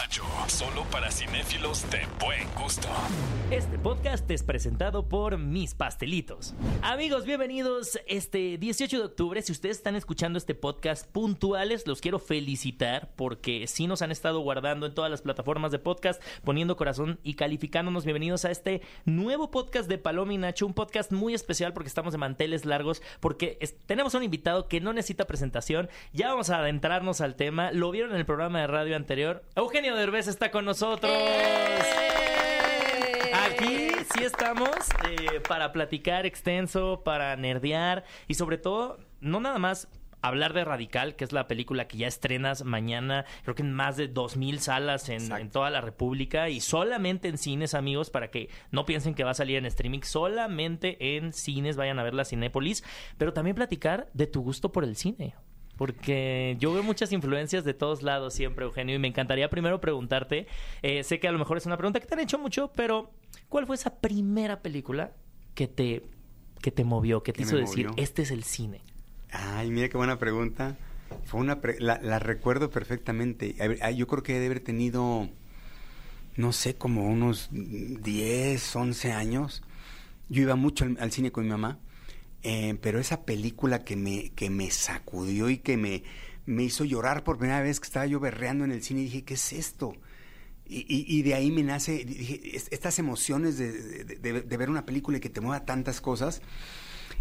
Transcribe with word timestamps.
Nacho. 0.00 0.22
Solo 0.46 0.84
para 0.84 1.10
cinéfilos 1.10 1.88
de 1.90 2.00
buen 2.18 2.48
gusto. 2.54 2.88
Este 3.50 3.78
podcast 3.78 4.30
es 4.30 4.42
presentado 4.42 5.08
por 5.08 5.36
Mis 5.36 5.74
Pastelitos. 5.74 6.54
Amigos, 6.80 7.26
bienvenidos 7.26 7.98
este 8.06 8.56
18 8.56 8.98
de 8.98 9.04
octubre. 9.04 9.42
Si 9.42 9.52
ustedes 9.52 9.76
están 9.76 9.96
escuchando 9.96 10.38
este 10.38 10.54
podcast 10.54 11.06
puntuales, 11.10 11.86
los 11.86 12.00
quiero 12.00 12.18
felicitar 12.18 13.10
porque 13.14 13.66
sí 13.66 13.86
nos 13.86 14.00
han 14.00 14.10
estado 14.10 14.40
guardando 14.40 14.86
en 14.86 14.94
todas 14.94 15.10
las 15.10 15.20
plataformas 15.20 15.70
de 15.70 15.80
podcast, 15.80 16.22
poniendo 16.44 16.76
corazón 16.76 17.20
y 17.22 17.34
calificándonos. 17.34 18.04
Bienvenidos 18.04 18.46
a 18.46 18.50
este 18.50 18.80
nuevo 19.04 19.50
podcast 19.50 19.88
de 19.88 19.98
Paloma 19.98 20.32
y 20.32 20.38
Nacho, 20.38 20.66
un 20.66 20.74
podcast 20.74 21.12
muy 21.12 21.34
especial 21.34 21.74
porque 21.74 21.88
estamos 21.88 22.12
de 22.12 22.18
manteles 22.18 22.64
largos, 22.64 23.02
porque 23.20 23.58
tenemos 23.84 24.14
un 24.14 24.22
invitado 24.22 24.66
que 24.66 24.80
no 24.80 24.94
necesita 24.94 25.26
presentación. 25.26 25.90
Ya 26.14 26.28
vamos 26.28 26.48
a 26.48 26.60
adentrarnos 26.60 27.20
al 27.20 27.34
tema. 27.34 27.70
Lo 27.72 27.90
vieron 27.90 28.12
en 28.12 28.16
el 28.16 28.26
programa 28.26 28.60
de 28.60 28.66
radio 28.66 28.96
anterior. 28.96 29.42
Eugenio 29.56 29.89
Derbez 29.94 30.28
está 30.28 30.50
con 30.50 30.64
nosotros. 30.64 31.12
Aquí 33.32 33.90
sí 34.14 34.24
estamos 34.24 34.70
eh, 35.08 35.40
para 35.48 35.72
platicar 35.72 36.26
extenso, 36.26 37.02
para 37.04 37.36
nerdear 37.36 38.04
y 38.28 38.34
sobre 38.34 38.58
todo, 38.58 38.98
no 39.20 39.40
nada 39.40 39.58
más 39.58 39.88
hablar 40.22 40.52
de 40.52 40.64
Radical, 40.64 41.16
que 41.16 41.24
es 41.24 41.32
la 41.32 41.48
película 41.48 41.88
que 41.88 41.98
ya 41.98 42.06
estrenas 42.06 42.64
mañana, 42.64 43.24
creo 43.42 43.54
que 43.54 43.62
en 43.62 43.72
más 43.72 43.96
de 43.96 44.12
2.000 44.12 44.58
salas 44.58 45.08
en, 45.08 45.32
en 45.32 45.50
toda 45.50 45.70
la 45.70 45.80
República 45.80 46.48
y 46.48 46.60
solamente 46.60 47.28
en 47.28 47.38
cines, 47.38 47.74
amigos, 47.74 48.10
para 48.10 48.30
que 48.30 48.50
no 48.70 48.84
piensen 48.84 49.14
que 49.14 49.24
va 49.24 49.30
a 49.30 49.34
salir 49.34 49.56
en 49.56 49.66
streaming, 49.66 50.00
solamente 50.02 51.16
en 51.16 51.32
cines, 51.32 51.76
vayan 51.76 51.98
a 51.98 52.02
ver 52.02 52.14
la 52.14 52.24
Cinépolis, 52.24 52.84
pero 53.18 53.32
también 53.32 53.56
platicar 53.56 54.08
de 54.12 54.26
tu 54.26 54.42
gusto 54.42 54.72
por 54.72 54.84
el 54.84 54.96
cine. 54.96 55.34
Porque 55.80 56.58
yo 56.60 56.74
veo 56.74 56.82
muchas 56.82 57.10
influencias 57.10 57.64
de 57.64 57.72
todos 57.72 58.02
lados 58.02 58.34
siempre, 58.34 58.66
Eugenio, 58.66 58.94
y 58.96 58.98
me 58.98 59.08
encantaría 59.08 59.48
primero 59.48 59.80
preguntarte, 59.80 60.46
eh, 60.82 61.02
sé 61.04 61.18
que 61.20 61.26
a 61.26 61.32
lo 61.32 61.38
mejor 61.38 61.56
es 61.56 61.64
una 61.64 61.78
pregunta 61.78 62.00
que 62.00 62.06
te 62.06 62.12
han 62.12 62.20
hecho 62.20 62.38
mucho, 62.38 62.70
pero 62.76 63.10
¿cuál 63.48 63.64
fue 63.66 63.76
esa 63.76 63.94
primera 63.98 64.60
película 64.60 65.12
que 65.54 65.68
te, 65.68 66.02
que 66.60 66.70
te 66.70 66.84
movió, 66.84 67.22
que 67.22 67.32
te 67.32 67.44
hizo 67.44 67.56
decir, 67.56 67.86
movió. 67.88 68.02
este 68.04 68.20
es 68.20 68.30
el 68.30 68.44
cine? 68.44 68.82
Ay, 69.32 69.70
mira 69.70 69.88
qué 69.88 69.96
buena 69.96 70.18
pregunta. 70.18 70.76
Fue 71.24 71.40
una 71.40 71.62
pre- 71.62 71.80
la, 71.80 71.98
la 72.02 72.18
recuerdo 72.18 72.68
perfectamente. 72.68 73.54
Ver, 73.58 73.94
Yo 73.96 74.06
creo 74.06 74.22
que 74.22 74.34
debe 74.34 74.44
haber 74.46 74.60
tenido, 74.60 75.30
no 76.36 76.52
sé, 76.52 76.74
como 76.76 77.06
unos 77.08 77.48
10, 77.52 78.76
11 78.76 79.12
años. 79.12 79.62
Yo 80.28 80.42
iba 80.42 80.56
mucho 80.56 80.84
al, 80.84 80.98
al 81.00 81.10
cine 81.10 81.32
con 81.32 81.44
mi 81.44 81.50
mamá, 81.50 81.78
eh, 82.42 82.76
pero 82.80 82.98
esa 83.00 83.24
película 83.24 83.84
que 83.84 83.96
me, 83.96 84.30
que 84.30 84.50
me 84.50 84.70
sacudió 84.70 85.48
y 85.50 85.58
que 85.58 85.76
me, 85.76 86.02
me 86.46 86.62
hizo 86.64 86.84
llorar 86.84 87.22
por 87.24 87.38
primera 87.38 87.60
vez 87.62 87.80
que 87.80 87.86
estaba 87.86 88.06
yo 88.06 88.20
berreando 88.20 88.64
en 88.64 88.72
el 88.72 88.82
cine, 88.82 89.00
dije, 89.00 89.24
¿qué 89.24 89.34
es 89.34 89.52
esto? 89.52 89.92
Y, 90.66 90.80
y- 90.88 91.04
y 91.08 91.22
de 91.22 91.34
ahí 91.34 91.50
me 91.50 91.62
nace, 91.64 92.04
dije, 92.04 92.56
es- 92.56 92.68
estas 92.70 92.98
emociones 92.98 93.58
de, 93.58 93.72
de- 94.04 94.16
de- 94.16 94.42
de 94.42 94.56
ver 94.56 94.70
una 94.70 94.86
película 94.86 95.18
y 95.18 95.20
que 95.20 95.28
te 95.28 95.40
mueva 95.40 95.64
tantas 95.64 96.00
cosas, 96.00 96.42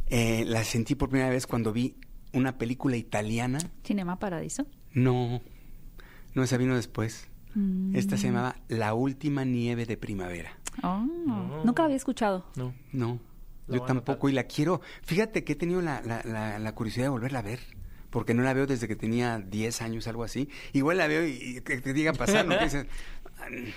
eh, 0.08 0.44
las 0.46 0.68
sentí 0.68 0.96
por 0.96 1.10
primera 1.10 1.30
vez 1.30 1.48
cuando 1.48 1.74
vi 1.74 1.96
una 2.34 2.58
película 2.58 2.96
italiana. 2.96 3.60
Cinema 3.84 4.20
Paradiso. 4.20 4.68
No, 4.94 5.42
no, 6.36 6.44
esa 6.44 6.58
vino 6.58 6.76
después. 6.76 7.28
Mm. 7.56 7.96
Esta 7.96 8.18
se 8.18 8.28
llamaba 8.28 8.56
La 8.68 8.94
última 8.94 9.44
nieve 9.46 9.86
de 9.88 9.98
primavera. 9.98 10.58
Oh, 10.84 11.04
No. 11.26 11.64
Nunca 11.66 11.82
la 11.82 11.86
había 11.86 11.98
escuchado. 11.98 12.46
No. 12.56 12.74
No, 12.94 13.20
yo 13.70 13.82
tampoco 13.88 14.30
y 14.30 14.34
la 14.34 14.44
quiero. 14.44 14.82
Fíjate 15.04 15.44
que 15.44 15.54
he 15.54 15.56
tenido 15.56 15.82
la, 15.82 16.02
la- 16.02 16.22
la- 16.24 16.60
la 16.60 16.76
curiosidad 16.76 17.06
de 17.06 17.10
volverla 17.10 17.40
a 17.40 17.44
ver. 17.44 17.60
Porque 18.10 18.34
no 18.34 18.42
la 18.42 18.54
veo 18.56 18.66
desde 18.66 18.88
que 18.88 18.96
tenía 18.96 19.38
10 19.38 19.84
años, 19.84 20.08
algo 20.08 20.24
así. 20.24 20.50
Igual 20.74 20.98
la 20.98 21.06
veo 21.06 21.28
y, 21.28 21.58
y 21.58 21.62
que 21.62 21.80
te 21.80 21.94
diga 21.94 22.12
pasar, 22.14 22.44
¿no? 22.48 22.58
Que 22.58 22.64
dices, 22.64 22.88
"Ah, 22.90 23.19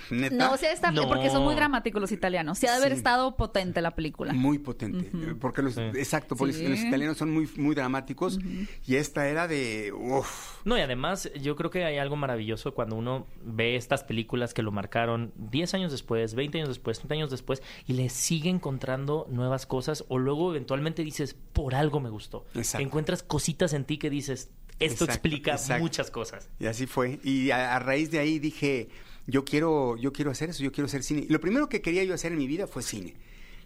¿neta? 0.09 0.35
No, 0.35 0.53
o 0.53 0.57
sea, 0.57 0.71
está 0.71 0.91
No. 0.91 1.07
porque 1.07 1.29
son 1.29 1.43
muy 1.43 1.55
dramáticos 1.55 2.01
los 2.01 2.11
italianos. 2.11 2.57
Sí, 2.59 2.67
ha 2.67 2.71
de 2.71 2.77
haber 2.77 2.91
Sí. 2.93 2.97
estado 2.97 3.35
potente 3.37 3.81
la 3.81 3.95
película. 3.95 4.33
Muy 4.33 4.59
potente. 4.59 5.09
Porque 5.39 5.61
los, 5.61 5.75
Sí. 5.75 5.81
exacto, 5.95 6.35
porque 6.35 6.53
Sí. 6.53 6.67
los, 6.67 6.79
italianos 6.79 7.17
son 7.17 7.31
muy, 7.31 7.49
muy 7.57 7.75
dramáticos. 7.75 8.39
Y 8.85 8.95
esta 8.95 9.27
era 9.27 9.47
de, 9.47 9.91
uff, 9.93 10.59
No, 10.65 10.77
y 10.77 10.81
además 10.81 11.29
yo 11.41 11.55
creo 11.55 11.69
que 11.69 11.83
hay 11.85 11.97
algo 11.97 12.15
maravilloso 12.15 12.73
cuando 12.73 12.95
uno 12.95 13.27
ve 13.43 13.75
estas 13.75 14.03
películas 14.03 14.53
que 14.53 14.61
lo 14.61 14.71
marcaron 14.71 15.33
10 15.35 15.73
años 15.73 15.91
después, 15.91 16.35
20 16.35 16.57
años 16.59 16.69
después, 16.69 16.97
30 16.99 17.15
años 17.15 17.31
después 17.31 17.61
y 17.87 17.93
le 17.93 18.09
sigue 18.09 18.49
encontrando 18.49 19.27
nuevas 19.29 19.65
cosas 19.65 20.05
o 20.07 20.17
luego 20.17 20.51
eventualmente 20.51 21.03
dices, 21.03 21.35
por 21.53 21.75
algo 21.75 21.99
me 21.99 22.09
gustó. 22.09 22.45
Exacto. 22.55 22.85
Encuentras 22.85 23.23
cositas 23.23 23.73
en 23.73 23.85
ti 23.85 23.97
que 23.97 24.09
dices, 24.09 24.49
esto 24.79 25.05
Exacto, 25.05 25.05
explica 25.05 25.51
exacto. 25.51 25.83
muchas 25.83 26.09
cosas. 26.11 26.49
Y 26.59 26.65
así 26.65 26.87
fue. 26.87 27.19
Y 27.23 27.51
a, 27.51 27.75
a 27.75 27.79
raíz 27.79 28.09
de 28.11 28.19
ahí 28.19 28.39
dije, 28.39 28.89
yo 29.27 29.45
quiero, 29.45 29.97
yo 29.97 30.13
quiero 30.13 30.31
hacer 30.31 30.49
eso, 30.49 30.63
yo 30.63 30.71
quiero 30.71 30.85
hacer 30.85 31.03
cine. 31.03 31.25
Lo 31.29 31.39
primero 31.39 31.69
que 31.69 31.81
quería 31.81 32.03
yo 32.03 32.13
hacer 32.13 32.31
en 32.31 32.37
mi 32.37 32.47
vida 32.47 32.67
fue 32.67 32.83
cine. 32.83 33.15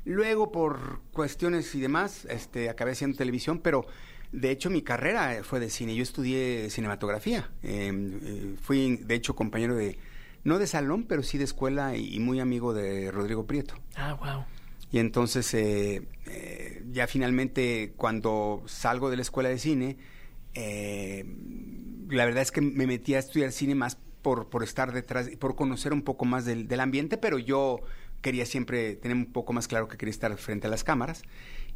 Luego, 0.05 0.51
por 0.51 1.01
cuestiones 1.11 1.73
y 1.75 1.81
demás, 1.81 2.25
este, 2.29 2.69
acabé 2.69 2.91
haciendo 2.91 3.17
televisión, 3.17 3.59
pero 3.59 3.85
de 4.31 4.51
hecho 4.51 4.69
mi 4.69 4.81
carrera 4.81 5.41
fue 5.43 5.59
de 5.59 5.69
cine. 5.69 5.95
Yo 5.95 6.03
estudié 6.03 6.69
cinematografía. 6.69 7.49
Eh, 7.63 7.91
eh, 7.93 8.55
fui, 8.61 8.97
de 8.97 9.15
hecho, 9.15 9.35
compañero 9.35 9.75
de, 9.75 9.97
no 10.43 10.59
de 10.59 10.67
salón, 10.67 11.05
pero 11.05 11.23
sí 11.23 11.37
de 11.37 11.43
escuela 11.43 11.97
y, 11.97 12.15
y 12.15 12.19
muy 12.19 12.39
amigo 12.39 12.73
de 12.73 13.11
Rodrigo 13.11 13.45
Prieto. 13.45 13.75
Ah, 13.95 14.13
wow. 14.13 14.45
Y 14.91 14.99
entonces, 14.99 15.53
eh, 15.53 16.07
eh, 16.27 16.83
ya 16.91 17.07
finalmente, 17.07 17.93
cuando 17.97 18.63
salgo 18.67 19.09
de 19.09 19.17
la 19.17 19.21
escuela 19.21 19.49
de 19.49 19.57
cine, 19.57 19.97
eh, 20.53 21.25
la 22.09 22.25
verdad 22.25 22.41
es 22.41 22.51
que 22.51 22.61
me 22.61 22.87
metí 22.87 23.13
a 23.13 23.19
estudiar 23.19 23.51
cine 23.51 23.75
más 23.75 23.97
por, 24.27 24.49
por 24.49 24.61
estar 24.61 24.91
detrás, 24.91 25.29
por 25.39 25.55
conocer 25.55 25.93
un 25.93 26.01
poco 26.01 26.25
más 26.25 26.43
del, 26.43 26.79
ambiente, 26.81 27.17
pero 27.17 27.39
yo 27.39 27.79
quería 28.19 28.45
siempre 28.45 28.97
tener 28.97 29.15
un 29.15 29.27
poco 29.27 29.53
más 29.53 29.69
claro 29.69 29.87
que 29.87 29.95
quería 29.95 30.11
estar 30.11 30.35
frente 30.35 30.67
a 30.67 30.69
las 30.69 30.83
cámaras. 30.83 31.23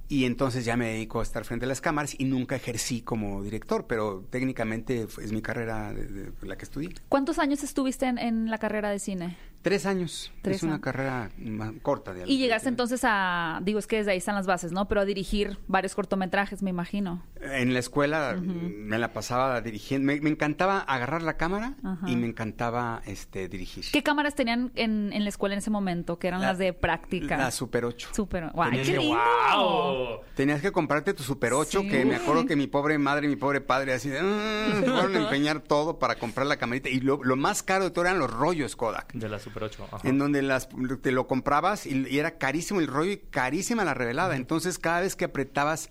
Y 0.10 0.26
entonces 0.26 0.66
ya 0.66 0.76
me 0.76 0.88
dedico 0.88 1.22
a 1.22 1.24
estar 1.24 1.46
frente 1.46 1.64
a 1.64 1.70
las 1.70 1.80
cámaras 1.80 2.14
y 2.20 2.26
nunca 2.26 2.58
ejercí 2.58 3.04
como 3.04 3.42
director, 3.42 3.88
pero 3.88 4.26
técnicamente 4.30 5.08
es 5.24 5.32
mi 5.32 5.42
carrera 5.42 5.96
la 6.42 6.58
que 6.58 6.66
estudié. 6.66 6.90
¿Cuántos 7.08 7.40
años 7.40 7.64
estuviste 7.64 8.06
en 8.06 8.50
la 8.52 8.58
carrera 8.58 8.90
de 8.90 9.00
cine? 9.00 9.38
Tres 9.62 9.86
años. 9.86 10.32
Tres 10.42 10.58
es 10.58 10.64
una 10.64 10.74
años. 10.74 10.84
carrera 10.84 11.30
más 11.38 11.72
corta. 11.82 12.14
De 12.14 12.24
Y 12.28 12.38
llegaste 12.38 12.68
entonces 12.70 13.02
a, 13.04 13.60
digo, 13.64 13.78
es 13.80 13.86
que 13.88 13.98
desde 13.98 14.12
ahí 14.12 14.18
están 14.18 14.36
las 14.36 14.48
bases, 14.48 14.72
¿no? 14.72 14.88
Pero 14.88 15.02
a 15.02 15.06
dirigir 15.06 15.58
varios 15.68 15.94
cortometrajes, 15.96 16.64
me 16.64 16.70
imagino. 16.72 17.24
En 17.42 17.74
la 17.74 17.80
escuela 17.80 18.36
me 18.42 18.98
la 18.98 19.14
pasaba 19.14 19.62
dirigiendo. 19.62 20.06
Me, 20.08 20.20
me 20.22 20.30
encantaba 20.32 20.80
agarrar 20.80 21.22
la 21.22 21.38
cámara 21.38 21.76
y 22.08 22.16
me 22.16 22.28
encantaba 22.28 23.02
este 23.06 23.48
dirigir. 23.48 23.86
¿Qué 23.92 24.02
cámaras 24.04 24.36
tenían 24.36 24.72
en, 24.76 25.14
en 25.14 25.24
la 25.24 25.30
escuela 25.30 25.54
en 25.54 25.60
ese 25.60 25.70
momento? 25.70 26.18
Que 26.20 26.28
eran 26.30 26.42
La- 26.42 26.48
las 26.48 26.58
de 26.58 26.74
práctica. 26.74 27.38
La 27.38 27.52
Super 27.52 27.86
8. 27.86 28.10
Súper. 28.14 28.50
¡Guay, 28.54 28.70
Tenías 28.72 28.88
qué 28.88 28.94
que- 28.94 29.00
lindo! 29.00 29.20
¡Wow! 29.56 30.20
Tenías 30.36 30.62
que 30.62 30.72
comprarte 30.72 31.14
tu 31.14 31.24
Super 31.24 31.54
8, 31.54 31.82
Sí. 31.82 31.88
que 31.90 32.06
me 32.06 32.16
acuerdo 32.16 32.46
que 32.46 32.56
mi 32.56 32.68
pobre 32.68 32.98
madre 32.98 33.28
y 33.28 33.30
mi 33.30 33.36
pobre 33.36 33.62
padre 33.62 33.94
así 33.94 34.10
de... 34.10 34.22
"Mm", 34.22 34.84
fueron 34.86 35.16
a 35.16 35.20
empeñar 35.20 35.60
todo 35.62 36.00
para 36.00 36.16
comprar 36.16 36.48
la 36.48 36.58
camarita. 36.58 36.90
Y 36.90 37.00
lo, 37.02 37.24
lo 37.24 37.36
más 37.36 37.64
caro 37.64 37.86
de 37.86 37.92
todo 37.92 38.06
eran 38.06 38.20
los 38.20 38.32
rollos 38.32 38.76
Kodak. 38.76 39.14
De 39.14 39.30
la 39.30 39.40
Super 39.40 39.51
8. 39.60 39.84
ajá. 39.92 40.08
En 40.08 40.18
donde 40.18 40.42
las, 40.42 40.70
te 41.02 41.12
lo 41.12 41.28
comprabas 41.28 41.86
y, 41.86 42.08
y 42.08 42.20
era 42.20 42.38
carísimo 42.38 42.80
el 42.80 42.88
rollo 42.88 43.12
y 43.12 43.18
carísima 43.18 43.84
la 43.84 43.94
revelada. 43.94 44.36
Entonces, 44.36 44.80
cada 44.80 45.02
vez 45.02 45.16
que 45.16 45.26
apretabas 45.26 45.90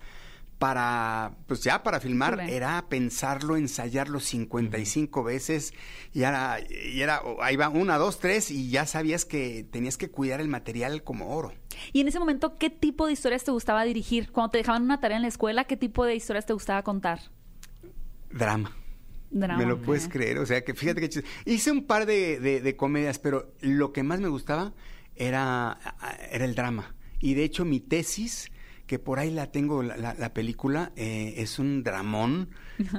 para, 0.61 1.31
pues 1.47 1.63
ya 1.63 1.81
para 1.81 1.99
filmar, 1.99 2.39
era 2.41 2.85
pensarlo, 2.87 3.57
ensayarlo 3.57 4.19
55 4.19 5.23
veces 5.23 5.73
y 6.13 6.21
era, 6.21 6.59
y 6.69 7.01
era, 7.01 7.23
ahí 7.41 7.55
va, 7.55 7.69
una, 7.69 7.97
dos, 7.97 8.19
tres 8.19 8.51
y 8.51 8.69
ya 8.69 8.85
sabías 8.85 9.25
que 9.25 9.65
tenías 9.71 9.97
que 9.97 10.11
cuidar 10.11 10.39
el 10.39 10.49
material 10.49 11.03
como 11.03 11.35
oro. 11.35 11.51
Y 11.93 12.01
en 12.01 12.09
ese 12.09 12.19
momento, 12.19 12.59
¿qué 12.59 12.69
tipo 12.69 13.07
de 13.07 13.13
historias 13.13 13.43
te 13.43 13.49
gustaba 13.49 13.83
dirigir? 13.85 14.31
Cuando 14.31 14.51
te 14.51 14.59
dejaban 14.59 14.83
una 14.83 14.99
tarea 14.99 15.17
en 15.17 15.23
la 15.23 15.29
escuela, 15.29 15.63
¿qué 15.63 15.77
tipo 15.77 16.05
de 16.05 16.13
historias 16.13 16.45
te 16.45 16.53
gustaba 16.53 16.83
contar? 16.83 17.21
Drama. 18.29 18.71
Drama. 19.31 19.57
Me 19.57 19.65
lo 19.65 19.81
puedes 19.81 20.07
creer, 20.07 20.37
o 20.39 20.45
sea 20.45 20.63
que 20.63 20.73
fíjate 20.73 21.01
que 21.01 21.09
chis- 21.09 21.25
hice 21.45 21.71
un 21.71 21.85
par 21.85 22.05
de, 22.05 22.39
de- 22.39 22.61
de 22.61 22.75
comedias, 22.75 23.17
pero 23.19 23.53
lo 23.61 23.93
que 23.93 24.03
más 24.03 24.19
me 24.19 24.27
gustaba 24.27 24.73
era, 25.15 25.77
era 26.31 26.45
el 26.45 26.53
drama. 26.55 26.95
Y 27.19 27.33
de 27.35 27.43
hecho 27.43 27.63
mi 27.65 27.79
tesis, 27.79 28.51
que 28.87 28.99
por 28.99 29.19
ahí 29.19 29.31
la 29.31 29.51
tengo, 29.51 29.83
la, 29.83 29.95
la- 29.95 30.15
la 30.15 30.33
película, 30.33 30.91
eh, 30.97 31.35
es 31.37 31.59
un 31.59 31.81
dramón 31.83 32.49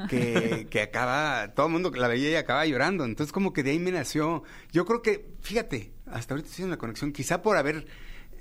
que, 0.08 0.66
que 0.70 0.80
acaba, 0.80 1.52
todo 1.54 1.66
el 1.66 1.72
mundo 1.72 1.90
la 1.90 2.08
veía 2.08 2.30
y 2.30 2.34
acaba 2.36 2.64
llorando. 2.64 3.04
Entonces 3.04 3.32
como 3.32 3.52
que 3.52 3.62
de 3.62 3.72
ahí 3.72 3.78
me 3.78 3.92
nació, 3.92 4.42
yo 4.72 4.84
creo 4.86 5.02
que, 5.02 5.26
fíjate, 5.42 5.92
hasta 6.06 6.32
ahorita 6.34 6.48
estoy 6.48 6.64
en 6.64 6.70
la 6.70 6.78
conexión, 6.78 7.12
quizá 7.12 7.42
por 7.42 7.56
haber 7.58 7.86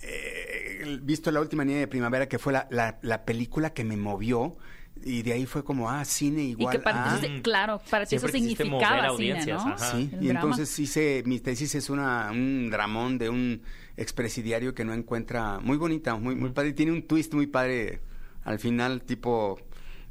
eh, 0.01 0.99
visto 1.01 1.31
la 1.31 1.41
última 1.41 1.65
niña 1.65 1.79
de 1.79 1.88
primavera, 1.88 2.27
que 2.27 2.39
fue 2.39 2.53
la- 2.53 2.99
la 3.01 3.25
película 3.25 3.73
que 3.73 3.83
me 3.83 3.97
movió. 3.97 4.57
Y 5.03 5.24
de 5.24 5.33
ahí 5.33 5.45
fue 5.45 5.63
como, 5.63 5.89
ah, 5.89 6.06
cine 6.06 6.44
Y 6.44 6.50
igual. 6.51 6.75
que 6.75 6.80
para 6.83 7.13
ah. 7.15 7.19
ti, 7.19 7.25
eso- 7.27 7.42
claro, 7.44 7.81
para 7.89 8.06
ti 8.06 8.15
eso 8.15 8.27
significaba 8.27 9.15
cine, 9.18 9.45
¿no? 9.48 9.59
ajá. 9.59 9.77
Sí, 9.92 10.09
y 10.13 10.25
drama. 10.27 10.39
entonces 10.42 10.80
hice, 10.80 11.24
mi 11.25 11.39
tesis 11.39 11.74
es 11.75 11.89
una, 11.89 12.30
un 12.31 12.69
dramón 12.69 13.18
de 13.18 13.30
un 13.30 13.62
expresidiario 13.98 14.74
que 14.74 14.86
no 14.86 14.94
encuentra, 14.94 15.59
muy 15.59 15.77
bonita, 15.77 16.15
muy, 16.15 16.36
muy 16.36 16.51
padre, 16.51 16.74
tiene 16.74 16.92
un 16.92 17.03
twist 17.03 17.33
muy 17.33 17.48
padre 17.48 18.00
al 18.44 18.59
final, 18.59 19.01
tipo, 19.03 19.59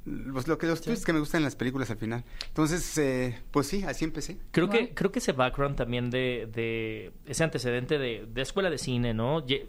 Los, 0.05 0.49
lo 0.49 0.57
que, 0.59 0.67
los 0.67 0.81
twists 0.81 1.05
que 1.05 1.13
me 1.13 1.19
gustan 1.21 1.41
en 1.41 1.45
las 1.45 1.57
películas 1.57 1.91
al 1.91 1.99
final. 1.99 2.25
Entonces, 2.49 2.97
eh, 2.99 3.39
pues 3.51 3.67
sí, 3.67 3.83
así 3.85 4.05
empecé. 4.05 4.39
Creo 4.51 4.67
Wow. 4.67 4.77
que 4.77 4.95
creo 4.95 5.13
que 5.13 5.19
ese 5.19 5.33
background 5.33 5.77
también 5.77 6.09
de, 6.11 6.49
de 6.53 7.13
ese 7.27 7.45
antecedente 7.45 7.99
de, 7.99 8.27
de 8.27 8.43
escuela 8.43 8.71
de 8.71 8.79
cine, 8.79 9.13
¿no? 9.13 9.45
Ye- 9.47 9.69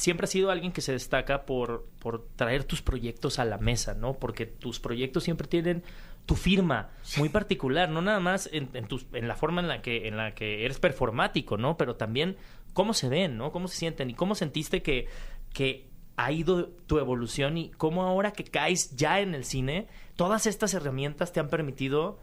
Siempre 0.00 0.24
has 0.24 0.30
sido 0.30 0.50
alguien 0.50 0.72
que 0.72 0.80
se 0.80 0.92
destaca 0.92 1.44
por, 1.44 1.86
por 1.98 2.26
traer 2.34 2.64
tus 2.64 2.80
proyectos 2.80 3.38
a 3.38 3.44
la 3.44 3.58
mesa, 3.58 3.92
¿no? 3.92 4.14
Porque 4.14 4.46
tus 4.46 4.80
proyectos 4.80 5.24
siempre 5.24 5.46
tienen 5.46 5.82
tu 6.24 6.36
firma 6.36 6.88
muy 7.18 7.28
particular, 7.28 7.90
no 7.90 8.00
nada 8.00 8.18
más 8.18 8.48
en, 8.50 8.70
en, 8.72 9.28
la 9.28 9.36
forma 9.36 9.60
en 9.60 9.68
la 9.68 9.82
que 9.82 10.08
en 10.08 10.16
la 10.16 10.34
que 10.34 10.64
eres 10.64 10.78
performático, 10.78 11.58
¿no? 11.58 11.76
Pero 11.76 11.96
también 11.96 12.38
cómo 12.72 12.94
se 12.94 13.10
ven, 13.10 13.36
¿no? 13.36 13.52
Cómo 13.52 13.68
se 13.68 13.76
sienten 13.76 14.08
y 14.08 14.14
cómo 14.14 14.34
sentiste 14.34 14.82
que, 14.82 15.06
que 15.52 15.90
ha 16.16 16.32
ido 16.32 16.70
tu 16.86 16.98
evolución 16.98 17.58
y 17.58 17.68
cómo 17.68 18.04
ahora 18.04 18.32
que 18.32 18.44
caes 18.44 18.96
ya 18.96 19.20
en 19.20 19.34
el 19.34 19.44
cine, 19.44 19.86
todas 20.16 20.46
estas 20.46 20.72
herramientas 20.72 21.34
te 21.34 21.40
han 21.40 21.50
permitido 21.50 22.20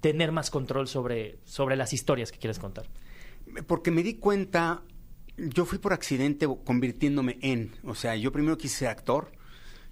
tener 0.00 0.32
más 0.32 0.50
control 0.50 0.88
sobre, 0.88 1.40
sobre 1.44 1.76
las 1.76 1.92
historias 1.92 2.32
que 2.32 2.38
quieres 2.38 2.58
contar. 2.58 2.86
Porque 3.66 3.90
me 3.90 4.02
di 4.02 4.14
cuenta, 4.14 4.82
yo 5.42 5.64
fui 5.64 5.78
por 5.78 5.92
accidente 5.92 6.46
convirtiéndome 6.64 7.38
en, 7.42 7.72
o 7.84 7.94
sea, 7.94 8.16
yo 8.16 8.32
primero 8.32 8.56
quise 8.58 8.78
ser 8.78 8.88
actor 8.88 9.32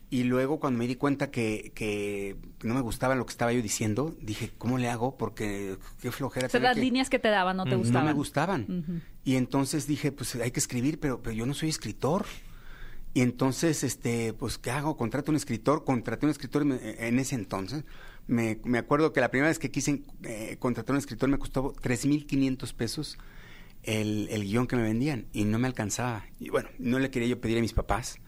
y 0.08 0.24
luego 0.24 0.58
cuando 0.58 0.78
me 0.78 0.86
di 0.88 0.96
cuenta 0.96 1.30
que, 1.30 1.72
que 1.74 2.36
no 2.62 2.74
me 2.74 2.80
gustaba 2.80 3.14
lo 3.14 3.24
que 3.26 3.30
estaba 3.30 3.52
yo 3.52 3.62
diciendo, 3.62 4.16
dije, 4.20 4.50
¿cómo 4.58 4.76
le 4.78 4.88
hago? 4.88 5.16
Porque 5.16 5.76
qué 6.00 6.10
flojera. 6.10 6.46
O 6.46 6.50
sea, 6.50 6.60
las 6.60 6.74
que- 6.74 6.80
líneas 6.80 7.08
que 7.10 7.18
te 7.20 7.28
daban 7.28 7.56
no 7.56 7.64
te 7.64 7.76
gustaban. 7.76 8.04
No 8.06 8.10
me 8.10 8.14
gustaban. 8.16 9.02
Y 9.24 9.36
entonces 9.36 9.86
dije, 9.86 10.10
pues 10.10 10.34
hay 10.36 10.50
que 10.50 10.58
escribir, 10.60 10.98
pero, 10.98 11.22
pero 11.22 11.34
yo 11.36 11.46
no 11.46 11.54
soy 11.54 11.68
escritor. 11.68 12.26
Y 13.12 13.22
entonces, 13.22 13.82
este, 13.82 14.32
pues, 14.34 14.56
¿qué 14.58 14.70
hago? 14.70 14.96
Contrato 14.96 15.32
un 15.32 15.36
escritor, 15.36 15.84
contraté 15.84 16.26
un 16.26 16.30
escritor 16.30 16.62
en 16.62 17.18
ese 17.18 17.34
entonces. 17.34 17.84
Me, 18.28 18.60
me 18.64 18.78
acuerdo 18.78 19.12
que 19.12 19.20
la 19.20 19.30
primera 19.30 19.48
vez 19.48 19.58
que 19.58 19.70
quise 19.72 20.02
eh, 20.22 20.56
contratar 20.60 20.94
un 20.94 20.98
escritor 20.98 21.28
me 21.28 21.38
costó 21.38 21.72
3.500 21.74 22.72
pesos 22.74 23.18
el, 23.82 24.28
el 24.30 24.44
guion 24.44 24.66
que 24.66 24.76
me 24.76 24.82
vendían 24.82 25.26
y 25.32 25.44
no 25.44 25.58
me 25.58 25.66
alcanzaba. 25.66 26.24
Y 26.38 26.50
bueno, 26.50 26.68
no 26.78 26.98
le 26.98 27.10
quería 27.10 27.28
yo 27.28 27.40
pedir 27.40 27.58
a 27.58 27.60
mis 27.60 27.72
papás. 27.72 28.18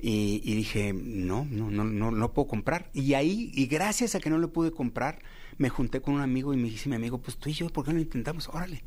Y, 0.00 0.42
y 0.44 0.54
dije, 0.54 0.92
no, 0.92 1.46
no, 1.50 1.70
no, 1.70 1.84
no, 1.84 2.10
no 2.10 2.32
puedo 2.32 2.46
comprar. 2.46 2.90
Y 2.92 3.14
ahí, 3.14 3.50
y 3.54 3.66
gracias 3.66 4.14
a 4.14 4.20
que 4.20 4.28
no 4.28 4.38
lo 4.38 4.52
pude 4.52 4.70
comprar, 4.70 5.20
me 5.56 5.70
junté 5.70 6.00
con 6.00 6.14
un 6.14 6.20
amigo 6.20 6.52
y 6.52 6.56
me 6.56 6.68
dice 6.68 6.88
mi 6.88 6.96
amigo, 6.96 7.18
pues 7.18 7.38
tú 7.38 7.48
y 7.48 7.52
yo, 7.54 7.70
¿por 7.70 7.84
qué 7.84 7.92
no 7.92 7.96
lo 7.96 8.02
intentamos? 8.02 8.48
Órale. 8.48 8.84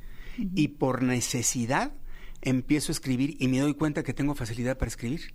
Y 0.54 0.68
por 0.68 1.01
necesidad 1.01 1.94
empiezo 2.42 2.92
a 2.92 2.94
escribir 2.94 3.36
y 3.39 3.48
me 3.48 3.60
doy 3.60 3.74
cuenta 3.74 4.03
que 4.03 4.13
tengo 4.13 4.36
facilidad 4.36 4.77
para 4.77 4.89
escribir. 4.89 5.33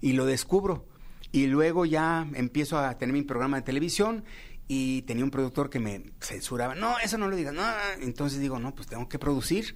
Y 0.00 0.12
lo 0.12 0.24
descubro. 0.24 0.86
Y 1.32 1.46
luego 1.46 1.84
ya 1.84 2.28
empiezo 2.34 2.78
a 2.78 2.96
tener 2.96 3.12
mi 3.12 3.22
programa 3.22 3.58
de 3.58 3.62
televisión 3.62 4.24
y 4.68 5.02
tenía 5.02 5.24
un 5.24 5.30
productor 5.30 5.70
que 5.70 5.80
me 5.80 6.02
censuraba. 6.20 6.74
No, 6.74 6.98
eso 6.98 7.16
no 7.18 7.28
lo 7.28 7.34
digas. 7.36 7.54
No. 7.54 7.64
Entonces 8.00 8.38
digo, 8.40 8.58
no, 8.58 8.74
pues 8.74 8.86
tengo 8.86 9.08
que 9.08 9.18
producir. 9.18 9.74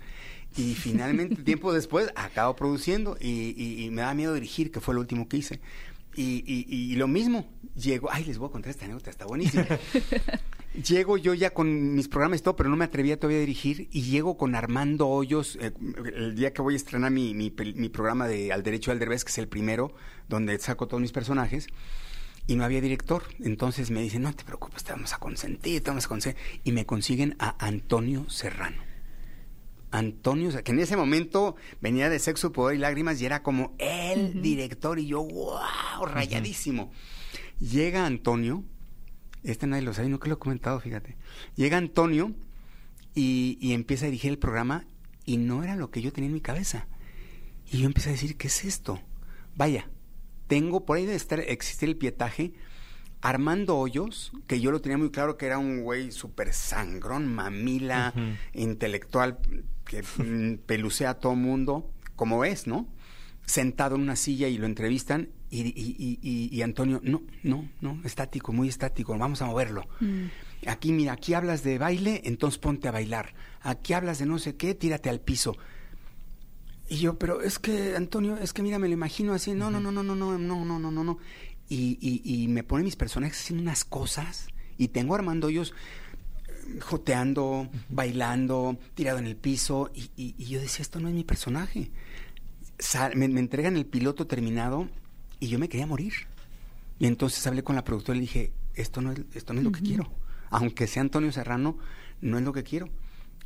Y 0.56 0.74
finalmente, 0.74 1.42
tiempo 1.42 1.72
después, 1.72 2.10
acabo 2.14 2.54
produciendo 2.54 3.16
y, 3.20 3.54
y- 3.56 3.84
y 3.84 3.90
me 3.90 4.02
da 4.02 4.12
miedo 4.14 4.34
dirigir, 4.34 4.70
que 4.70 4.80
fue 4.80 4.94
lo 4.94 5.00
último 5.00 5.28
que 5.28 5.38
hice. 5.38 5.60
Y, 6.14 6.44
y- 6.46 6.94
lo 6.96 7.08
mismo, 7.08 7.50
llego, 7.74 8.10
ay, 8.12 8.24
les 8.26 8.36
voy 8.36 8.50
a 8.50 8.52
contar 8.52 8.68
esta 8.70 8.84
anécdota, 8.84 9.08
está 9.10 9.24
buenísima. 9.24 9.66
Llego 10.86 11.18
yo 11.18 11.34
ya 11.34 11.50
con 11.50 11.94
mis 11.94 12.08
programas 12.08 12.40
y 12.40 12.42
todo, 12.44 12.56
pero 12.56 12.70
no 12.70 12.76
me 12.76 12.86
atrevía 12.86 13.18
todavía 13.18 13.38
a 13.38 13.40
dirigir. 13.40 13.88
Y 13.92 14.02
llego 14.02 14.38
con 14.38 14.54
Armando 14.54 15.06
Hoyos, 15.06 15.58
eh, 15.60 15.72
el 16.16 16.34
día 16.34 16.54
que 16.54 16.62
voy 16.62 16.74
a 16.74 16.76
estrenar 16.78 17.10
mi, 17.10 17.34
mi 17.34 17.50
mi 17.74 17.88
programa 17.90 18.26
de 18.26 18.52
Al 18.54 18.62
Derecho 18.62 18.90
al 18.90 18.98
Derbez, 18.98 19.22
que 19.24 19.30
es 19.30 19.36
el 19.38 19.48
primero, 19.48 19.92
donde 20.30 20.58
saco 20.58 20.88
todos 20.88 21.02
mis 21.02 21.12
personajes. 21.12 21.66
Y 22.46 22.56
no 22.56 22.64
había 22.64 22.80
director. 22.80 23.22
Entonces 23.40 23.90
me 23.90 24.02
dicen, 24.02 24.22
no 24.22 24.34
te 24.34 24.44
preocupes, 24.44 24.84
te 24.84 24.92
vamos 24.92 25.12
a 25.12 25.18
consentir, 25.18 25.82
te 25.82 25.90
vamos 25.90 26.06
a 26.06 26.08
consentir. 26.08 26.42
Y 26.64 26.72
me 26.72 26.86
consiguen 26.86 27.36
a 27.38 27.54
Antonio 27.64 28.28
Serrano. 28.28 28.82
Antonio, 29.92 30.50
que 30.64 30.72
en 30.72 30.80
ese 30.80 30.96
momento 30.96 31.54
venía 31.80 32.08
de 32.08 32.18
Sexo, 32.18 32.50
Poder 32.50 32.76
y 32.76 32.78
Lágrimas 32.80 33.20
y 33.20 33.26
era 33.26 33.42
como 33.42 33.74
el 33.78 34.40
director 34.40 34.98
y 34.98 35.06
yo, 35.06 35.22
wow, 35.22 36.06
rayadísimo. 36.06 36.90
Llega 37.60 38.06
Antonio, 38.06 38.64
este 39.44 39.66
nadie 39.66 39.82
lo 39.82 39.92
sabe, 39.92 40.08
nunca 40.08 40.28
lo 40.28 40.34
he 40.34 40.38
comentado, 40.38 40.80
fíjate. 40.80 41.16
Llega 41.56 41.76
Antonio 41.76 42.32
y, 43.14 43.58
y 43.60 43.74
empieza 43.74 44.06
a 44.06 44.08
dirigir 44.08 44.30
el 44.30 44.38
programa 44.38 44.86
y 45.26 45.36
no 45.36 45.62
era 45.62 45.76
lo 45.76 45.90
que 45.90 46.00
yo 46.00 46.10
tenía 46.10 46.28
en 46.28 46.34
mi 46.34 46.40
cabeza. 46.40 46.86
Y 47.70 47.78
yo 47.78 47.86
empecé 47.86 48.08
a 48.08 48.12
decir, 48.12 48.36
¿qué 48.36 48.48
es 48.48 48.64
esto? 48.64 48.98
Vaya, 49.56 49.88
tengo, 50.52 50.84
por 50.84 50.98
ahí 50.98 51.04
debe 51.06 51.16
estar, 51.16 51.40
existir 51.40 51.88
el 51.88 51.96
pietaje. 51.96 52.52
Armando 53.22 53.78
Hoyos, 53.78 54.32
que 54.46 54.60
yo 54.60 54.70
lo 54.70 54.80
tenía 54.82 54.98
muy 54.98 55.10
claro 55.10 55.36
que 55.38 55.46
era 55.46 55.56
un 55.56 55.82
güey 55.82 56.10
súper 56.12 56.52
sangrón, 56.52 57.26
mamila, 57.32 58.12
intelectual, 58.52 59.38
que 59.86 60.02
mm, 60.02 60.58
pelucea 60.66 61.10
a 61.10 61.14
todo 61.14 61.34
mundo, 61.36 61.90
como 62.16 62.44
es, 62.44 62.66
¿no? 62.66 62.86
Sentado 63.46 63.94
en 63.96 64.02
una 64.02 64.16
silla 64.16 64.48
y 64.48 64.58
lo 64.58 64.66
entrevistan 64.66 65.30
y, 65.50 65.60
y- 65.60 65.72
y- 65.98 66.18
y- 66.22 66.48
y 66.56 66.62
Antonio, 66.62 67.00
no, 67.02 67.22
no, 67.42 67.68
no, 67.80 68.00
estático, 68.04 68.52
muy 68.52 68.68
estático, 68.68 69.16
vamos 69.16 69.40
a 69.40 69.46
moverlo. 69.46 69.86
Aquí, 70.66 70.92
mira, 70.92 71.12
aquí 71.14 71.32
hablas 71.34 71.62
de 71.62 71.78
baile, 71.78 72.20
entonces 72.24 72.58
ponte 72.58 72.88
a 72.88 72.92
bailar. 72.92 73.34
Aquí 73.62 73.94
hablas 73.94 74.18
de 74.18 74.26
no 74.26 74.38
sé 74.38 74.56
qué, 74.56 74.74
tírate 74.74 75.08
al 75.10 75.20
piso. 75.20 75.56
Y 76.92 76.98
yo, 76.98 77.18
pero 77.18 77.40
es 77.40 77.58
que, 77.58 77.96
Antonio, 77.96 78.36
es 78.36 78.52
que 78.52 78.62
mira, 78.62 78.78
me 78.78 78.86
lo 78.86 78.92
imagino 78.92 79.32
así, 79.32 79.54
no, 79.54 79.70
no, 79.70 79.80
no, 79.80 79.90
no, 79.92 80.02
no, 80.02 80.14
no, 80.14 80.36
no, 80.38 80.64
no, 80.66 80.78
no, 80.78 80.90
no, 80.90 81.04
no. 81.04 81.18
Y, 81.70 81.96
y, 82.02 82.20
y 82.44 82.48
me 82.48 82.64
pone 82.64 82.84
mis 82.84 82.96
personajes 82.96 83.40
haciendo 83.40 83.62
unas 83.62 83.86
cosas 83.86 84.48
y 84.76 84.88
tengo 84.88 85.14
a 85.14 85.18
Armando 85.18 85.48
ellos 85.48 85.72
joteando, 86.80 87.70
bailando, 87.88 88.76
tirado 88.94 89.18
en 89.18 89.26
el 89.26 89.36
piso 89.36 89.90
y, 89.94 90.10
y- 90.16 90.44
yo 90.44 90.60
decía, 90.60 90.82
esto 90.82 91.00
no 91.00 91.08
es 91.08 91.14
mi 91.14 91.24
personaje. 91.24 91.90
Sal- 92.78 93.16
me, 93.16 93.26
me 93.28 93.40
entregan 93.40 93.76
el 93.76 93.86
piloto 93.86 94.26
terminado 94.26 94.88
y 95.40 95.48
yo 95.48 95.58
me 95.58 95.70
quería 95.70 95.86
morir. 95.86 96.12
Y 96.98 97.06
entonces 97.06 97.46
hablé 97.46 97.62
con 97.62 97.74
la 97.74 97.84
productora 97.84 98.16
y 98.16 98.20
le 98.20 98.26
dije, 98.26 98.52
esto 98.74 99.00
no 99.00 99.12
es, 99.12 99.20
esto 99.34 99.54
no 99.54 99.60
es 99.60 99.64
lo 99.64 99.72
que 99.72 99.80
quiero. 99.80 100.12
Aunque 100.50 100.86
sea 100.86 101.00
Antonio 101.00 101.32
Serrano, 101.32 101.78
no 102.20 102.36
es 102.38 102.44
lo 102.44 102.52
que 102.52 102.62
quiero. 102.64 102.90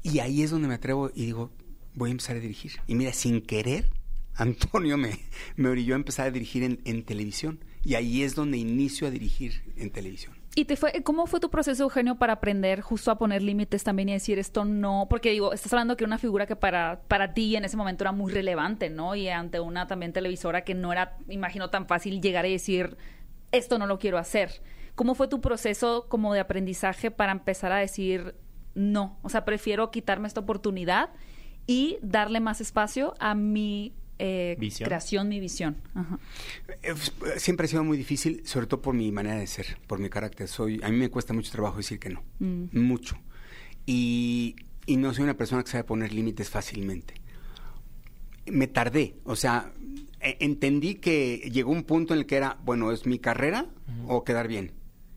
Y 0.02 0.18
ahí 0.18 0.42
es 0.42 0.50
donde 0.50 0.68
me 0.68 0.74
atrevo 0.74 1.10
y 1.14 1.26
digo, 1.26 1.52
voy 1.96 2.10
a 2.10 2.12
empezar 2.12 2.36
a 2.36 2.40
dirigir. 2.40 2.72
Y 2.86 2.94
mira, 2.94 3.12
sin 3.12 3.40
querer, 3.40 3.90
Antonio 4.34 4.96
me, 4.96 5.18
me 5.56 5.68
orilló 5.68 5.94
a 5.94 5.96
empezar 5.96 6.28
a 6.28 6.30
dirigir 6.30 6.62
en, 6.62 6.80
en 6.84 7.04
televisión. 7.04 7.58
Y 7.84 7.94
ahí 7.94 8.22
es 8.22 8.34
donde 8.34 8.58
inicio 8.58 9.06
a 9.06 9.10
dirigir 9.10 9.62
en 9.76 9.90
televisión. 9.90 10.34
¿Y 10.58 10.64
te 10.64 10.76
fue, 10.76 11.02
cómo 11.02 11.26
fue 11.26 11.38
tu 11.38 11.50
proceso, 11.50 11.82
Eugenio, 11.82 12.16
para 12.16 12.32
aprender 12.32 12.80
justo 12.80 13.10
a 13.10 13.18
poner 13.18 13.42
límites 13.42 13.84
también 13.84 14.08
y 14.08 14.14
decir 14.14 14.38
esto 14.38 14.64
no? 14.64 15.06
Porque 15.10 15.30
digo, 15.30 15.52
estás 15.52 15.70
hablando 15.74 15.98
que 15.98 16.04
una 16.04 16.16
figura 16.16 16.46
que 16.46 16.56
para, 16.56 17.02
para 17.08 17.34
ti 17.34 17.56
en 17.56 17.66
ese 17.66 17.76
momento 17.76 18.04
era 18.04 18.12
muy 18.12 18.32
relevante, 18.32 18.88
¿no? 18.88 19.14
Y 19.14 19.28
ante 19.28 19.60
una 19.60 19.86
también 19.86 20.14
televisora 20.14 20.64
que 20.64 20.74
no 20.74 20.92
era, 20.92 21.18
imagino, 21.28 21.68
tan 21.68 21.86
fácil 21.86 22.22
llegar 22.22 22.46
y 22.46 22.52
decir, 22.52 22.96
esto 23.52 23.78
no 23.78 23.86
lo 23.86 23.98
quiero 23.98 24.16
hacer. 24.16 24.62
¿Cómo 24.94 25.14
fue 25.14 25.28
tu 25.28 25.42
proceso 25.42 26.06
como 26.08 26.32
de 26.32 26.40
aprendizaje 26.40 27.10
para 27.10 27.32
empezar 27.32 27.70
a 27.70 27.76
decir 27.76 28.34
no? 28.74 29.18
O 29.20 29.28
sea, 29.28 29.44
prefiero 29.44 29.90
quitarme 29.90 30.26
esta 30.26 30.40
oportunidad 30.40 31.10
y 31.66 31.98
darle 32.02 32.40
más 32.40 32.60
espacio 32.60 33.14
a 33.18 33.34
mi 33.34 33.92
eh, 34.18 34.56
Visión. 34.58 34.86
creación, 34.86 35.28
mi 35.28 35.40
visión. 35.40 35.76
Ajá. 35.94 36.18
Eh, 36.82 36.92
f- 36.92 37.38
Siempre 37.38 37.66
ha 37.66 37.68
sido 37.68 37.84
muy 37.84 37.98
difícil, 37.98 38.42
sobre 38.46 38.66
todo 38.66 38.80
por 38.82 38.94
mi 38.94 39.10
manera 39.12 39.36
de 39.36 39.46
ser, 39.46 39.78
por 39.86 39.98
mi 39.98 40.08
carácter. 40.08 40.48
Soy, 40.48 40.80
a 40.82 40.88
mí 40.88 40.96
me 40.96 41.10
cuesta 41.10 41.34
mucho 41.34 41.50
trabajo 41.52 41.76
decir 41.78 41.98
que 41.98 42.10
no, 42.10 42.22
Mm. 42.38 42.66
mucho. 42.72 43.18
Y, 43.84 44.56
y 44.86 44.96
no 44.96 45.12
soy 45.12 45.24
una 45.24 45.36
persona 45.36 45.62
que 45.64 45.70
sabe 45.70 45.84
poner 45.84 46.12
límites 46.12 46.48
fácilmente. 46.50 47.14
Me 48.46 48.68
tardé, 48.68 49.16
o 49.24 49.34
sea, 49.36 49.72
e- 50.20 50.36
entendí 50.40 50.94
que 50.96 51.50
llegó 51.52 51.72
un 51.72 51.82
punto 51.84 52.14
en 52.14 52.20
el 52.20 52.26
que 52.26 52.36
era, 52.36 52.58
bueno, 52.64 52.92
es 52.92 53.04
mi 53.06 53.18
carrera 53.18 53.66
o 54.06 54.24
quedar 54.24 54.46
bien. 54.48 54.72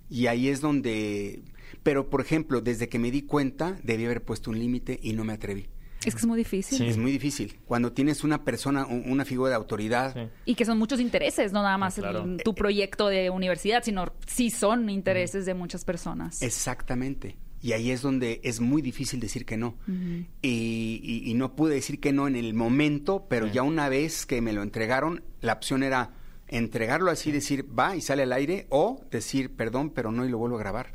Y 0.09 0.25
ahí 0.27 0.47
es 0.49 0.61
donde, 0.61 1.43
pero 1.83 2.09
por 2.09 2.21
ejemplo, 2.21 2.59
desde 2.61 2.89
que 2.89 2.97
me 2.99 3.11
di 3.11 3.21
cuenta, 3.21 3.79
debí 3.83 4.05
haber 4.05 4.23
puesto 4.23 4.49
un 4.49 4.57
límite 4.59 4.99
y 5.01 5.13
no 5.13 5.23
me 5.23 5.33
atreví. 5.33 5.67
Es 6.05 6.13
que 6.15 6.19
es 6.21 6.25
muy 6.25 6.37
difícil. 6.37 6.77
Sí. 6.77 6.87
Es 6.87 6.97
muy 6.97 7.11
difícil. 7.11 7.59
Cuando 7.65 7.91
tienes 7.91 8.23
una 8.23 8.43
persona, 8.45 8.85
un- 8.85 9.03
una 9.11 9.25
figura 9.25 9.49
de 9.49 9.55
autoridad, 9.55 10.13
Sí. 10.13 10.29
Y 10.45 10.55
que 10.55 10.63
son 10.65 10.77
muchos 10.77 10.99
intereses, 10.99 11.51
no 11.51 11.61
nada 11.61 11.77
más 11.77 11.97
Ah, 11.97 12.01
claro. 12.01 12.23
el- 12.23 12.37
tu 12.43 12.55
proyecto 12.55 13.07
de 13.07 13.29
universidad, 13.29 13.83
sino 13.83 14.05
sí 14.25 14.49
son 14.49 14.89
intereses 14.89 15.45
de 15.45 15.53
muchas 15.53 15.83
personas. 15.85 16.41
Exactamente. 16.41 17.37
Y 17.61 17.73
ahí 17.73 17.91
es 17.91 18.01
donde 18.01 18.39
es 18.45 18.61
muy 18.61 18.81
difícil 18.81 19.19
decir 19.19 19.45
que 19.45 19.57
no. 19.57 19.75
Ujú. 19.87 20.25
y, 20.41 21.01
y- 21.03 21.29
y 21.29 21.33
no 21.33 21.55
pude 21.57 21.73
decir 21.75 21.99
que 21.99 22.13
no 22.13 22.27
en 22.29 22.37
el 22.37 22.53
momento, 22.53 23.25
pero 23.29 23.47
Sí. 23.47 23.53
ya 23.53 23.63
una 23.63 23.89
vez 23.89 24.25
que 24.25 24.41
me 24.41 24.53
lo 24.53 24.63
entregaron, 24.63 25.23
la 25.41 25.53
opción 25.53 25.83
era 25.83 26.13
entregarlo 26.47 27.11
así, 27.11 27.31
decir 27.33 27.65
va 27.77 27.95
y 27.97 28.01
sale 28.01 28.23
al 28.23 28.31
aire, 28.33 28.65
o 28.69 29.03
decir 29.11 29.55
perdón, 29.55 29.89
pero 29.89 30.11
no 30.13 30.25
y 30.25 30.29
lo 30.29 30.37
vuelvo 30.37 30.55
a 30.55 30.59
grabar. 30.59 30.91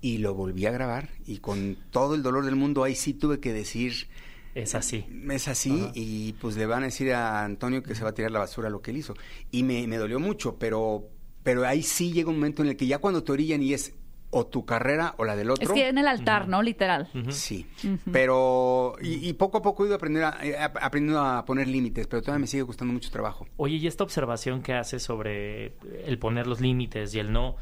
Y 0.00 0.18
lo 0.18 0.34
volví 0.34 0.66
a 0.66 0.72
grabar 0.72 1.10
y 1.24 1.38
con 1.38 1.76
todo 1.90 2.16
el 2.16 2.24
dolor 2.24 2.44
del 2.44 2.56
mundo 2.56 2.82
ahí 2.82 2.96
sí 2.96 3.14
tuve 3.14 3.38
que 3.38 3.52
decir, 3.52 4.08
Es 4.54 4.74
así. 4.74 5.06
es 5.30 5.48
así 5.48 5.70
Ajá. 5.82 5.92
y 5.94 6.34
pues 6.34 6.56
le 6.56 6.66
van 6.66 6.82
a 6.82 6.86
decir 6.86 7.12
a 7.12 7.44
Antonio 7.44 7.82
que 7.82 7.94
se 7.94 8.04
va 8.04 8.10
a 8.10 8.14
tirar 8.14 8.30
la 8.30 8.38
basura 8.40 8.68
lo 8.70 8.82
que 8.82 8.90
él 8.90 8.98
hizo. 8.98 9.14
Y 9.50 9.62
me, 9.62 9.86
me 9.86 9.96
dolió 9.96 10.20
mucho, 10.20 10.56
pero 10.58 11.08
pero 11.42 11.66
ahí 11.66 11.82
sí 11.82 12.12
llega 12.12 12.28
un 12.30 12.36
momento 12.36 12.62
en 12.62 12.68
el 12.68 12.76
que 12.76 12.86
ya 12.86 12.98
cuando 12.98 13.24
te 13.24 13.32
orillan 13.32 13.62
y 13.62 13.72
es 13.74 13.94
o 14.34 14.46
tu 14.46 14.64
carrera 14.64 15.14
o 15.18 15.24
la 15.24 15.36
del 15.36 15.50
otro. 15.50 15.62
Es 15.62 15.70
que 15.72 15.88
en 15.88 15.98
el 15.98 16.06
altar, 16.08 16.48
¿no? 16.48 16.62
Literal. 16.62 17.10
Sí, 17.30 17.66
pero 18.12 18.94
y, 19.02 19.28
y 19.28 19.32
poco 19.34 19.58
a 19.58 19.62
poco 19.62 19.84
he 19.84 19.86
ido 19.88 19.96
aprender 19.96 20.24
a, 20.24 20.38
eh, 20.42 20.56
ap- 20.56 20.78
aprendiendo 20.80 21.20
a 21.20 21.44
poner 21.44 21.68
límites, 21.68 22.06
pero 22.06 22.22
todavía 22.22 22.40
me 22.40 22.46
sigue 22.46 22.64
costando 22.64 22.92
mucho 22.94 23.10
trabajo. 23.10 23.46
Oye, 23.56 23.76
y 23.76 23.86
esta 23.86 24.04
observación 24.04 24.62
que 24.62 24.72
haces 24.74 25.02
sobre 25.02 25.74
el 26.06 26.18
poner 26.18 26.46
los 26.46 26.60
límites 26.60 27.14
y 27.14 27.18
el 27.18 27.32
no, 27.32 27.56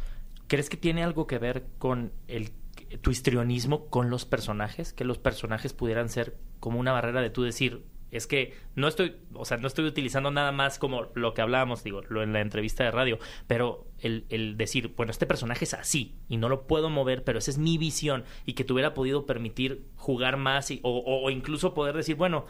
¿crees 0.47 0.69
que 0.69 0.77
tiene 0.77 1.03
algo 1.03 1.27
que 1.27 1.39
ver 1.39 1.67
con 1.79 2.13
el 2.29 2.51
tu 2.99 3.11
histrionismo 3.11 3.89
con 3.89 4.11
los 4.11 4.25
personajes? 4.25 4.93
Que 4.93 5.05
los 5.05 5.19
personajes 5.19 5.73
pudieran 5.73 6.09
ser 6.09 6.37
como 6.59 6.79
una 6.81 6.93
barrera 6.93 7.21
de 7.23 7.31
tú 7.31 7.43
decir, 7.43 7.85
es 8.11 8.27
que 8.27 8.55
no 8.75 8.89
estoy, 8.89 9.17
o 9.35 9.45
sea, 9.45 9.57
no 9.59 9.69
estoy 9.69 9.85
utilizando 9.85 10.33
nada 10.33 10.51
más 10.51 10.81
como 10.81 11.07
lo 11.15 11.33
que 11.33 11.43
hablábamos, 11.43 11.85
digo, 11.85 12.03
lo 12.09 12.25
en 12.25 12.33
la 12.33 12.41
entrevista 12.41 12.83
de 12.83 12.91
radio, 12.91 13.19
pero 13.47 13.87
el, 14.01 14.25
el 14.31 14.57
decir, 14.57 14.95
bueno, 14.97 15.13
este 15.13 15.27
personaje 15.27 15.65
es 15.65 15.75
así 15.75 16.17
y 16.29 16.37
no 16.37 16.49
lo 16.49 16.67
puedo 16.67 16.91
mover, 16.91 17.23
pero 17.23 17.39
esa 17.39 17.53
es 17.53 17.59
mi 17.59 17.79
visión 17.79 18.25
y 18.47 18.55
que 18.55 18.65
te 18.65 18.73
hubiera 18.73 18.95
podido 18.95 19.27
permitir 19.27 19.85
jugar 19.95 20.37
más 20.39 20.73
y- 20.73 20.81
o, 20.83 20.91
o- 20.91 21.25
o 21.25 21.31
incluso 21.31 21.73
poder 21.73 21.95
decir, 21.97 22.17
bueno, 22.17 22.47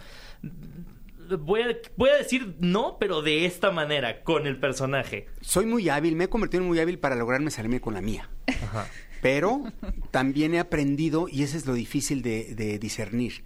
voy 1.39 1.61
a, 1.63 1.77
voy 1.97 2.09
a 2.11 2.17
decir 2.17 2.57
no, 2.61 2.97
pero 2.99 3.21
de 3.23 3.45
esta 3.45 3.71
manera, 3.71 4.23
con 4.23 4.47
el 4.47 4.59
personaje. 4.59 5.27
Soy 5.43 5.67
muy 5.67 5.89
hábil, 5.91 6.17
me 6.17 6.25
he 6.25 6.29
convertido 6.29 6.63
en 6.63 6.69
muy 6.69 6.81
hábil 6.81 6.99
para 6.99 7.17
lograrme 7.17 7.51
salirme 7.51 7.83
con 7.83 7.93
la 7.95 8.01
mía. 8.01 8.31
Pero 9.23 9.65
también 10.11 10.55
he 10.55 10.59
aprendido, 10.59 11.29
y 11.31 11.43
eso 11.43 11.57
es 11.57 11.67
lo 11.67 11.75
difícil 11.75 12.23
de, 12.23 12.55
de 12.55 12.79
discernir, 12.79 13.43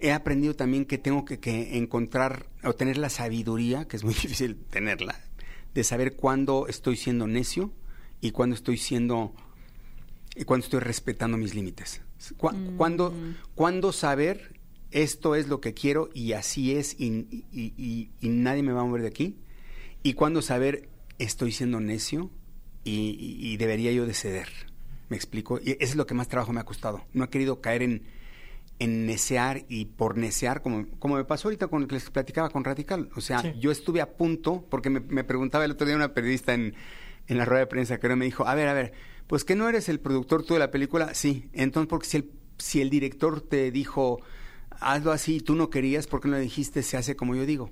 he 0.00 0.12
aprendido 0.12 0.54
también 0.54 0.84
que 0.84 0.98
tengo 0.98 1.24
que, 1.24 1.38
que 1.40 1.76
encontrar 1.78 2.46
o 2.62 2.74
tener 2.74 2.96
la 2.98 3.08
sabiduría, 3.08 3.86
que 3.86 3.96
es 3.96 4.04
muy 4.04 4.14
difícil 4.22 4.56
tenerla, 4.56 5.18
de 5.74 5.84
saber 5.84 6.14
cuándo 6.16 6.66
estoy 6.68 6.96
siendo 6.96 7.26
necio 7.26 7.72
y 8.20 8.30
cuándo 8.30 8.54
estoy 8.54 8.76
siendo 8.76 9.34
y 10.36 10.44
cuándo 10.44 10.64
estoy 10.64 10.80
respetando 10.80 11.36
mis 11.36 11.54
límites. 11.54 12.00
Cu- 12.36 12.52
cuándo, 12.76 13.12
cuándo 13.54 13.92
saber 13.92 14.58
esto 14.90 15.34
es 15.34 15.48
lo 15.48 15.60
que 15.60 15.74
quiero 15.74 16.08
y 16.14 16.32
así 16.32 16.72
es 16.76 16.94
y, 16.98 17.06
y- 17.52 17.74
y- 17.76 18.10
y 18.20 18.28
nadie 18.28 18.62
me 18.62 18.72
va 18.72 18.82
a 18.82 18.84
mover 18.84 19.02
de 19.02 19.08
aquí. 19.08 19.36
Y 20.02 20.12
cuándo 20.14 20.40
saber 20.42 20.88
estoy 21.18 21.50
siendo 21.52 21.80
necio 21.80 22.30
y 22.84 23.56
debería 23.56 23.92
yo 23.92 24.06
de 24.06 24.14
ceder. 24.14 24.48
¿Me 25.08 25.16
explico? 25.16 25.58
Y 25.62 25.72
eso 25.72 25.76
es 25.80 25.96
lo 25.96 26.06
que 26.06 26.14
más 26.14 26.28
trabajo 26.28 26.52
me 26.52 26.60
ha 26.60 26.64
costado. 26.64 27.02
No 27.12 27.24
he 27.24 27.28
querido 27.30 27.60
caer 27.60 27.82
en, 27.82 28.02
en 28.78 29.06
necear 29.06 29.64
y 29.68 29.84
por 29.84 30.16
necear, 30.16 30.62
como, 30.62 30.86
como 30.98 31.16
me 31.16 31.24
pasó 31.24 31.48
ahorita 31.48 31.68
con 31.68 31.82
el 31.82 31.88
que 31.88 31.94
les 31.96 32.10
platicaba 32.10 32.48
con 32.50 32.64
Radical. 32.64 33.10
O 33.14 33.20
sea, 33.20 33.40
Sí. 33.42 33.52
yo 33.60 33.70
estuve 33.70 34.00
a 34.00 34.16
punto, 34.16 34.66
porque 34.70 34.90
me, 34.90 35.00
me 35.00 35.24
preguntaba 35.24 35.64
el 35.64 35.72
otro 35.72 35.86
día 35.86 35.96
una 35.96 36.14
periodista 36.14 36.54
en, 36.54 36.74
en 37.26 37.38
la 37.38 37.44
rueda 37.44 37.60
de 37.60 37.66
prensa 37.66 37.98
que 38.00 38.08
me 38.16 38.24
dijo, 38.24 38.46
a 38.46 38.54
ver, 38.54 38.68
a 38.68 38.72
ver, 38.74 38.92
pues 39.26 39.44
que 39.44 39.54
no 39.54 39.68
eres 39.68 39.88
el 39.88 40.00
productor 40.00 40.44
tú 40.44 40.54
de 40.54 40.60
la 40.60 40.70
película, 40.70 41.14
sí. 41.14 41.48
Entonces, 41.52 41.88
porque 41.88 42.06
si 42.06 42.16
el, 42.18 42.30
si 42.58 42.80
el 42.80 42.90
director 42.90 43.40
te 43.42 43.70
dijo, 43.70 44.20
hazlo 44.70 45.12
así 45.12 45.36
y 45.36 45.40
tú 45.40 45.54
no 45.54 45.70
querías, 45.70 46.06
¿por 46.06 46.20
qué 46.20 46.28
no 46.28 46.34
le 46.36 46.40
dijiste 46.42 46.82
se 46.82 46.96
hace 46.96 47.14
como 47.16 47.34
yo 47.34 47.44
digo? 47.46 47.70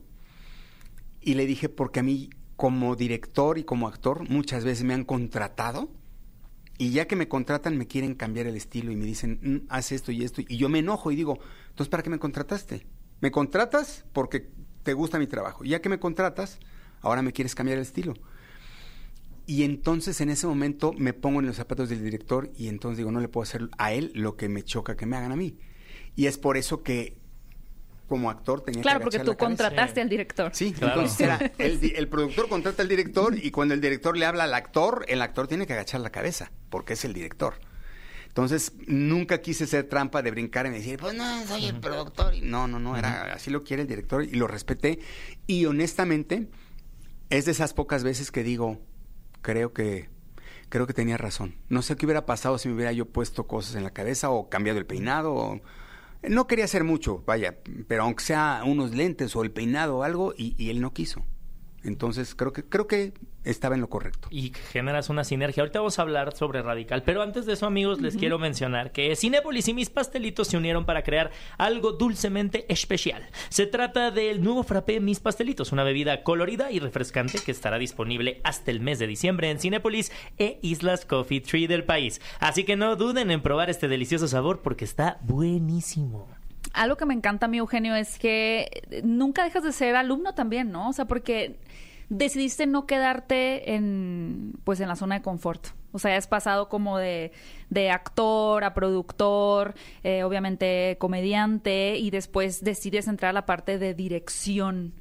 Y 1.21 1.35
le 1.35 1.47
dije, 1.47 1.69
porque 1.69 2.01
a 2.01 2.03
mí, 2.03 2.31
como 2.57 2.95
director 2.97 3.59
y 3.59 3.65
como 3.65 3.89
actor, 3.89 4.29
muchas 4.29 4.65
veces 4.65 4.85
me 4.85 4.95
han 4.95 5.05
contratado 5.05 5.91
y 6.83 6.91
ya 6.91 7.07
que 7.07 7.15
me 7.15 7.29
contratan 7.29 7.79
me 7.79 7.87
quieren 7.87 8.17
cambiar 8.17 8.49
el 8.49 8.57
estilo 8.57 8.91
y 8.91 8.97
me 8.97 9.05
dicen, 9.05 9.39
"Mm, 9.41 9.67
haz 9.69 9.93
esto 9.93 10.11
y 10.11 10.25
esto. 10.25 10.41
Y 10.41 10.57
yo 10.57 10.69
me 10.69 10.81
enojo 10.81 11.12
y 11.12 11.15
digo, 11.15 11.39
entonces, 11.69 11.89
¿para 11.89 12.03
qué 12.03 12.11
me 12.11 12.19
contrataste? 12.19 12.85
Me 13.21 13.31
contratas 13.31 14.05
porque 14.12 14.51
te 14.83 14.93
gusta 14.93 15.21
mi 15.21 15.29
trabajo. 15.29 15.65
Y 15.65 15.69
ya 15.69 15.81
que 15.81 15.89
me 15.89 16.01
contratas, 16.01 16.59
ahora 17.01 17.23
me 17.23 17.33
quieres 17.33 17.55
cambiar 17.55 17.79
el 17.79 17.83
estilo. 17.83 18.15
Y 19.47 19.62
entonces 19.62 20.21
en 20.21 20.31
ese 20.31 20.49
momento 20.49 20.93
me 20.93 21.12
pongo 21.12 21.39
en 21.39 21.47
los 21.47 21.55
zapatos 21.55 21.89
del 21.89 22.03
director 22.03 22.51
y 22.57 22.67
entonces 22.67 22.97
digo, 22.97 23.12
no 23.12 23.21
le 23.21 23.29
puedo 23.29 23.45
hacer 23.45 23.71
a 23.79 23.93
él 23.93 24.11
lo 24.17 24.37
que 24.37 24.49
me 24.49 24.65
choca 24.65 24.97
que 24.97 25.07
me 25.07 25.17
hagan 25.17 25.31
a 25.31 25.37
mí. 25.37 25.57
Y 26.17 26.27
es 26.27 26.37
por 26.37 26.57
eso 26.57 26.83
que 26.83 27.17
como 28.12 28.28
actor 28.28 28.61
tenía 28.61 28.83
Claro, 28.83 28.99
que 28.99 29.04
porque 29.04 29.21
tú 29.21 29.31
la 29.31 29.37
contrataste 29.38 30.02
al 30.02 30.11
director. 30.11 30.50
Sí, 30.54 30.75
Claro. 30.75 31.00
entonces 31.00 31.21
era 31.21 31.38
el, 31.59 32.09
productor 32.09 32.47
contrata 32.47 32.83
al 32.83 32.88
director 32.90 33.35
y 33.42 33.50
cuando 33.50 33.73
el 33.73 33.81
director 33.81 34.19
le 34.19 34.26
habla 34.26 34.45
al 34.45 34.52
actor, 34.52 35.07
el 35.09 35.23
actor 35.23 35.49
tiene 35.49 35.66
que 35.66 35.73
agachar 35.73 36.02
la 36.02 36.11
cabeza 36.11 36.52
porque 36.69 36.92
es 36.92 37.07
el 37.07 37.14
director. 37.14 37.54
Entonces, 38.26 38.75
nunca 38.87 39.40
quise 39.40 39.66
ser 39.66 39.88
trampa 39.88 40.21
de 40.21 40.31
brincar 40.31 40.66
y 40.66 40.71
decir, 40.71 40.99
pues 40.99 41.14
no, 41.14 41.47
soy 41.47 41.64
el 41.64 41.81
productor. 41.81 42.35
No, 42.42 42.69
no, 42.69 42.78
no, 42.78 42.99
era 42.99 43.33
así 43.33 43.50
lo 43.50 43.64
quiere 43.64 43.81
el 43.81 43.88
director 43.88 44.23
y 44.25 44.33
lo 44.33 44.47
respeté. 44.47 44.99
Y 45.47 45.64
honestamente, 45.64 46.50
es 47.31 47.47
de 47.47 47.52
esas 47.52 47.73
pocas 47.73 48.04
veces 48.04 48.31
que 48.31 48.42
digo, 48.42 48.78
creo 49.40 49.73
que 49.73 50.11
creo 50.69 50.87
que 50.87 50.92
tenía 50.92 51.16
razón. 51.16 51.54
No 51.71 51.81
sé 51.81 51.97
qué 51.97 52.04
hubiera 52.04 52.26
pasado 52.26 52.59
si 52.59 52.69
me 52.69 52.75
hubiera 52.75 52.92
yo 52.92 53.07
puesto 53.07 53.47
cosas 53.47 53.75
en 53.75 53.85
la 53.85 53.90
cabeza 53.90 54.28
o 54.28 54.50
cambiado 54.50 54.78
el 54.78 54.85
peinado 54.85 55.33
o 55.33 55.61
no 56.29 56.47
quería 56.47 56.64
hacer 56.64 56.85
mucho, 56.85 57.23
vaya, 57.26 57.59
pero 57.88 58.05
aunque 58.05 58.25
sea 58.25 58.62
unos 58.64 58.95
lentes 58.95 59.35
o 59.37 59.43
el 59.43 59.50
peinado 59.50 59.99
o 59.99 60.02
algo 60.02 60.35
y, 60.37 60.55
y 60.57 60.71
él 60.71 60.81
no 60.81 60.93
quiso. 60.93 61.25
Entonces, 61.85 62.35
creo 62.35 62.53
que 62.53 62.65
creo 62.65 62.87
que 62.87 63.12
estaba 63.45 63.75
en 63.75 63.81
lo 63.81 63.89
correcto. 63.89 64.29
y 64.31 64.53
generas 64.71 65.09
una 65.09 65.25
sinergia. 65.25 65.62
Ahorita 65.62 65.81
vamos 65.81 65.99
a 65.99 66.03
hablar 66.03 66.37
sobre 66.37 66.62
Radical, 66.62 67.03
pero 67.03 67.23
antes 67.23 67.45
de 67.47 67.55
eso, 67.55 67.67
amigos, 67.67 68.01
les 68.01 68.17
quiero 68.17 68.39
mencionar 68.39 68.93
que 68.93 69.15
Cinépolis 69.17 69.67
y 69.69 69.75
mis 69.75 69.91
pastelitos 69.91 70.49
se 70.49 70.57
unieron 70.57 70.85
para 70.85 71.03
crear 71.03 71.31
algo 71.59 71.93
dulcemente 71.93 72.67
especial. 72.73 73.29
Se 73.49 73.67
trata 73.67 74.11
del 74.11 74.43
nuevo 74.43 74.62
frappé 74.62 75.01
Mis 75.01 75.21
Pastelitos, 75.21 75.73
una 75.73 75.85
bebida 75.85 76.23
colorida 76.23 76.71
y 76.71 76.79
refrescante 76.79 77.39
que 77.45 77.51
estará 77.51 77.79
disponible 77.79 78.41
hasta 78.45 78.71
el 78.71 78.81
mes 78.81 78.99
de 78.99 79.07
diciembre 79.07 79.51
en 79.51 79.59
Cinépolis 79.59 80.12
e 80.39 80.59
Islas 80.62 81.05
Coffee 81.05 81.41
Tree 81.41 81.67
del 81.67 81.85
país. 81.85 82.21
Así 82.39 82.65
que 82.65 82.77
no 82.77 82.95
duden 82.97 83.31
en 83.31 83.43
probar 83.43 83.71
este 83.71 83.89
delicioso 83.89 84.29
sabor 84.29 84.62
porque 84.62 84.85
está 84.85 85.19
buenísimo. 85.23 86.29
Algo 86.73 86.97
que 86.97 87.07
me 87.07 87.14
encanta 87.14 87.47
a 87.47 87.49
mí, 87.49 87.59
Eugenio, 87.59 87.95
es 87.95 88.19
que 88.19 88.83
nunca 89.05 89.45
dejas 89.45 89.62
de 89.62 89.73
ser 89.73 89.95
alumno 89.97 90.35
también, 90.35 90.71
¿no? 90.71 90.88
O 90.88 90.93
sea, 90.93 91.05
porque 91.05 91.59
decidiste 92.09 92.67
no 92.67 92.87
quedarte 92.87 93.75
en, 93.75 94.55
pues, 94.64 94.81
en 94.81 94.88
la 94.88 94.97
zona 94.97 95.17
de 95.17 95.23
confort. 95.23 95.69
O 95.93 95.99
sea, 95.99 96.17
has 96.17 96.26
pasado 96.26 96.69
como 96.69 96.99
de, 96.99 97.33
de 97.69 97.91
actor 97.91 98.64
a 98.64 98.75
productor, 98.75 99.75
eh, 100.02 100.25
obviamente 100.25 100.97
comediante, 100.99 101.97
y 101.99 102.11
después 102.11 102.64
decides 102.64 103.09
entrar 103.09 103.31
a 103.31 103.33
la 103.33 103.47
parte 103.47 103.79
de 103.79 103.95
dirección. 103.95 104.95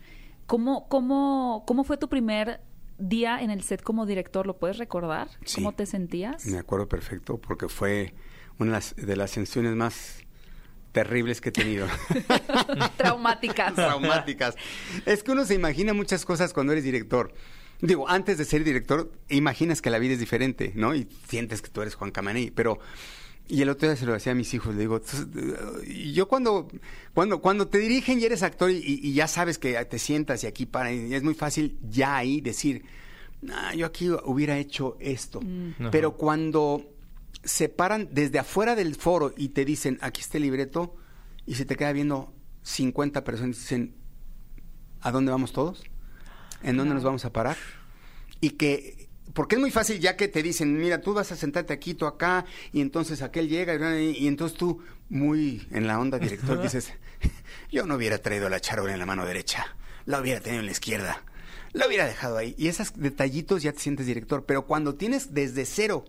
¿Cómo, 0.48 0.90
cómo, 0.90 1.64
cómo 1.66 1.86
fue 1.86 1.98
tu 1.98 2.10
primer 2.10 2.60
día 2.98 3.42
en 3.42 3.52
el 3.52 3.64
set 3.64 3.82
como 3.82 4.06
director? 4.06 4.46
¿Lo 4.46 4.58
puedes 4.58 4.78
recordar? 4.78 5.30
Sí. 5.46 5.56
¿Cómo 5.56 5.74
te 5.74 5.86
sentías? 5.86 6.46
Me 6.46 6.58
acuerdo 6.58 6.90
perfecto 6.90 7.38
porque 7.38 7.70
fue 7.70 8.14
una 8.60 8.72
de 8.72 8.76
las, 8.78 8.96
de 8.96 9.16
las 9.16 9.32
ascensiones 9.32 9.76
más 9.76 10.24
terribles 10.92 11.42
que 11.42 11.50
he 11.50 11.52
tenido. 11.52 11.88
Traumáticas. 12.98 13.74
traumáticas. 13.76 14.56
Es 15.06 15.24
que 15.24 15.32
uno 15.32 15.46
se 15.46 15.54
imagina 15.56 15.94
muchas 15.94 16.26
cosas 16.26 16.54
cuando 16.54 16.72
eres 16.74 16.84
director. 16.84 17.34
Digo, 17.82 18.08
antes 18.08 18.38
de 18.38 18.46
ser 18.46 18.64
director, 18.64 19.12
imaginas 19.30 19.82
que 19.82 19.90
la 19.90 19.98
vida 20.00 20.14
es 20.14 20.20
diferente, 20.20 20.72
¿no? 20.76 20.94
Y 20.94 21.08
sientes 21.28 21.62
que 21.62 21.70
tú 21.70 21.82
eres 21.82 21.96
Juan 21.96 22.12
Camaney, 22.12 22.52
pero... 22.52 22.80
Y 23.48 23.62
el 23.64 23.70
otro 23.70 23.90
día 23.90 23.98
se 23.98 24.06
lo 24.06 24.14
decía 24.14 24.32
a 24.32 24.36
mis 24.36 24.54
hijos, 24.54 24.74
le 24.76 24.82
digo, 24.82 25.02
"Tú- 25.02 25.82
y 25.86 26.14
yo 26.14 26.30
cuando, 26.30 26.70
cuando, 27.14 27.42
cuando 27.42 27.68
te 27.68 27.80
dirigen 27.80 28.20
y 28.20 28.24
eres 28.24 28.44
actor 28.44 28.72
y, 28.72 28.78
y 28.86 29.14
ya 29.14 29.28
sabes 29.28 29.58
que 29.58 29.74
te 29.86 30.00
sientas 30.00 30.44
y 30.46 30.48
aquí 30.48 30.66
para, 30.66 30.94
y 30.94 31.14
es 31.14 31.22
muy 31.24 31.34
fácil 31.34 31.78
ya 31.90 32.16
ahí 32.16 32.40
decir, 32.40 32.86
"Ah, 33.52 33.74
yo 33.76 33.88
aquí 33.88 34.10
hubiera 34.24 34.58
hecho 34.58 34.96
esto. 35.02 35.42
Pero 35.92 36.14
cuando 36.16 36.86
se 37.44 37.70
paran 37.70 38.10
desde 38.12 38.40
afuera 38.40 38.76
del 38.76 38.96
foro 38.96 39.34
y 39.36 39.50
te 39.50 39.66
dicen, 39.66 39.98
aquí 40.02 40.22
está 40.22 40.38
el 40.38 40.44
libreto, 40.44 40.96
y 41.46 41.56
se 41.56 41.66
te 41.66 41.76
queda 41.76 41.92
viendo 41.92 42.34
50 42.64 43.24
personas 43.24 43.58
y 43.58 43.60
dicen, 43.60 43.96
¿a 45.02 45.12
dónde 45.12 45.32
vamos 45.32 45.52
todos? 45.52 45.84
¿En 46.64 46.78
dónde 46.78 46.94
nos 46.94 47.04
vamos 47.04 47.26
a 47.26 47.34
parar? 47.34 47.58
Y 48.40 48.52
que, 48.52 49.10
porque 49.34 49.56
es 49.56 49.62
muy 49.62 49.72
fácil 49.72 50.00
ya 50.00 50.16
que 50.16 50.28
te 50.28 50.44
dicen, 50.44 50.78
mira, 50.78 51.02
tú 51.02 51.14
vas 51.14 51.32
a 51.32 51.36
sentarte 51.36 51.74
aquí, 51.74 51.94
tú 51.94 52.06
acá, 52.06 52.46
y 52.72 52.82
entonces 52.82 53.22
aquel 53.22 53.50
llega, 53.50 54.00
y, 54.00 54.18
y 54.18 54.28
entonces 54.28 54.58
tú, 54.58 54.82
muy 55.10 55.68
en 55.72 55.88
la 55.88 56.00
onda 56.00 56.20
director, 56.20 56.62
dices, 56.64 56.94
yo 57.72 57.86
no 57.86 57.96
hubiera 57.96 58.20
traído 58.20 58.50
la 58.50 58.60
charola 58.60 58.94
en 58.94 59.00
la 59.00 59.06
mano 59.06 59.26
derecha, 59.26 59.76
la 60.06 60.22
hubiera 60.22 60.42
tenido 60.42 60.60
en 60.60 60.68
la 60.68 60.72
izquierda, 60.72 61.24
la 61.74 61.88
hubiera 61.88 62.06
dejado 62.06 62.38
ahí. 62.38 62.54
Y 62.58 62.68
esos 62.68 62.94
detallitos 62.96 63.64
ya 63.64 63.74
te 63.74 63.80
sientes 63.80 64.06
director, 64.06 64.46
pero 64.46 64.68
cuando 64.68 64.96
tienes 64.96 65.34
desde 65.34 65.66
cero 65.66 66.06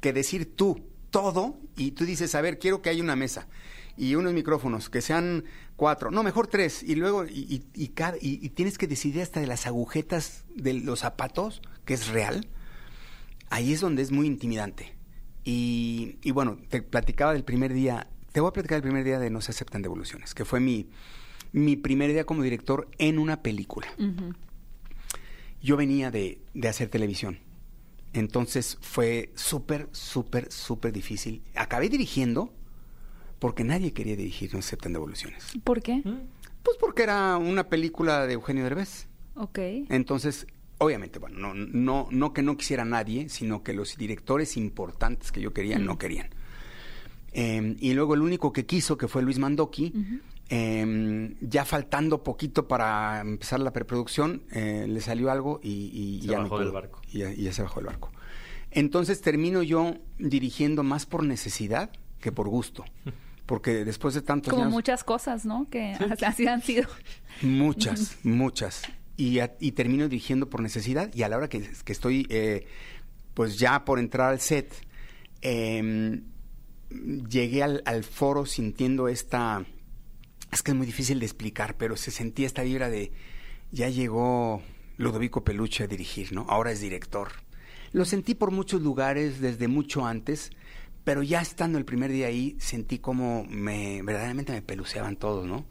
que 0.00 0.12
decir 0.12 0.56
tú 0.56 0.82
todo 1.10 1.58
y 1.76 1.92
tú 1.92 2.04
dices, 2.04 2.34
a 2.34 2.40
ver, 2.40 2.58
quiero 2.58 2.82
que 2.82 2.90
haya 2.90 3.02
una 3.02 3.16
mesa 3.16 3.48
y 3.96 4.14
unos 4.14 4.34
micrófonos, 4.34 4.90
que 4.90 5.00
sean 5.00 5.44
cuatro, 5.76 6.10
no, 6.10 6.22
mejor 6.22 6.46
tres, 6.46 6.82
y 6.82 6.96
luego, 6.96 7.24
y, 7.24 7.64
y, 7.74 7.92
y 8.20 8.48
tienes 8.50 8.76
que 8.76 8.86
decidir 8.86 9.22
hasta 9.22 9.40
de 9.40 9.46
las 9.46 9.66
agujetas 9.66 10.44
de 10.54 10.74
los 10.74 11.00
zapatos, 11.00 11.62
que 11.86 11.94
es 11.94 12.08
real, 12.08 12.46
ahí 13.48 13.72
es 13.72 13.80
donde 13.80 14.02
es 14.02 14.12
muy 14.12 14.26
intimidante. 14.26 14.94
Y, 15.44 16.18
y 16.22 16.32
bueno, 16.32 16.58
te 16.68 16.82
platicaba 16.82 17.32
del 17.32 17.44
primer 17.44 17.72
día, 17.72 18.08
te 18.32 18.40
voy 18.40 18.50
a 18.50 18.52
platicar 18.52 18.76
del 18.76 18.82
primer 18.82 19.04
día 19.04 19.18
de 19.18 19.30
No 19.30 19.40
se 19.40 19.52
aceptan 19.52 19.80
devoluciones, 19.80 20.34
que 20.34 20.44
fue 20.44 20.60
mi, 20.60 20.88
mi 21.52 21.76
primer 21.76 22.12
día 22.12 22.24
como 22.24 22.42
director 22.42 22.88
en 22.98 23.18
una 23.18 23.42
película. 23.42 23.86
Yo 25.62 25.76
venía 25.76 26.10
de, 26.10 26.42
de 26.52 26.68
hacer 26.68 26.88
televisión. 26.88 27.38
Entonces 28.12 28.78
fue 28.80 29.30
súper, 29.34 29.88
súper, 29.92 30.50
súper 30.50 30.92
difícil. 30.92 31.42
Acabé 31.54 31.88
dirigiendo 31.88 32.52
porque 33.38 33.64
nadie 33.64 33.92
quería 33.92 34.16
dirigir 34.16 34.52
No 34.52 34.60
aceptan 34.60 34.92
devoluciones. 34.92 35.44
¿Por 35.62 35.82
qué? 35.82 36.02
Pues 36.62 36.76
porque 36.80 37.02
era 37.02 37.36
una 37.36 37.68
película 37.68 38.26
de 38.26 38.34
Eugenio 38.34 38.64
Derbez. 38.64 39.08
Ok. 39.34 39.58
Entonces, 39.90 40.46
obviamente, 40.78 41.18
bueno, 41.18 41.52
no, 41.52 41.54
no, 41.54 42.08
no 42.10 42.32
que 42.32 42.42
no 42.42 42.56
quisiera 42.56 42.84
nadie, 42.84 43.28
sino 43.28 43.62
que 43.62 43.74
los 43.74 43.96
directores 43.96 44.56
importantes 44.56 45.30
que 45.30 45.40
yo 45.40 45.52
quería 45.52 45.78
no 45.78 45.98
querían. 45.98 46.30
Eh, 47.32 47.76
y 47.78 47.92
luego 47.92 48.14
el 48.14 48.22
único 48.22 48.52
que 48.52 48.64
quiso, 48.64 48.96
que 48.96 49.08
fue 49.08 49.22
Luis 49.22 49.38
Mandoki, 49.38 49.92
eh, 50.48 51.34
ya 51.40 51.64
faltando 51.64 52.22
poquito 52.22 52.68
para 52.68 53.20
empezar 53.20 53.60
la 53.60 53.72
preproducción, 53.72 54.42
eh, 54.52 54.86
le 54.88 55.00
salió 55.00 55.30
algo 55.30 55.60
y, 55.62 55.70
y 56.18 56.20
Se 56.22 56.28
ya 56.28 56.38
bajó 56.38 56.54
no 56.54 56.58
del 56.60 56.68
pudo. 56.68 56.74
barco. 56.74 57.02
Y 57.12 57.18
ya, 57.18 57.32
y 57.32 57.42
ya 57.42 57.52
se 57.52 57.62
bajó 57.62 57.80
del 57.80 57.86
barco. 57.86 58.12
Entonces 58.70 59.20
termino 59.20 59.62
yo 59.62 59.94
dirigiendo 60.18 60.82
más 60.82 61.06
por 61.06 61.24
necesidad 61.24 61.90
que 62.20 62.32
por 62.32 62.48
gusto. 62.48 62.84
Porque 63.46 63.84
después 63.84 64.12
de 64.14 64.22
tantos 64.22 64.50
Como 64.50 64.64
años... 64.64 64.72
muchas 64.74 65.04
cosas, 65.04 65.46
¿no? 65.46 65.68
Que 65.70 65.92
así 66.26 66.46
han 66.48 66.62
sido. 66.62 66.88
Muchas, 67.42 68.16
muchas. 68.24 68.82
Y, 69.16 69.38
a- 69.38 69.54
y 69.60 69.72
termino 69.72 70.08
dirigiendo 70.08 70.50
por 70.50 70.60
necesidad 70.60 71.14
y 71.14 71.22
a 71.22 71.28
la 71.28 71.36
hora 71.36 71.48
que, 71.48 71.62
que 71.84 71.92
estoy, 71.92 72.26
eh, 72.28 72.66
pues 73.34 73.56
ya 73.58 73.84
por 73.84 73.98
entrar 74.00 74.30
al 74.32 74.40
set, 74.40 74.74
eh, 75.42 76.22
llegué 76.90 77.62
al, 77.62 77.82
al 77.86 78.04
foro 78.04 78.46
sintiendo 78.46 79.08
esta... 79.08 79.64
Es 80.52 80.62
que 80.62 80.70
es 80.70 80.76
muy 80.76 80.86
difícil 80.86 81.18
de 81.18 81.26
explicar, 81.26 81.76
pero 81.76 81.96
se 81.96 82.10
sentía 82.10 82.46
esta 82.46 82.62
vibra 82.62 82.88
de... 82.88 83.12
Ya 83.72 83.88
llegó 83.88 84.62
Ludovico 84.96 85.44
Peluche 85.44 85.84
a 85.84 85.86
dirigir, 85.86 86.32
¿no? 86.32 86.46
Ahora 86.48 86.70
es 86.70 86.80
director. 86.80 87.28
Lo 87.92 88.04
sentí 88.04 88.34
por 88.34 88.50
muchos 88.50 88.82
lugares 88.82 89.40
desde 89.40 89.68
mucho 89.68 90.06
antes, 90.06 90.50
pero 91.04 91.22
ya 91.22 91.40
estando 91.40 91.78
el 91.78 91.84
primer 91.84 92.10
día 92.10 92.26
ahí, 92.26 92.56
sentí 92.58 92.98
como 92.98 93.44
me 93.48 94.02
verdaderamente 94.02 94.52
me 94.52 94.62
peluceaban 94.62 95.16
todos, 95.16 95.46
¿no? 95.46 95.66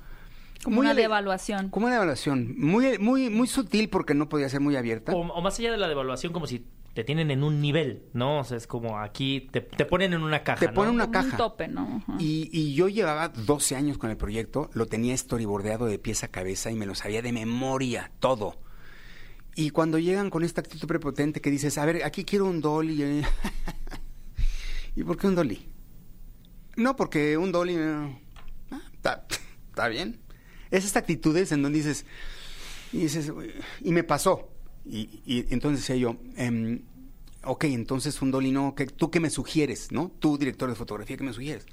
Como 0.64 0.80
una 0.80 0.94
devaluación. 0.94 1.70
Como 1.70 1.86
una 1.86 1.96
devaluación. 1.96 2.56
Muy, 2.58 2.98
muy, 2.98 3.30
muy 3.30 3.48
sutil 3.48 3.90
porque 3.90 4.14
no 4.14 4.30
podía 4.30 4.50
ser 4.50 4.62
muy 4.62 4.76
abierta. 4.76 5.14
O, 5.14 5.20
o 5.20 5.42
más 5.42 5.60
allá 5.60 5.72
de 5.72 5.78
la 5.78 5.88
devaluación, 5.88 6.34
como 6.34 6.48
si 6.48 6.66
te 6.96 7.04
tienen 7.04 7.30
en 7.30 7.44
un 7.44 7.62
nivel, 7.62 8.06
¿no? 8.14 8.40
O 8.40 8.44
sea, 8.44 8.58
es 8.58 8.66
como 8.68 8.98
aquí 9.00 9.50
te, 9.52 9.62
te 9.62 9.86
ponen 9.86 10.14
en 10.14 10.24
una 10.24 10.44
caja. 10.44 10.62
Te 10.62 10.68
¿no? 10.68 10.74
ponen 10.74 10.94
una 10.96 11.06
Como 11.08 11.20
un 11.20 11.26
caja. 11.26 11.38
tope, 11.38 11.68
¿no? 11.68 12.02
Ajá. 12.04 12.16
Y, 12.20 12.50
y 12.52 12.74
yo 12.74 12.88
llevaba 12.88 13.30
12 13.30 13.76
años 13.76 13.98
con 13.98 14.10
el 14.10 14.18
proyecto, 14.18 14.70
lo 14.74 14.86
tenía 14.88 15.16
storyboardeado 15.16 15.86
de 15.86 16.00
pies 16.00 16.24
a 16.24 16.30
cabeza 16.30 16.72
y 16.72 16.76
me 16.76 16.86
lo 16.88 16.96
sabía 16.96 17.22
de 17.22 17.32
memoria, 17.34 18.12
todo. 18.20 18.58
Y 19.56 19.70
cuando 19.70 20.00
llegan 20.00 20.30
con 20.30 20.44
esta 20.44 20.62
actitud 20.62 20.88
prepotente 20.88 21.42
que 21.42 21.52
dices, 21.52 21.78
a 21.78 21.86
ver, 21.86 22.04
aquí 22.04 22.24
quiero 22.26 22.46
un 22.46 22.62
dolly. 22.62 23.04
eh". 23.04 23.24
¿Y 24.96 25.04
por 25.04 25.18
qué 25.18 25.28
un 25.28 25.36
dolly? 25.36 25.68
No, 26.78 26.96
porque 26.96 27.38
un 27.38 27.52
dolly... 27.52 27.76
eh, 27.78 28.20
ah, 28.72 29.22
Está 29.70 29.88
bien. 29.90 30.22
Es 30.72 30.86
esta 30.86 31.00
actitudes 31.00 31.52
en 31.52 31.62
donde 31.62 31.78
dices... 31.80 32.06
Y 32.94 33.00
dices, 33.00 33.32
y 33.82 33.92
me 33.92 34.04
pasó. 34.04 34.55
Y, 34.86 35.46
entonces 35.50 35.82
decía 35.82 35.96
yo, 35.96 36.18
em, 36.38 36.82
ok, 37.44 37.66
entonces 37.66 38.22
un 38.22 38.32
dolly 38.32 38.52
no, 38.52 38.76
¿qué- 38.76 38.86
¿tú 38.88 39.12
qué 39.12 39.20
me 39.20 39.30
sugieres, 39.30 39.92
no? 39.92 40.12
Tú, 40.20 40.38
director 40.38 40.70
de 40.70 40.76
fotografía, 40.76 41.18
¿qué 41.18 41.24
me 41.24 41.34
sugieres? 41.34 41.66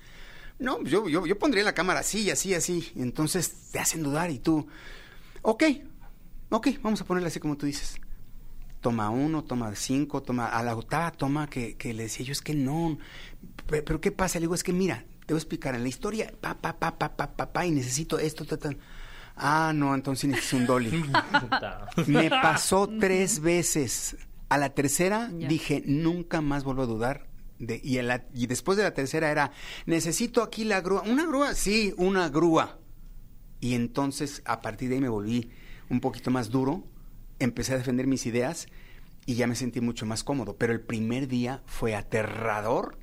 No, 0.59 0.83
yo, 0.85 1.09
yo, 1.09 1.39
pondría 1.39 1.65
la 1.65 1.75
cámara 1.75 2.01
así, 2.01 2.31
así, 2.31 2.55
así. 2.55 2.93
Entonces 2.97 3.53
te 3.73 3.79
hacen 3.81 4.03
dudar 4.03 4.31
y 4.31 4.39
tú, 4.41 4.67
ok, 5.43 5.65
ok, 6.51 6.69
vamos 6.83 7.01
a 7.01 7.05
ponerla 7.07 7.29
así 7.29 7.41
como 7.41 7.57
tú 7.57 7.67
dices. 7.67 8.01
Toma 8.81 9.11
uno, 9.11 9.45
toma 9.45 9.75
cinco, 9.77 10.23
toma 10.23 10.47
a 10.49 10.63
la 10.65 10.75
octava 10.77 11.13
toma 11.13 11.49
que, 11.49 11.77
que 11.77 11.95
le 11.95 12.05
decía 12.05 12.27
yo, 12.27 12.33
es 12.33 12.43
que 12.43 12.55
no. 12.55 12.99
Pe- 13.69 13.83
Pero, 13.83 14.01
¿qué 14.01 14.13
pasa? 14.13 14.39
Le 14.39 14.45
digo, 14.45 14.55
es 14.57 14.65
que 14.65 14.73
mira, 14.73 15.05
te 15.27 15.35
voy 15.35 15.39
a 15.39 15.43
explicar 15.43 15.75
en 15.75 15.83
la 15.85 15.89
historia, 15.89 16.33
pa, 16.41 16.55
pa, 16.61 16.79
pa, 16.79 16.99
pa, 16.99 17.17
pa, 17.17 17.37
pa, 17.37 17.53
pa, 17.53 17.67
y 17.67 17.71
necesito 17.73 18.19
esto, 18.19 18.45
ta, 18.45 18.57
ta. 18.59 18.71
Ah, 19.37 19.73
no, 19.75 19.95
entonces 19.95 20.29
necesito 20.31 20.57
un 20.59 20.67
dolly. 20.67 21.05
Me 22.07 22.29
pasó 22.31 22.89
tres 23.01 23.41
veces. 23.41 24.17
A 24.49 24.59
la 24.59 24.75
tercera 24.75 25.29
dije, 25.29 25.83
nunca 25.87 26.41
más 26.43 26.65
vuelvo 26.65 26.83
a 26.83 26.87
dudar. 26.87 27.27
De, 27.59 27.81
y, 27.83 28.01
la- 28.03 28.27
y 28.35 28.47
después 28.49 28.77
de 28.77 28.85
la 28.85 28.93
tercera 28.93 29.31
era, 29.31 29.53
necesito 29.87 30.43
aquí 30.43 30.65
la 30.65 30.81
grúa. 30.81 31.03
¿Una 31.03 31.25
grúa? 31.27 31.55
Sí, 31.55 31.95
una 31.97 32.29
grúa. 32.29 32.79
Y 33.61 33.75
entonces, 33.75 34.43
a 34.45 34.61
partir 34.61 34.89
de 34.89 34.97
ahí 34.97 35.01
me 35.01 35.09
volví 35.09 35.51
un 35.89 36.01
poquito 36.01 36.31
más 36.31 36.51
duro, 36.51 36.85
empecé 37.39 37.75
a 37.75 37.79
defender 37.79 38.07
mis 38.07 38.27
ideas 38.27 38.67
y 39.25 39.35
ya 39.37 39.47
me 39.47 39.55
sentí 39.55 39.81
mucho 39.81 40.05
más 40.07 40.25
cómodo. 40.25 40.57
Pero 40.57 40.73
el 40.73 40.81
primer 40.81 41.29
día 41.29 41.63
fue 41.67 41.95
aterrador 41.95 42.99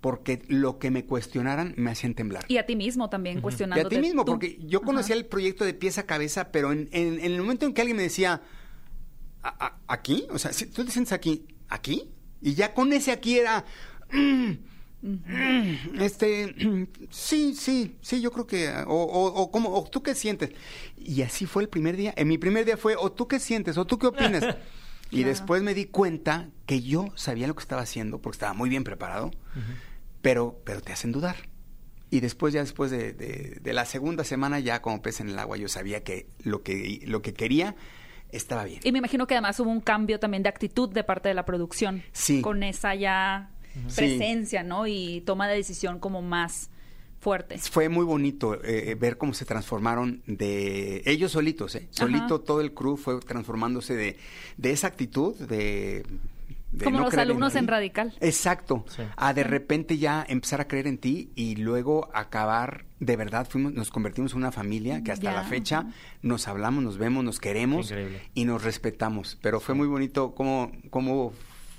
porque 0.00 0.42
lo 0.48 0.78
que 0.78 0.90
me 0.90 1.04
cuestionaran 1.04 1.74
me 1.76 1.90
hacían 1.90 2.14
temblar. 2.14 2.44
Y 2.48 2.56
a 2.56 2.64
ti 2.66 2.74
mismo 2.76 3.10
también 3.10 3.38
Y 3.38 3.40
cuestionándote. 3.42 3.96
a 3.96 4.00
ti 4.00 4.06
mismo, 4.06 4.24
tú. 4.24 4.32
porque 4.32 4.58
yo 4.64 4.80
conocía 4.82 5.14
el 5.16 5.26
proyecto 5.26 5.64
de 5.64 5.74
pies 5.74 5.98
a 5.98 6.04
cabeza, 6.06 6.50
pero 6.52 6.72
en, 6.72 6.88
en- 6.92 7.20
en 7.20 7.32
el 7.32 7.40
momento 7.40 7.66
en 7.66 7.74
que 7.74 7.82
alguien 7.82 7.96
me 7.98 8.02
decía, 8.04 8.40
"¿A- 9.42 9.66
a- 9.66 9.78
¿aquí? 9.92 10.26
O 10.30 10.38
sea, 10.38 10.52
si 10.52 10.66
tú 10.66 10.84
te 10.84 10.90
sientes 10.90 11.12
aquí, 11.12 11.44
¿aquí? 11.68 12.08
Y 12.40 12.54
ya 12.54 12.72
con 12.72 12.92
ese 12.94 13.12
aquí 13.12 13.38
era, 13.38 13.64
"Mm, 14.10 14.52
mm, 15.02 16.00
este, 16.00 16.54
sí, 17.10 17.54
sí, 17.54 17.96
sí, 18.00 18.20
yo 18.20 18.30
creo 18.32 18.46
que, 18.46 18.68
o, 18.86 18.94
o, 18.94 19.26
o, 19.42 19.50
¿cómo? 19.50 19.70
o 19.74 19.84
tú 19.88 20.02
qué 20.02 20.14
sientes. 20.14 20.50
Y 20.96 21.22
así 21.22 21.46
fue 21.46 21.62
el 21.62 21.68
primer 21.68 21.96
día. 21.96 22.14
En 22.16 22.28
mi 22.28 22.38
primer 22.38 22.64
día 22.64 22.76
fue, 22.76 22.96
o 22.98 23.12
tú 23.12 23.28
qué 23.28 23.38
sientes, 23.38 23.76
o 23.78 23.84
tú 23.86 23.98
qué 23.98 24.06
opinas. 24.06 24.44
Y 25.12 25.16
Claro. 25.16 25.28
después 25.30 25.60
me 25.64 25.74
di 25.74 25.86
cuenta 25.86 26.50
que 26.66 26.82
yo 26.82 27.08
sabía 27.16 27.48
lo 27.48 27.56
que 27.56 27.62
estaba 27.62 27.82
haciendo, 27.82 28.20
porque 28.22 28.36
estaba 28.36 28.52
muy 28.52 28.70
bien 28.70 28.84
preparado, 28.84 29.32
pero, 30.22 30.60
pero 30.64 30.80
te 30.80 30.92
hacen 30.92 31.12
dudar. 31.12 31.36
Y 32.10 32.20
después, 32.20 32.52
ya 32.52 32.60
después 32.60 32.90
de, 32.90 33.12
de- 33.12 33.58
de 33.62 33.72
la 33.72 33.84
segunda 33.84 34.24
semana, 34.24 34.58
ya 34.60 34.82
como 34.82 35.00
pez 35.00 35.20
en 35.20 35.28
el 35.28 35.38
agua, 35.38 35.56
yo 35.56 35.68
sabía 35.68 36.02
que 36.02 36.26
lo 36.42 36.62
que, 36.62 37.00
lo 37.06 37.22
que 37.22 37.32
quería 37.34 37.76
estaba 38.32 38.64
bien. 38.64 38.80
Y 38.84 38.92
me 38.92 38.98
imagino 38.98 39.26
que 39.26 39.34
además 39.34 39.58
hubo 39.60 39.70
un 39.70 39.80
cambio 39.80 40.18
también 40.18 40.42
de 40.42 40.48
actitud 40.48 40.88
de 40.88 41.04
parte 41.04 41.28
de 41.28 41.34
la 41.34 41.44
producción. 41.44 42.02
Sí. 42.12 42.42
Con 42.42 42.62
esa 42.62 42.94
ya 42.94 43.50
Sí. 43.86 43.94
presencia, 43.96 44.64
¿no? 44.64 44.88
Y 44.88 45.20
toma 45.24 45.46
de 45.46 45.54
decisión 45.54 46.00
como 46.00 46.22
más 46.22 46.70
fuerte. 47.20 47.58
Fue 47.58 47.88
muy 47.88 48.04
bonito 48.04 48.58
eh, 48.64 48.96
ver 48.98 49.16
cómo 49.16 49.32
se 49.32 49.44
transformaron 49.44 50.22
de 50.26 51.02
ellos 51.06 51.30
solitos, 51.32 51.76
¿eh? 51.76 51.86
Solito 51.90 52.40
todo 52.40 52.60
el 52.62 52.72
crew 52.74 52.96
fue 52.96 53.20
transformándose 53.20 53.94
de, 53.94 54.16
de 54.56 54.70
esa 54.72 54.88
actitud 54.88 55.36
de... 55.36 56.04
de 56.72 56.84
Como 56.84 56.98
no 56.98 57.04
los 57.04 57.14
en 57.14 57.20
alumnos 57.20 57.54
en 57.56 57.66
Radical. 57.66 58.14
Exacto. 58.20 58.84
Sí. 58.88 59.02
A 59.16 59.34
de 59.34 59.44
repente 59.44 59.98
ya 59.98 60.24
empezar 60.28 60.60
a 60.60 60.68
creer 60.68 60.86
en 60.86 60.98
ti 60.98 61.30
y 61.34 61.56
luego 61.56 62.08
acabar, 62.14 62.84
de 63.00 63.16
verdad, 63.16 63.48
fuimos, 63.48 63.72
nos 63.72 63.90
convertimos 63.90 64.32
en 64.32 64.38
una 64.38 64.52
familia 64.52 65.02
que 65.02 65.12
hasta 65.12 65.24
Ya, 65.24 65.32
la 65.32 65.44
fecha 65.44 65.86
nos 66.22 66.46
hablamos, 66.48 66.84
nos 66.84 66.98
vemos, 66.98 67.24
nos 67.24 67.40
queremos 67.40 67.92
y 68.34 68.44
nos 68.44 68.62
respetamos. 68.62 69.38
Pero 69.42 69.60
fue 69.60 69.74
muy 69.74 69.88
bonito 69.88 70.34
cómo, 70.34 70.70
cómo 70.90 71.32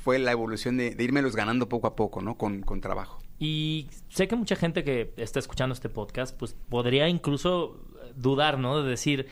fue 0.04 0.20
la 0.20 0.32
evolución 0.32 0.78
de, 0.78 0.96
de 0.96 1.04
irmelos 1.04 1.36
ganando 1.36 1.70
poco 1.70 1.88
a 1.88 1.96
poco, 1.96 2.22
¿no? 2.22 2.38
Con, 2.38 2.62
con 2.62 2.82
trabajo. 2.82 3.22
Y 3.40 3.88
sé 4.10 4.28
que 4.28 4.36
mucha 4.36 4.56
gente 4.56 4.84
que 4.84 5.14
está 5.18 5.40
escuchando 5.40 5.74
este 5.74 5.90
podcast, 5.90 6.38
pues 6.38 6.56
podría 6.70 7.08
incluso 7.08 7.84
dudar, 8.16 8.60
¿no? 8.60 8.84
De 8.84 8.90
decir, 8.90 9.28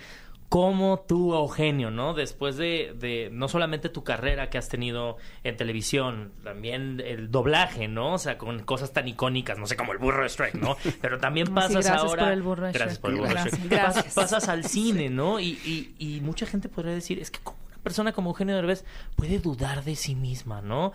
¿cómo 0.49 1.05
tú, 1.07 1.33
Eugenio, 1.35 1.91
¿no? 1.91 2.13
Después 2.15 2.57
de, 2.57 2.95
de 2.97 3.29
no 3.31 3.47
solamente 3.47 3.87
tu 3.89 4.03
carrera 4.03 4.49
que 4.49 4.57
has 4.57 4.67
tenido 4.67 5.17
en 5.43 5.55
televisión, 5.57 6.31
también 6.43 7.01
el 7.05 7.29
doblaje, 7.29 7.87
¿no? 7.87 8.13
O 8.13 8.17
sea, 8.17 8.37
con 8.39 8.59
cosas 8.63 8.91
tan 8.91 9.07
icónicas, 9.07 9.57
no 9.59 9.67
sé, 9.67 9.75
como 9.75 9.91
el 9.91 9.99
burro 9.99 10.23
de 10.23 10.29
Shrek, 10.29 10.55
¿no? 10.55 10.75
Pero 11.01 11.19
también 11.19 11.47
Sí, 11.47 11.53
pasas 11.53 11.71
gracias 11.73 11.97
ahora... 12.01 12.23
por 12.23 12.33
el 12.33 12.41
burro 12.41 12.65
de 12.65 12.71
Gracias 12.73 12.93
Shrek. 12.97 13.01
por 13.01 13.11
el 13.11 13.17
burro 13.17 13.27
de 13.29 13.33
Gracias, 13.35 13.59
Shrek. 13.59 13.69
gracias. 13.71 14.05
Pas- 14.07 14.21
pasas 14.23 14.49
al 14.49 14.63
cine, 14.65 15.09
¿no? 15.09 15.39
Y, 15.39 15.59
y, 15.65 15.95
y 15.99 16.21
mucha 16.21 16.45
gente 16.47 16.67
podría 16.67 16.93
decir, 16.93 17.19
es 17.19 17.29
que 17.29 17.39
como 17.43 17.57
una 17.67 17.77
persona 17.83 18.11
como 18.11 18.31
Eugenio 18.31 18.55
Derbez 18.55 18.83
puede 19.15 19.37
dudar 19.39 19.83
de 19.83 19.95
sí 19.95 20.15
misma, 20.15 20.61
¿no? 20.61 20.93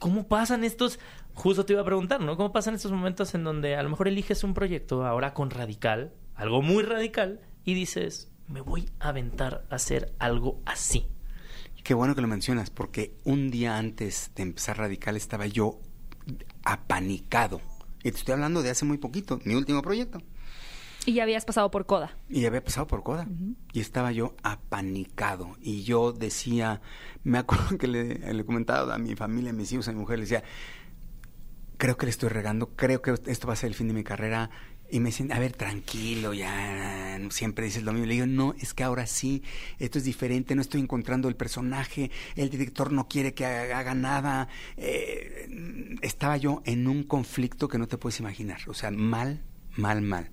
¿Cómo 0.00 0.26
pasan 0.26 0.64
estos, 0.64 0.98
justo 1.32 1.64
te 1.64 1.74
iba 1.74 1.82
a 1.82 1.84
preguntar, 1.84 2.20
¿no? 2.20 2.36
¿Cómo 2.36 2.50
pasan 2.52 2.74
estos 2.74 2.90
momentos 2.90 3.36
en 3.36 3.44
donde 3.44 3.76
a 3.76 3.82
lo 3.84 3.88
mejor 3.88 4.08
eliges 4.08 4.42
un 4.42 4.52
proyecto 4.52 5.06
ahora 5.06 5.32
con 5.32 5.50
radical, 5.50 6.12
algo 6.34 6.60
muy 6.60 6.82
radical, 6.82 7.40
y 7.64 7.74
dices, 7.74 8.32
me 8.48 8.60
voy 8.60 8.88
a 9.00 9.08
aventar 9.08 9.64
a 9.70 9.74
hacer 9.74 10.14
algo 10.18 10.60
así? 10.64 11.06
Qué 11.82 11.94
bueno 11.94 12.14
que 12.14 12.22
lo 12.22 12.28
mencionas, 12.28 12.70
porque 12.70 13.14
un 13.24 13.50
día 13.50 13.76
antes 13.76 14.30
de 14.34 14.42
empezar 14.42 14.78
Radical 14.78 15.16
estaba 15.16 15.46
yo 15.46 15.80
apanicado. 16.64 17.60
Y 18.02 18.10
te 18.10 18.18
estoy 18.18 18.32
hablando 18.32 18.62
de 18.62 18.70
hace 18.70 18.84
muy 18.84 18.98
poquito, 18.98 19.38
mi 19.44 19.54
último 19.54 19.82
proyecto. 19.82 20.22
Y 21.06 21.12
ya 21.12 21.22
habías 21.24 21.44
pasado 21.44 21.70
por 21.70 21.84
Coda. 21.84 22.16
Y 22.30 22.46
había 22.46 22.64
pasado 22.64 22.86
por 22.86 23.02
Coda. 23.02 23.26
Y 23.72 23.80
estaba 23.80 24.12
yo 24.12 24.34
apanicado. 24.42 25.56
Y 25.60 25.82
yo 25.82 26.12
decía, 26.12 26.80
me 27.22 27.36
acuerdo 27.38 27.76
que 27.76 27.86
le, 27.86 28.32
le 28.32 28.44
comentaba 28.46 28.94
a 28.94 28.98
mi 28.98 29.14
familia, 29.14 29.50
a 29.50 29.54
mis 29.54 29.70
hijos, 29.72 29.86
a 29.88 29.92
mi 29.92 29.98
mujer, 29.98 30.18
le 30.18 30.24
decía, 30.24 30.42
creo 31.76 31.96
que 31.98 32.06
le 32.06 32.10
estoy 32.10 32.30
regando, 32.30 32.70
creo 32.76 33.02
que 33.02 33.14
esto 33.26 33.46
va 33.46 33.52
a 33.52 33.56
ser 33.56 33.68
el 33.68 33.74
fin 33.74 33.88
de 33.88 33.94
mi 33.94 34.04
carrera, 34.04 34.48
Y 34.90 35.00
me 35.00 35.08
dicen, 35.08 35.32
a 35.32 35.38
ver, 35.38 35.52
tranquilo, 35.52 36.34
ya 36.34 37.18
siempre 37.30 37.64
dices 37.64 37.82
lo 37.82 37.92
mismo. 37.92 38.06
Le 38.06 38.14
digo, 38.14 38.26
no, 38.26 38.54
es 38.60 38.74
que 38.74 38.84
ahora 38.84 39.06
sí, 39.06 39.42
esto 39.78 39.98
es 39.98 40.04
diferente, 40.04 40.54
no 40.54 40.60
estoy 40.60 40.80
encontrando 40.80 41.28
el 41.28 41.36
personaje, 41.36 42.10
el 42.36 42.50
director 42.50 42.92
no 42.92 43.08
quiere 43.08 43.34
que 43.34 43.46
haga, 43.46 43.94
nada. 43.94 44.48
Eh, 44.76 45.96
estaba 46.02 46.36
yo 46.36 46.62
en 46.64 46.86
un 46.86 47.02
conflicto 47.02 47.66
que 47.66 47.78
no 47.78 47.88
te 47.88 47.98
puedes 47.98 48.20
imaginar, 48.20 48.60
o 48.68 48.74
sea, 48.74 48.90
mal, 48.90 49.42
mal, 49.76 50.02
mal. 50.02 50.30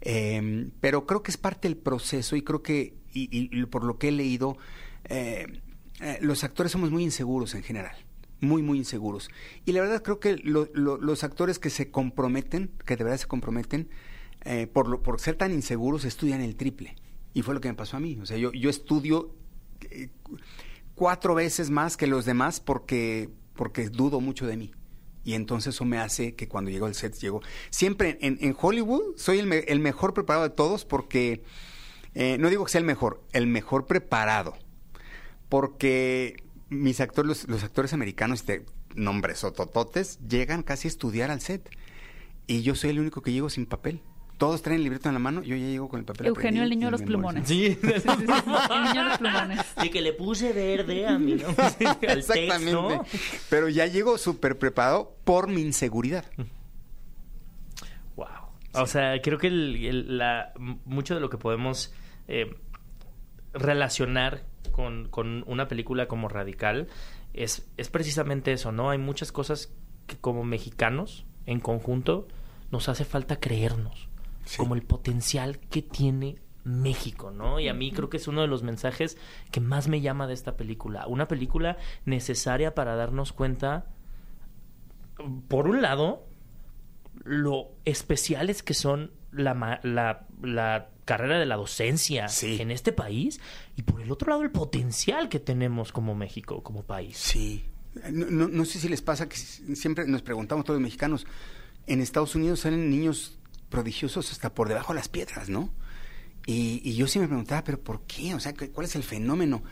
Em, 0.00 0.70
pero 0.80 1.04
creo 1.06 1.22
que 1.22 1.30
es 1.30 1.36
parte 1.36 1.68
del 1.68 1.76
proceso 1.76 2.36
y 2.36 2.42
creo 2.42 2.62
que, 2.62 2.94
y, 3.12 3.66
por 3.66 3.84
lo 3.84 3.98
que 3.98 4.08
he 4.08 4.12
leído, 4.12 4.56
eh, 5.04 5.60
eh, 6.00 6.18
los 6.22 6.44
actores 6.44 6.72
somos 6.72 6.90
muy 6.90 7.02
inseguros 7.02 7.54
en 7.54 7.62
general 7.62 7.96
muy, 8.40 8.62
muy 8.62 8.78
inseguros. 8.78 9.30
Y 9.64 9.72
la 9.72 9.80
verdad 9.80 10.02
creo 10.02 10.20
que 10.20 10.36
los 10.36 11.24
actores 11.24 11.58
que 11.58 11.70
se 11.70 11.90
comprometen, 11.90 12.70
que 12.84 12.96
de 12.96 13.04
verdad 13.04 13.18
se 13.18 13.26
comprometen, 13.26 13.88
eh, 14.42 14.66
por, 14.66 15.02
por 15.02 15.20
ser 15.20 15.36
tan 15.36 15.52
inseguros, 15.52 16.04
estudian 16.04 16.40
el 16.40 16.56
triple. 16.56 16.96
Y 17.34 17.42
fue 17.42 17.54
lo 17.54 17.60
que 17.60 17.68
me 17.68 17.74
pasó 17.74 17.96
a 17.96 18.00
mí. 18.00 18.18
O 18.20 18.26
sea, 18.26 18.36
yo, 18.36 18.52
yo 18.52 18.70
estudio 18.70 19.34
eh, 19.90 20.08
cuatro 20.94 21.34
veces 21.34 21.70
más 21.70 21.96
que 21.96 22.06
los 22.06 22.24
demás 22.24 22.60
porque, 22.60 23.30
porque 23.54 23.88
dudo 23.88 24.20
mucho 24.20 24.46
de 24.46 24.56
mí. 24.56 24.72
Y 25.22 25.34
entonces 25.34 25.74
eso 25.74 25.84
me 25.84 25.98
hace 25.98 26.34
que 26.34 26.48
cuando 26.48 26.70
llego 26.70 26.86
al 26.86 26.94
set, 26.94 27.14
llego... 27.18 27.42
Siempre 27.68 28.18
en, 28.22 28.56
Hollywood 28.58 29.16
soy 29.16 29.38
el, 29.38 29.52
el, 29.52 29.78
mejor 29.80 30.14
preparado 30.14 30.48
de 30.48 30.54
todos 30.54 30.84
porque... 30.84 31.42
Eh, 32.14 32.38
no 32.40 32.48
digo 32.48 32.64
que 32.64 32.72
sea 32.72 32.80
el 32.80 32.86
mejor, 32.86 33.22
el 33.32 33.46
mejor 33.46 33.86
preparado. 33.86 34.54
Porque 35.48 36.42
mis 36.70 37.00
actores, 37.00 37.46
los, 37.48 37.62
actores 37.64 37.92
americanos, 37.92 38.46
de 38.46 38.64
nombres 38.94 39.44
o 39.44 39.52
tototes, 39.52 40.18
llegan 40.26 40.62
casi 40.62 40.88
a 40.88 40.90
estudiar 40.90 41.30
al 41.30 41.40
set. 41.40 41.68
Y 42.46 42.62
yo 42.62 42.74
soy 42.74 42.90
el 42.90 43.00
único 43.00 43.22
que 43.22 43.32
llego 43.32 43.50
sin 43.50 43.66
papel. 43.66 44.00
Todos 44.38 44.62
traen 44.62 44.78
el 44.78 44.84
libreto 44.84 45.08
en 45.08 45.14
la 45.14 45.18
mano, 45.18 45.42
yo 45.42 45.54
ya 45.54 45.66
llego 45.66 45.88
con 45.88 46.00
el 46.00 46.06
papel. 46.06 46.28
Eugenio, 46.28 46.62
el 46.62 46.70
niño 46.70 46.86
de 46.86 46.92
los 46.92 47.02
plumones. 47.02 47.46
Sí. 47.46 47.78
el 47.82 48.84
niño 48.84 49.02
de 49.02 49.08
los 49.10 49.18
plumones. 49.18 49.60
Y 49.82 49.90
que 49.90 50.00
le 50.00 50.14
puse 50.14 50.54
verde 50.54 51.06
a 51.06 51.18
mí, 51.18 51.34
¿no? 51.34 51.48
Exactamente. 52.00 53.00
Pero 53.50 53.68
ya 53.68 53.84
llego 53.86 54.16
súper 54.16 54.58
preparado 54.58 55.14
por 55.24 55.48
mi 55.48 55.60
inseguridad. 55.60 56.24
Wow. 58.16 58.26
O 58.72 58.86
sea, 58.86 59.20
creo 59.20 59.36
que 59.36 59.50
la, 59.50 60.54
mucho 60.86 61.14
de 61.14 61.20
lo 61.20 61.28
que 61.28 61.36
podemos 61.36 61.92
eh, 62.26 62.56
relacionar 63.52 64.44
con, 65.10 65.44
una 65.46 65.68
película 65.68 66.08
como 66.08 66.28
Radical 66.28 66.88
es, 67.32 67.68
es 67.76 67.88
precisamente 67.88 68.52
eso, 68.52 68.72
¿no? 68.72 68.90
Hay 68.90 68.98
muchas 68.98 69.32
cosas 69.32 69.72
que 70.06 70.16
como 70.16 70.44
mexicanos, 70.44 71.26
en 71.46 71.60
conjunto, 71.60 72.28
nos 72.70 72.88
hace 72.88 73.04
falta 73.04 73.40
creernos, 73.40 74.08
como 74.56 74.74
el 74.74 74.82
potencial 74.82 75.58
que 75.58 75.82
tiene 75.82 76.38
México, 76.64 77.30
¿no? 77.30 77.60
Y 77.60 77.68
a 77.68 77.74
mí 77.74 77.92
creo 77.92 78.10
que 78.10 78.16
es 78.16 78.28
uno 78.28 78.42
de 78.42 78.46
los 78.46 78.62
mensajes 78.62 79.16
que 79.50 79.60
más 79.60 79.88
me 79.88 80.00
llama 80.00 80.26
de 80.26 80.34
esta 80.34 80.56
película. 80.56 81.06
Una 81.06 81.28
película 81.28 81.78
necesaria 82.04 82.74
para 82.74 82.96
darnos 82.96 83.32
cuenta, 83.32 83.86
por 85.48 85.68
un 85.68 85.82
lado, 85.82 86.26
lo 87.24 87.70
especiales 87.84 88.62
que 88.62 88.74
son 88.74 89.12
la, 89.32 89.80
la, 89.82 90.26
la 90.42 90.88
carrera 91.10 91.40
de 91.40 91.46
la 91.46 91.56
docencia 91.56 92.28
en 92.40 92.70
este 92.70 92.92
país 92.92 93.40
y 93.74 93.82
por 93.82 94.00
el 94.00 94.12
otro 94.12 94.30
lado 94.30 94.44
el 94.44 94.52
potencial 94.52 95.28
que 95.28 95.40
tenemos 95.40 95.90
como 95.90 96.14
México, 96.14 96.62
como 96.62 96.84
país. 96.84 97.16
Sí. 97.16 97.64
No, 98.12 98.46
no, 98.46 98.64
sé 98.64 98.78
si 98.78 98.88
les 98.88 99.02
pasa 99.02 99.28
que 99.28 99.36
siempre 99.36 100.06
nos 100.06 100.22
preguntamos 100.22 100.64
todos 100.64 100.78
los 100.78 100.84
mexicanos, 100.84 101.26
en 101.88 102.00
Estados 102.00 102.36
Unidos 102.36 102.60
salen 102.60 102.88
niños 102.90 103.40
prodigiosos 103.70 104.30
hasta 104.30 104.54
por 104.54 104.68
debajo 104.68 104.92
de 104.92 105.00
las 105.00 105.08
piedras, 105.08 105.48
¿no? 105.48 105.72
Y, 106.46 106.94
yo 106.94 107.08
sí 107.08 107.18
me 107.18 107.26
preguntaba, 107.26 107.64
pero 107.64 107.80
¿por 107.80 108.02
qué? 108.02 108.32
O 108.36 108.38
sea, 108.38 108.54
¿cuál 108.72 108.86
es 108.86 108.94
el 108.94 109.02
fenómeno? 109.02 109.64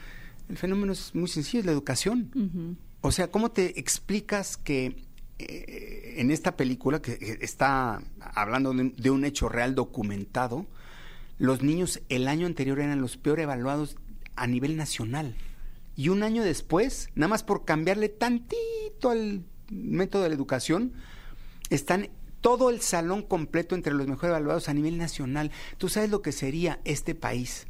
El 0.49 0.57
fenómeno 0.57 0.93
es 0.93 1.15
muy 1.15 1.29
sencillo, 1.29 1.61
es 1.61 1.67
la 1.67 1.73
educación. 1.73 2.77
O 3.01 3.13
sea, 3.13 3.31
¿cómo 3.31 3.53
te 3.53 3.79
explicas 3.79 4.57
que 4.57 5.05
eh, 5.39 6.15
en 6.17 6.33
esta 6.33 6.57
película, 6.57 7.01
que 7.01 7.39
está 7.43 8.03
hablando 8.19 8.75
de 8.75 9.11
un 9.11 9.25
hecho 9.25 9.49
real 9.49 9.77
documentado, 9.77 10.67
los 11.39 11.63
niños 11.63 12.01
el 12.09 12.29
año 12.29 12.47
anterior 12.47 12.81
eran 12.81 13.01
los 13.01 13.17
peor 13.17 13.41
evaluados 13.41 13.97
a 14.37 14.47
nivel 14.47 14.77
nacional. 14.77 15.35
Y 15.97 16.11
un 16.11 16.23
año 16.23 16.45
después, 16.45 17.11
nada 17.15 17.29
más 17.29 17.43
por 17.43 17.65
cambiarle 17.65 18.09
tantito 18.09 19.11
al 19.11 19.45
método 19.71 20.23
de 20.23 20.29
la 20.29 20.35
educación, 20.35 20.93
están 21.71 22.09
todo 22.41 22.71
el 22.71 22.81
salón 22.81 23.23
completo 23.23 23.75
entre 23.75 23.93
los 23.95 24.07
mejor 24.07 24.31
evaluados 24.31 24.69
a 24.69 24.75
nivel 24.75 24.97
nacional. 24.97 25.51
Tú 25.77 25.89
sabes 25.89 26.11
lo 26.11 26.23
que 26.23 26.33
sería 26.33 26.81
este 26.85 27.15
país 27.15 27.67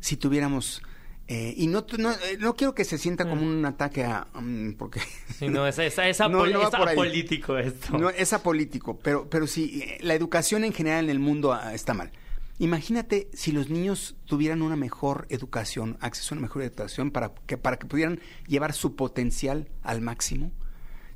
si 0.00 0.16
tuviéramos... 0.16 0.82
Eh, 1.28 1.54
y 1.56 1.66
no, 1.66 1.84
eh, 1.98 2.36
no, 2.38 2.54
quiero 2.54 2.72
que 2.76 2.84
se 2.84 2.98
sienta 2.98 3.28
como 3.28 3.42
mm. 3.42 3.58
un 3.58 3.64
ataque 3.64 4.04
a... 4.04 4.28
Um, 4.36 4.74
porque 4.74 5.00
no, 5.40 5.66
es, 5.66 5.76
es, 5.80 5.98
es, 5.98 6.20
apolítico 6.20 7.58
esto. 7.58 7.98
No, 7.98 8.10
es 8.10 8.32
apolítico, 8.32 8.96
pero, 8.98 9.28
pero 9.28 9.48
sí, 9.48 9.82
eh, 9.82 9.98
la 10.02 10.14
educación 10.14 10.62
en 10.62 10.72
general 10.72 11.04
en 11.04 11.10
el 11.10 11.18
mundo 11.18 11.52
ah, 11.52 11.74
está 11.74 11.94
mal. 11.94 12.12
Imagínate 12.58 13.28
si 13.34 13.52
los 13.52 13.68
niños 13.68 14.16
tuvieran 14.24 14.62
una 14.62 14.76
mejor 14.76 15.26
educación, 15.28 15.98
acceso 16.00 16.34
a 16.34 16.38
una 16.38 16.46
mejor 16.46 16.62
educación 16.62 17.10
para 17.10 17.34
que, 17.46 17.58
para 17.58 17.78
que 17.78 17.86
pudieran 17.86 18.20
llevar 18.46 18.72
su 18.72 18.96
potencial 18.96 19.68
al 19.82 20.00
máximo, 20.00 20.52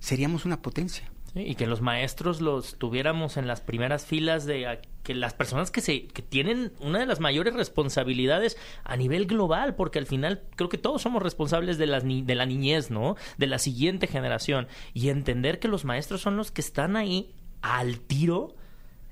seríamos 0.00 0.44
una 0.44 0.60
potencia. 0.60 1.10
y 1.34 1.54
que 1.54 1.68
los 1.68 1.80
maestros 1.80 2.40
los 2.40 2.76
tuviéramos 2.76 3.36
en 3.36 3.46
las 3.46 3.60
primeras 3.60 4.04
filas 4.04 4.46
de 4.46 4.80
que 5.04 5.14
las 5.14 5.32
personas 5.32 5.70
que 5.70 5.80
se 5.80 6.08
que 6.08 6.22
tienen 6.22 6.72
una 6.80 6.98
de 6.98 7.06
las 7.06 7.20
mayores 7.20 7.54
responsabilidades 7.54 8.58
a 8.82 8.96
nivel 8.96 9.26
global, 9.26 9.76
porque 9.76 10.00
al 10.00 10.06
final 10.06 10.42
creo 10.56 10.68
que 10.68 10.76
todos 10.76 11.00
somos 11.02 11.22
responsables 11.22 11.78
de 11.78 11.86
las 11.86 12.02
de 12.04 12.34
la 12.34 12.46
niñez, 12.46 12.90
¿no? 12.90 13.16
De 13.38 13.46
la 13.46 13.58
siguiente 13.58 14.08
generación 14.08 14.66
y 14.92 15.08
entender 15.08 15.60
que 15.60 15.68
los 15.68 15.84
maestros 15.84 16.20
son 16.20 16.36
los 16.36 16.50
que 16.50 16.60
están 16.60 16.96
ahí 16.96 17.32
al 17.62 18.00
tiro 18.00 18.56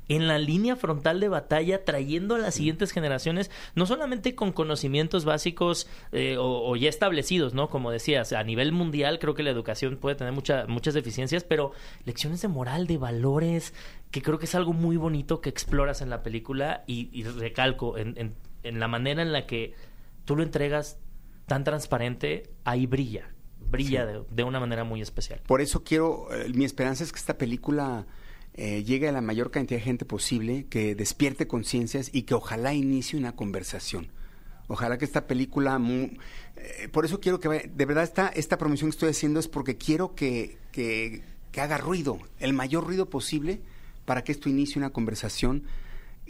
en 0.08 0.26
la 0.26 0.38
línea 0.38 0.74
frontal 0.76 1.20
de 1.20 1.28
batalla, 1.28 1.84
trayendo 1.84 2.34
a 2.34 2.38
las 2.38 2.54
siguientes 2.54 2.92
generaciones, 2.92 3.50
no 3.74 3.86
solamente 3.86 4.34
con 4.34 4.52
conocimientos 4.52 5.24
básicos 5.24 5.86
eh, 6.12 6.36
o, 6.38 6.74
ya 6.76 6.88
establecidos, 6.88 7.54
¿no? 7.54 7.68
Como 7.68 7.90
decías, 7.90 8.32
a 8.32 8.42
nivel 8.42 8.72
mundial 8.72 9.18
creo 9.18 9.34
que 9.34 9.42
la 9.42 9.50
educación 9.50 9.98
puede 9.98 10.16
tener 10.16 10.32
muchas 10.32 10.94
deficiencias, 10.94 11.44
pero 11.44 11.72
lecciones 12.04 12.40
de 12.40 12.48
moral, 12.48 12.86
de 12.86 12.96
valores, 12.96 13.74
que 14.10 14.22
creo 14.22 14.38
que 14.38 14.46
es 14.46 14.54
algo 14.54 14.72
muy 14.72 14.96
bonito 14.96 15.40
que 15.40 15.50
exploras 15.50 16.00
en 16.00 16.08
la 16.10 16.22
película 16.22 16.84
y, 16.86 17.22
recalco, 17.24 17.98
en, 17.98 18.34
la 18.62 18.88
manera 18.88 19.22
en 19.22 19.32
la 19.32 19.46
que 19.46 19.74
tú 20.24 20.36
lo 20.36 20.42
entregas 20.42 20.98
tan 21.46 21.64
transparente, 21.64 22.50
ahí 22.64 22.86
brilla, 22.86 23.30
brilla 23.70 24.06
de, 24.06 24.42
una 24.42 24.60
manera 24.60 24.84
muy 24.84 25.02
especial. 25.02 25.40
Por 25.46 25.60
eso 25.60 25.84
quiero, 25.84 26.32
eh, 26.32 26.50
mi 26.54 26.64
esperanza 26.64 27.04
es 27.04 27.12
que 27.12 27.18
esta 27.18 27.36
película 27.36 28.06
eh, 28.60 28.82
llegue 28.82 29.08
a 29.08 29.12
la 29.12 29.20
mayor 29.20 29.52
cantidad 29.52 29.78
de 29.78 29.84
gente 29.84 30.04
posible, 30.04 30.66
que 30.68 30.96
despierte 30.96 31.46
conciencias 31.46 32.10
y 32.12 32.22
que 32.22 32.34
ojalá 32.34 32.74
inicie 32.74 33.16
una 33.16 33.36
conversación. 33.36 34.08
Ojalá 34.66 34.98
que 34.98 35.04
esta 35.04 35.28
película, 35.28 35.80
eh, 36.56 36.88
por 36.90 37.04
eso 37.04 37.20
quiero 37.20 37.38
que 37.38 37.48
de 37.72 37.86
verdad 37.86 38.02
esta, 38.02 38.26
esta 38.26 38.58
promoción 38.58 38.90
que 38.90 38.96
estoy 38.96 39.10
haciendo 39.10 39.38
es 39.38 39.46
porque 39.46 39.76
quiero 39.76 40.16
que, 40.16 40.58
que, 40.72 41.22
que 41.52 41.60
haga 41.60 41.78
ruido, 41.78 42.18
el 42.40 42.52
mayor 42.52 42.84
ruido 42.84 43.08
posible, 43.08 43.60
para 44.04 44.24
que 44.24 44.32
esto 44.32 44.48
inicie 44.48 44.80
una 44.80 44.90
conversación 44.90 45.62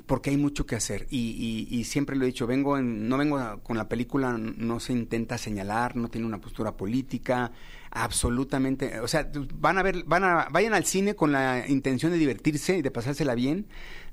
porque 0.06 0.30
hay 0.30 0.36
mucho 0.36 0.66
que 0.66 0.76
hacer. 0.76 1.06
Y, 1.10 1.66
y, 1.70 1.84
siempre 1.84 2.16
lo 2.16 2.24
he 2.24 2.26
dicho, 2.26 2.46
vengo 2.46 2.78
en, 2.78 3.08
no 3.08 3.18
vengo 3.18 3.60
con 3.62 3.76
la 3.76 3.88
película, 3.88 4.36
no 4.38 4.80
se 4.80 4.92
intenta 4.92 5.38
señalar, 5.38 5.96
no 5.96 6.08
tiene 6.08 6.26
una 6.26 6.40
postura 6.40 6.76
política, 6.76 7.52
absolutamente, 7.90 9.00
o 9.00 9.08
sea, 9.08 9.30
van 9.54 9.78
a 9.78 9.82
ver, 9.82 10.04
van 10.04 10.24
a, 10.24 10.48
vayan 10.50 10.74
al 10.74 10.84
cine 10.84 11.14
con 11.14 11.32
la 11.32 11.66
intención 11.68 12.12
de 12.12 12.18
divertirse 12.18 12.78
y 12.78 12.82
de 12.82 12.90
pasársela 12.90 13.34
bien, 13.34 13.66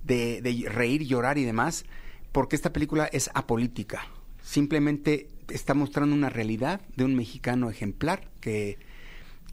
de, 0.03 0.41
de 0.41 0.69
reír, 0.69 1.03
llorar 1.03 1.37
y 1.37 1.43
demás, 1.43 1.85
porque 2.31 2.55
esta 2.55 2.73
película 2.73 3.05
es 3.05 3.29
apolítica, 3.33 4.07
simplemente 4.41 5.29
está 5.49 5.73
mostrando 5.73 6.15
una 6.15 6.29
realidad 6.29 6.81
de 6.95 7.05
un 7.05 7.15
mexicano 7.15 7.69
ejemplar 7.69 8.29
que, 8.39 8.77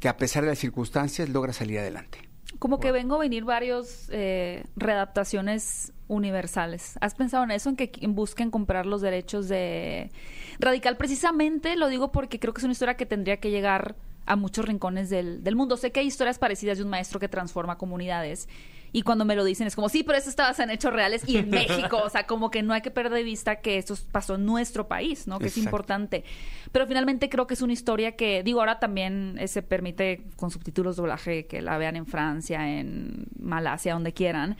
que 0.01 0.09
a 0.09 0.17
pesar 0.17 0.43
de 0.43 0.51
las 0.51 0.59
circunstancias 0.59 1.29
logra 1.29 1.53
salir 1.53 1.79
adelante. 1.79 2.19
Como 2.59 2.81
que 2.81 2.93
vengo 2.93 3.17
a 3.17 3.19
venir 3.19 3.45
varios 3.45 4.09
eh, 4.11 4.65
readaptaciones 4.77 5.93
universales. 6.13 6.99
¿Has 7.01 7.15
pensado 7.15 7.45
en 7.45 7.51
eso, 7.51 7.71
en 7.71 7.77
que 7.77 7.91
busquen 8.09 8.51
comprar 8.51 8.87
los 8.87 9.01
derechos 9.01 9.49
de 9.49 10.11
Radical? 10.59 10.97
Precisamente 10.97 11.77
lo 11.77 11.89
digo 11.89 12.13
porque 12.13 12.39
creo 12.39 12.53
que 12.53 12.61
es 12.61 12.65
una 12.65 12.73
historia 12.73 12.95
que 12.95 13.07
tendría 13.07 13.39
que 13.39 13.51
llegar 13.51 13.97
a 14.27 14.37
muchos 14.37 14.65
rincones 14.65 15.11
del, 15.11 15.43
del 15.43 15.57
mundo. 15.57 15.77
Sé 15.77 15.91
que 15.91 16.01
hay 16.01 16.07
historias 16.07 16.39
parecidas 16.39 16.79
de 16.79 16.85
un 16.85 16.91
maestro 16.91 17.19
que 17.19 17.29
transforma 17.29 17.79
comunidades 17.79 18.49
y 18.93 19.03
cuando 19.03 19.25
me 19.25 19.35
lo 19.35 19.43
dicen 19.43 19.67
es 19.67 19.75
como, 19.75 19.89
sí, 19.89 20.03
pero 20.03 20.19
eso 20.19 20.29
estaba 20.29 20.55
en 20.63 20.71
hechos 20.71 20.93
reales 20.93 21.27
y 21.27 21.39
en 21.39 21.51
México. 21.51 21.99
O 22.05 22.11
sea, 22.11 22.27
como 22.27 22.51
que 22.51 22.63
no 22.63 22.75
hay 22.75 22.83
que 22.83 22.91
perder 22.91 23.13
de 23.13 23.23
vista 23.23 23.57
que 23.57 23.79
esto 23.79 23.95
pasó 24.13 24.35
en 24.35 24.45
nuestro 24.45 24.87
país, 24.87 25.27
¿no? 25.27 25.39
Que 25.39 25.47
es 25.47 25.57
importante. 25.57 26.25
Pero 26.71 26.87
finalmente 26.87 27.31
creo 27.31 27.47
que 27.47 27.55
es 27.55 27.63
una 27.63 27.73
historia 27.73 28.17
que, 28.17 28.43
digo, 28.43 28.61
ahora 28.61 28.79
también 28.79 29.37
eh, 29.39 29.49
se 29.49 29.63
permite 29.63 30.25
con 30.37 30.51
subtítulos 30.51 30.97
doblaje 30.97 31.47
que 31.47 31.63
la 31.63 31.79
vean 31.79 31.97
en 31.97 32.07
Francia, 32.07 32.79
en 32.79 33.27
Malasia, 33.39 33.95
donde 33.95 34.13
quieran 34.13 34.57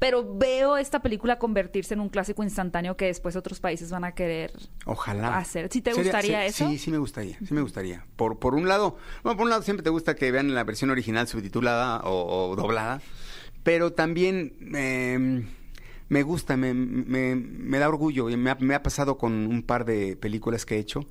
pero 0.00 0.36
veo 0.36 0.76
esta 0.76 1.00
película 1.02 1.38
convertirse 1.38 1.94
en 1.94 2.00
un 2.00 2.08
clásico 2.08 2.42
instantáneo 2.42 2.96
que 2.96 3.04
después 3.04 3.36
otros 3.36 3.60
países 3.60 3.92
van 3.92 4.02
a 4.02 4.12
querer 4.12 4.52
Ojalá. 4.86 5.38
hacer. 5.38 5.68
¿Sí 5.70 5.80
te 5.82 5.92
Sería- 5.94 6.10
gustaría 6.12 6.40
se- 6.40 6.46
eso? 6.46 6.68
Sí, 6.68 6.78
sí 6.78 6.90
me 6.90 6.98
gustaría, 6.98 7.38
sí 7.46 7.54
me 7.54 7.60
gustaría. 7.60 8.04
Por, 8.16 8.40
por 8.40 8.54
un 8.56 8.66
lado, 8.66 8.96
bueno, 9.22 9.36
por 9.36 9.44
un 9.44 9.50
lado 9.50 9.62
siempre 9.62 9.84
te 9.84 9.90
gusta 9.90 10.16
que 10.16 10.32
vean 10.32 10.52
la 10.54 10.64
versión 10.64 10.90
original 10.90 11.28
subtitulada 11.28 12.00
o, 12.00 12.50
o 12.50 12.56
doblada, 12.56 13.00
pero 13.62 13.92
también 13.92 14.54
eh, 14.74 15.44
me 16.08 16.22
gusta, 16.24 16.56
me, 16.56 16.74
me- 16.74 17.36
me 17.36 17.78
da 17.78 17.88
orgullo, 17.88 18.30
y 18.30 18.36
me 18.36 18.50
ha, 18.50 18.54
me 18.58 18.74
ha 18.74 18.82
pasado 18.82 19.18
con 19.18 19.32
un 19.46 19.62
par 19.62 19.84
de 19.84 20.16
películas 20.16 20.66
que 20.66 20.76
he 20.76 20.78
hecho. 20.78 21.06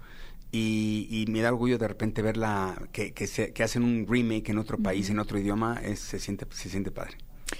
Y, 0.51 1.07
y 1.11 1.31
me 1.31 1.41
da 1.41 1.49
orgullo 1.49 1.77
de 1.77 1.87
repente 1.87 2.23
verla, 2.23 2.75
que, 2.91 3.13
que, 3.13 3.27
se- 3.27 3.53
que 3.53 3.61
hacen 3.61 3.83
un 3.83 4.07
remake 4.09 4.49
en 4.49 4.57
otro 4.57 4.79
país, 4.79 5.07
en 5.11 5.19
otro 5.19 5.37
idioma, 5.37 5.79
es, 5.83 5.99
se, 5.99 6.17
siente, 6.19 6.47
se 6.49 6.69
siente 6.69 6.89
padre. 6.89 7.17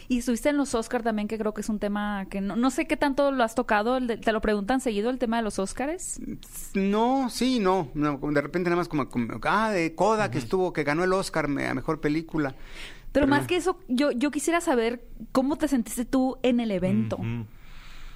Y 0.10 0.17
estuviste 0.17 0.50
en 0.50 0.58
los 0.58 0.74
Oscar 0.76 1.04
también, 1.04 1.28
que 1.28 1.38
creo 1.38 1.54
que 1.54 1.62
es 1.62 1.69
un 1.69 1.78
tema 1.80 2.26
que 2.32 2.41
no, 2.41 2.56
no 2.56 2.72
sé 2.72 2.88
qué 2.88 2.98
tanto 2.98 3.32
lo 3.32 3.43
has 3.43 3.54
tocado. 3.56 3.95
el 3.98 4.08
de- 4.08 4.17
¿Te 4.17 4.32
lo 4.34 4.41
preguntan 4.41 4.82
seguido 4.82 5.10
el 5.12 5.19
tema 5.19 5.38
de 5.38 5.43
los 5.43 5.60
Oscars? 5.60 6.19
No, 6.74 7.30
sí, 7.30 7.60
no, 7.60 7.89
no, 7.93 8.17
de 8.17 8.41
repente 8.41 8.69
nada 8.72 8.78
más 8.82 8.88
como, 8.88 9.08
como, 9.08 9.39
ah, 9.43 9.69
de 9.72 9.93
Coda 9.93 10.32
que 10.32 10.39
estuvo, 10.39 10.74
que 10.74 10.84
ganó 10.84 11.04
el 11.04 11.13
Oscar 11.13 11.48
me- 11.48 11.67
a 11.67 11.74
Mejor 11.76 12.02
Película. 12.02 12.56
Pero 13.12 13.28
más 13.28 13.41
no. 13.43 13.48
que 13.48 13.56
eso, 13.58 13.80
yo, 13.88 14.12
yo 14.12 14.32
quisiera 14.32 14.62
saber 14.62 15.04
cómo 15.32 15.58
te 15.58 15.67
sentiste 15.67 16.06
tú 16.06 16.38
en 16.43 16.60
el 16.60 16.72
evento. 16.72 17.19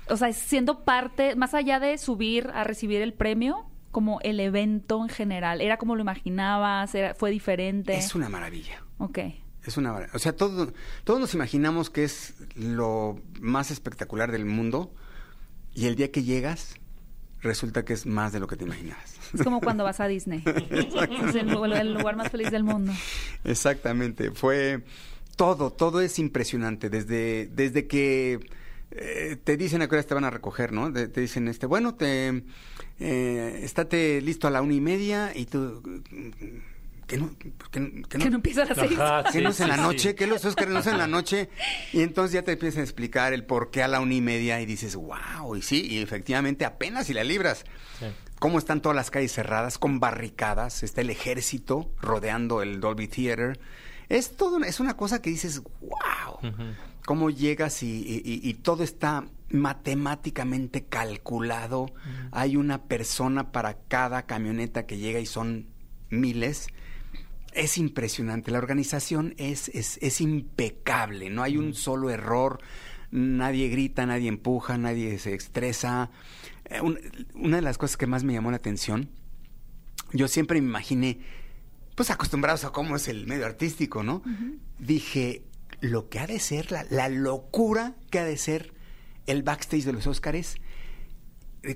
O 0.10 0.18
sea, 0.18 0.34
siendo 0.34 0.84
parte, 0.84 1.36
más 1.36 1.54
allá 1.54 1.80
de 1.80 1.98
subir 2.00 2.50
a 2.54 2.64
recibir 2.64 3.02
el 3.04 3.14
premio, 3.14 3.66
como 3.92 4.20
el 4.22 4.40
evento 4.40 5.02
en 5.04 5.10
general. 5.10 5.62
¿Era 5.62 5.78
como 5.78 5.96
lo 5.96 6.02
imaginabas? 6.02 6.94
Era, 6.96 7.14
¿Fue 7.14 7.30
diferente? 7.30 7.96
Es 7.96 8.16
una 8.16 8.28
maravilla. 8.30 8.84
Ok. 8.98 9.20
Es 9.66 9.78
una. 9.78 10.08
O 10.14 10.20
sea, 10.20 10.36
todo, 10.36 10.74
todos 11.04 11.20
nos 11.20 11.34
imaginamos 11.34 11.90
que 11.90 12.04
es 12.04 12.34
lo 12.56 13.20
más 13.40 13.72
espectacular 13.72 14.32
del 14.32 14.46
mundo 14.46 14.94
y 15.74 15.86
el 15.86 15.96
día 15.96 16.12
que 16.12 16.24
llegas 16.24 16.76
resulta 17.42 17.84
que 17.86 17.94
es 17.94 18.06
más 18.06 18.32
de 18.34 18.40
lo 18.40 18.48
que 18.48 18.56
te 18.56 18.64
imaginabas. 18.66 19.16
Es 19.34 19.42
como 19.44 19.60
cuando 19.62 19.84
vas 19.84 20.00
a 20.00 20.08
Disney. 20.08 20.44
es 20.70 21.36
el, 21.36 21.50
lu- 21.50 21.66
el 21.66 21.94
lugar 21.94 22.16
más 22.16 22.30
feliz 22.30 22.52
del 22.52 22.64
mundo. 22.64 22.94
Exactamente, 23.44 24.32
fue 24.32 24.84
todo, 25.36 25.72
todo 25.72 26.02
es 26.02 26.20
impresionante, 26.20 26.90
desde, 26.90 27.48
desde 27.48 27.88
que 27.88 28.40
eh, 28.92 29.38
te 29.44 29.58
dicen 29.58 29.82
a 29.82 29.88
qué 29.88 29.96
horas 29.96 30.06
te 30.08 30.14
van 30.14 30.24
a 30.26 30.30
recoger, 30.30 30.72
¿no? 30.72 30.92
De- 30.92 31.08
te 31.08 31.20
dicen, 31.22 31.48
este, 31.48 31.66
bueno, 31.66 31.96
te, 31.96 32.44
eh, 33.00 33.60
estate 33.64 34.22
listo 34.22 34.48
a 34.48 34.52
la 34.52 34.62
una 34.62 34.74
y 34.76 34.82
media 34.82 35.32
y 35.36 35.46
tú, 35.48 35.82
que 37.08 37.18
no, 37.18 37.38
que, 37.38 37.50
no- 37.80 38.08
que 38.08 38.18
no- 38.18 38.24
Que 38.24 38.30
no 38.30 38.36
empieza 38.38 38.64
a 38.64 38.66
las 38.66 38.78
seis. 38.78 38.98
Ajá, 39.00 39.24
que 39.24 39.32
sí, 39.40 39.42
no 39.42 39.50
es 39.50 39.60
en 39.60 39.68
la 39.70 39.76
sí. 39.76 39.82
noche, 39.82 40.16
que 40.16 40.28
los 40.28 40.44
Oscars 40.46 40.70
no 40.72 40.80
es 40.80 40.88
en 40.88 40.98
la 40.98 41.08
noche. 41.08 41.50
Y 41.92 42.02
entonces 42.02 42.34
ya 42.34 42.44
te 42.44 42.54
empiezan 42.54 42.82
a 42.82 42.84
explicar 42.84 43.34
el 43.34 43.46
por 43.46 43.72
qué 43.72 43.84
a 43.84 43.88
la 43.88 44.00
una 44.00 44.14
y 44.14 44.22
media 44.22 44.60
y 44.62 44.66
dices, 44.66 44.96
wow, 44.96 45.56
y 45.56 45.62
sí, 45.62 45.86
y 45.90 46.00
efectivamente 46.02 46.66
apenas 46.66 47.08
si 47.08 47.14
la 47.14 47.24
libras. 47.24 47.66
Sí. 48.00 48.06
Cómo 48.40 48.58
están 48.60 48.82
todas 48.82 48.96
las 48.96 49.10
calles 49.12 49.32
cerradas, 49.32 49.78
con 49.78 50.00
barricadas, 50.00 50.84
está 50.84 51.02
el 51.02 51.10
ejército 51.10 51.92
rodeando 52.02 52.62
el 52.62 52.80
Dolby 52.82 53.08
Theater. 53.08 53.60
Es 54.10 54.36
todo, 54.36 54.64
es 54.64 54.80
una 54.82 54.98
cosa 54.98 55.22
que 55.22 55.30
dices, 55.30 55.62
wow. 55.82 56.54
Cómo 57.06 57.30
llegas 57.30 57.84
y, 57.84 57.88
y- 58.02 58.22
y- 58.24 58.50
y 58.50 58.54
todo 58.56 58.84
está 58.84 59.26
matemáticamente 59.50 60.86
calculado. 60.86 61.88
Hay 62.32 62.56
una 62.56 62.84
persona 62.84 63.52
para 63.52 63.76
cada 63.88 64.26
camioneta 64.26 64.86
que 64.86 64.98
llega 64.98 65.20
y 65.20 65.26
son 65.26 65.68
miles. 66.10 66.68
Es 67.56 67.78
impresionante. 67.78 68.52
La 68.52 68.58
organización 68.58 69.36
es, 69.38 69.70
es, 69.70 69.98
es 70.02 70.22
impecable. 70.22 71.30
No 71.30 71.44
hay 71.44 71.58
un 71.58 71.74
solo 71.74 72.10
error. 72.10 72.60
Nadie 73.12 73.68
grita, 73.70 74.06
nadie 74.06 74.28
empuja, 74.30 74.78
nadie 74.78 75.20
se 75.20 75.34
estresa. 75.36 76.10
Eh, 76.66 76.82
un- 76.82 77.00
una 77.36 77.58
de 77.58 77.62
las 77.62 77.78
cosas 77.78 77.98
que 77.98 78.08
más 78.08 78.24
me 78.24 78.34
llamó 78.34 78.50
la 78.52 78.58
atención, 78.58 79.10
yo 80.14 80.28
siempre 80.28 80.60
me 80.62 80.68
imaginé, 80.68 81.20
pues 81.96 82.10
acostumbrados 82.10 82.66
a 82.66 82.72
cómo 82.72 82.96
es 82.96 83.08
el 83.08 83.28
medio 83.28 83.46
artístico, 83.46 84.02
¿no? 84.04 84.24
Dije, 84.80 85.44
lo 85.80 86.10
que 86.10 86.20
ha 86.20 86.28
de 86.28 86.40
ser, 86.40 86.72
la, 86.72 86.86
la 86.90 87.10
locura 87.10 87.96
que 88.10 88.20
ha 88.20 88.26
de 88.26 88.38
ser 88.38 88.74
el 89.28 89.44
backstage 89.44 89.84
de 89.86 89.94
los 89.94 90.08
Óscares, 90.08 90.56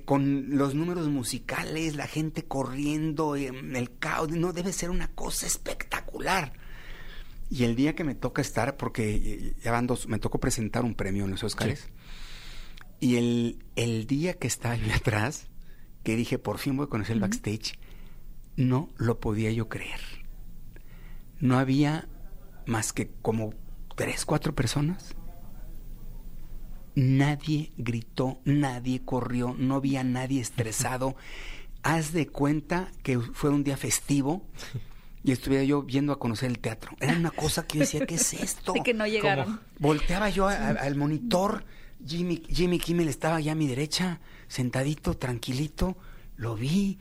con 0.04 0.56
los 0.56 0.74
números 0.74 1.08
musicales, 1.08 1.96
la 1.96 2.06
gente 2.06 2.44
corriendo, 2.44 3.36
eh, 3.36 3.48
el 3.48 3.98
caos, 3.98 4.30
no 4.30 4.52
debe 4.52 4.72
ser 4.72 4.90
una 4.90 5.08
cosa 5.08 5.46
espectacular. 5.46 6.52
Y 7.50 7.64
el 7.64 7.74
día 7.74 7.94
que 7.94 8.04
me 8.04 8.14
toca 8.14 8.42
estar, 8.42 8.76
porque 8.76 9.14
eh, 9.14 9.54
ya 9.62 9.72
van 9.72 9.86
dos, 9.86 10.06
me 10.06 10.18
tocó 10.18 10.38
presentar 10.38 10.84
un 10.84 10.94
premio 10.94 11.24
en 11.24 11.30
los 11.30 11.42
Óscares, 11.42 11.88
y 13.00 13.16
el, 13.16 13.64
el 13.76 14.06
día 14.06 14.34
que 14.34 14.46
estaba 14.46 14.76
yo 14.76 14.92
atrás, 14.94 15.48
que 16.02 16.16
dije, 16.16 16.38
por 16.38 16.58
fin 16.58 16.76
voy 16.76 16.86
a 16.86 16.90
conocer 16.90 17.14
el 17.14 17.20
backstage, 17.20 17.78
no 18.56 18.90
lo 18.96 19.20
podía 19.20 19.50
yo 19.52 19.68
creer. 19.68 20.00
No 21.40 21.58
había 21.58 22.08
más 22.66 22.92
que 22.92 23.10
como 23.22 23.54
tres, 23.96 24.26
cuatro 24.26 24.54
personas. 24.54 25.14
Nadie 27.00 27.70
gritó, 27.76 28.40
nadie 28.44 29.02
corrió, 29.04 29.54
no 29.56 29.76
había 29.76 30.02
nadie 30.02 30.40
estresado. 30.40 31.14
Haz 31.84 32.12
de 32.12 32.26
cuenta 32.26 32.90
que 33.04 33.20
fue 33.20 33.50
un 33.50 33.62
día 33.62 33.76
festivo 33.76 34.44
y 35.22 35.30
estuviera 35.30 35.62
yo 35.62 35.86
yendo 35.86 36.12
a 36.12 36.18
conocer 36.18 36.50
el 36.50 36.58
teatro. 36.58 36.90
Era 36.98 37.16
una 37.16 37.30
cosa 37.30 37.66
que 37.68 37.78
yo 37.78 37.80
decía, 37.84 38.04
¿qué 38.04 38.16
es 38.16 38.34
esto? 38.34 38.72
De 38.74 38.82
que 38.82 38.94
no 38.94 39.06
llegaron. 39.06 39.44
¿Cómo? 39.44 39.58
Volteaba 39.78 40.28
yo 40.28 40.48
a- 40.48 40.54
a- 40.54 40.70
al 40.70 40.96
monitor, 40.96 41.64
Jimmy, 42.04 42.42
Jimmy 42.48 42.80
Kimmel 42.80 43.06
estaba 43.08 43.38
ya 43.40 43.52
a 43.52 43.54
mi 43.54 43.68
derecha, 43.68 44.18
sentadito, 44.48 45.14
tranquilito, 45.16 45.96
lo 46.36 46.56
vi. 46.56 46.98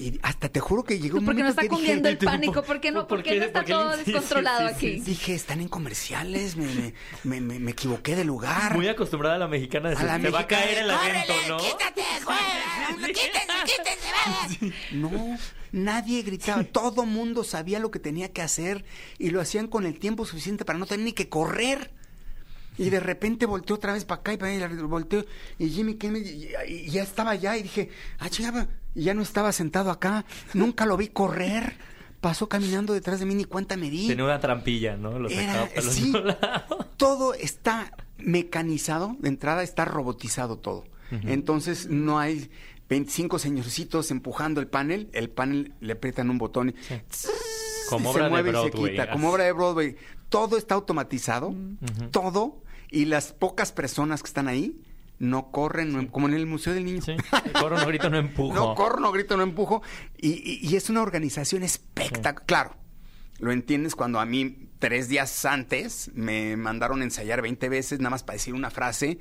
Y 0.00 0.18
hasta 0.22 0.48
te 0.48 0.60
juro 0.60 0.82
que 0.82 0.98
llegó 0.98 1.18
un 1.18 1.26
¿Por 1.26 1.34
qué 1.36 1.42
no 1.42 1.48
momento 1.50 1.60
está 1.60 1.60
que 1.60 1.68
dije, 1.68 1.76
cundiendo 1.76 2.08
el 2.08 2.16
¿por- 2.18 2.24
pánico? 2.24 2.62
¿Por 2.62 2.80
qué 2.80 2.90
no, 2.90 3.00
por 3.00 3.18
por 3.18 3.22
qué 3.22 3.30
qué- 3.32 3.38
no 3.40 3.44
está 3.44 3.64
todo 3.64 3.90
le- 3.90 3.96
sí, 3.98 4.04
sí, 4.06 4.12
descontrolado 4.12 4.68
sí, 4.70 4.74
aquí? 4.74 5.00
Dije, 5.00 5.34
están 5.34 5.60
en 5.60 5.68
comerciales, 5.68 6.56
me, 6.56 6.64
me, 6.66 6.94
me, 7.24 7.40
me- 7.42 7.58
me 7.58 7.70
equivoqué 7.72 8.16
de 8.16 8.24
lugar. 8.24 8.74
Muy 8.76 8.88
acostumbrada 8.88 9.34
a 9.34 9.38
la 9.38 9.46
mexicana 9.48 9.90
de 9.90 9.96
A 9.96 10.02
la 10.02 10.18
se 10.18 10.30
va 10.30 10.40
a 10.40 10.46
caer 10.46 10.78
el 10.78 10.90
"Córrele, 10.90 11.48
¿no? 11.48 11.56
quítate, 11.58 12.02
güey, 12.24 13.12
quítense, 13.12 13.52
quítense, 13.66 14.08
vaya". 14.62 14.74
No, 14.92 15.38
nadie 15.72 16.22
gritaba, 16.22 16.64
todo 16.64 17.04
mundo 17.04 17.44
sabía 17.44 17.78
lo 17.78 17.90
que 17.90 17.98
tenía 17.98 18.32
que 18.32 18.40
hacer 18.40 18.86
y 19.18 19.28
lo 19.30 19.40
hacían 19.42 19.66
con 19.66 19.84
el 19.84 19.98
tiempo 19.98 20.24
suficiente 20.24 20.64
para 20.64 20.78
no 20.78 20.86
tener 20.86 21.04
ni 21.04 21.12
que 21.12 21.28
correr. 21.28 21.90
Y 22.78 22.88
de 22.88 23.00
repente 23.00 23.44
volteó 23.44 23.76
otra 23.76 23.92
vez 23.92 24.06
para 24.06 24.20
acá 24.22 24.32
y 24.32 24.38
para 24.38 24.52
allá, 24.52 24.68
volteó 24.84 25.26
y 25.58 25.68
Jimmy 25.68 25.96
Kimmel 25.96 26.26
y- 26.26 26.54
y 26.66 26.90
ya 26.90 27.02
estaba 27.02 27.32
allá 27.32 27.54
y 27.58 27.64
dije, 27.64 27.90
ah, 28.18 28.30
chingada, 28.30 28.68
y 28.94 29.04
ya 29.04 29.14
no 29.14 29.22
estaba 29.22 29.52
sentado 29.52 29.90
acá, 29.90 30.24
nunca 30.54 30.86
lo 30.86 30.96
vi 30.96 31.08
correr, 31.08 31.76
pasó 32.20 32.48
caminando 32.48 32.92
detrás 32.92 33.20
de 33.20 33.26
mí 33.26 33.34
ni 33.34 33.44
cuenta 33.44 33.76
me 33.76 33.90
di. 33.90 34.08
Tenía 34.08 34.24
una 34.24 34.40
trampilla, 34.40 34.96
¿no? 34.96 35.18
Lo 35.18 35.28
sacaba 35.28 35.68
sí. 35.80 36.12
todo 36.96 37.34
está 37.34 37.92
mecanizado, 38.18 39.16
de 39.18 39.28
entrada 39.28 39.62
está 39.62 39.84
robotizado 39.84 40.58
todo. 40.58 40.84
Entonces 41.10 41.88
no 41.88 42.20
hay 42.20 42.50
25 42.88 43.40
señorcitos 43.40 44.12
empujando 44.12 44.60
el 44.60 44.68
panel, 44.68 45.08
el 45.12 45.28
panel 45.28 45.72
le 45.80 45.94
aprietan 45.94 46.30
un 46.30 46.38
botón 46.38 46.68
y, 46.70 46.74
Como 47.88 48.10
y 48.10 48.12
obra 48.12 48.18
se 48.18 48.24
de 48.24 48.30
mueve 48.30 48.50
y 48.50 48.64
se 48.64 48.70
quita, 48.70 49.02
así. 49.02 49.12
como 49.12 49.30
obra 49.30 49.44
de 49.44 49.52
Broadway. 49.52 49.96
Todo 50.28 50.56
está 50.56 50.76
automatizado, 50.76 51.52
todo, 52.12 52.62
y 52.90 53.06
las 53.06 53.32
pocas 53.32 53.72
personas 53.72 54.22
que 54.22 54.28
están 54.28 54.46
ahí 54.46 54.80
no 55.20 55.52
corren, 55.52 55.92
no 55.92 56.00
em- 56.00 56.08
como 56.08 56.26
en 56.26 56.34
el 56.34 56.46
Museo 56.46 56.74
del 56.74 56.84
Niño. 56.84 57.02
Sí. 57.02 57.14
Corro, 57.60 57.78
no 57.78 57.86
grito, 57.86 58.10
no 58.10 58.16
empujo. 58.18 58.54
No 58.54 58.74
corro, 58.74 58.98
no 58.98 59.12
grito, 59.12 59.36
no 59.36 59.44
empujo. 59.44 59.82
Y, 60.18 60.30
y- 60.30 60.58
y 60.68 60.74
es 60.76 60.90
una 60.90 61.02
organización 61.02 61.62
espectacular. 61.62 62.44
Claro, 62.46 62.76
lo 63.38 63.52
entiendes 63.52 63.94
cuando 63.94 64.18
a 64.18 64.24
mí 64.26 64.68
tres 64.80 65.08
días 65.08 65.44
antes 65.44 66.10
me 66.14 66.56
mandaron 66.56 67.00
a 67.02 67.04
ensayar 67.04 67.40
20 67.42 67.68
veces 67.68 68.00
nada 68.00 68.10
más 68.10 68.22
para 68.24 68.34
decir 68.38 68.54
una 68.54 68.70
frase 68.70 69.18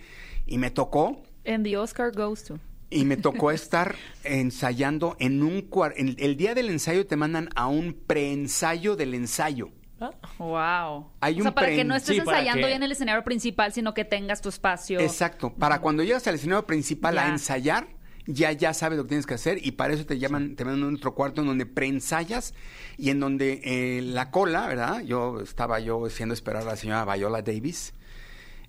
y 0.47 0.57
me 0.57 0.71
tocó. 0.71 1.21
And 1.45 1.63
the 1.63 1.77
Oscar 1.77 2.11
goes 2.13 2.43
to. 2.45 2.59
Y 2.89 3.05
me 3.05 3.17
tocó 3.17 3.51
estar 3.51 3.95
ensayando 4.23 5.15
en 5.19 5.43
un 5.43 5.69
cuar- 5.69 5.93
en 5.97 6.15
el 6.17 6.37
día 6.37 6.55
del 6.55 6.69
ensayo 6.69 7.05
te 7.05 7.15
mandan 7.17 7.49
a 7.55 7.67
un 7.67 7.93
preensayo 7.93 8.95
del 8.95 9.13
ensayo. 9.13 9.69
Ah, 10.01 10.11
Wow. 10.37 11.11
Hay 11.21 11.35
o 11.35 11.37
un 11.37 11.43
sea, 11.43 11.51
para 11.55 11.67
que 11.69 11.83
no 11.83 11.95
estés 11.95 12.15
sí, 12.15 12.19
ensayando 12.21 12.65
que- 12.67 12.69
ya 12.71 12.75
en 12.75 12.83
el 12.83 12.91
escenario 12.91 13.23
principal, 13.23 13.73
sino 13.73 13.93
que 13.93 14.05
tengas 14.05 14.41
tu 14.41 14.49
espacio. 14.49 14.99
Exacto. 14.99 15.53
Para 15.53 15.79
cuando 15.81 16.03
llegas 16.03 16.25
al 16.27 16.35
escenario 16.35 16.65
principal 16.65 17.17
a 17.17 17.25
Ya. 17.27 17.31
ensayar, 17.33 17.87
ya 18.27 18.51
ya 18.51 18.73
sabes 18.73 18.97
lo 18.97 19.03
que 19.05 19.09
tienes 19.09 19.25
que 19.25 19.33
hacer 19.33 19.59
y 19.65 19.71
para 19.71 19.93
eso 19.93 20.05
te 20.05 20.19
llaman, 20.19 20.55
te 20.55 20.63
mandan 20.63 20.91
a 20.93 20.95
otro 20.95 21.15
cuarto 21.15 21.41
en 21.41 21.47
donde 21.47 21.65
preensayas 21.65 22.53
y 22.97 23.09
en 23.09 23.19
donde 23.19 23.61
eh, 23.63 24.01
la 24.03 24.29
cola, 24.31 24.67
¿verdad? 24.67 25.01
Yo 25.01 25.41
estaba 25.41 25.79
yo 25.79 26.05
haciendo 26.05 26.33
esperar 26.33 26.61
a 26.61 26.65
la 26.65 26.75
señora 26.75 27.11
Viola 27.15 27.41
Davis 27.41 27.93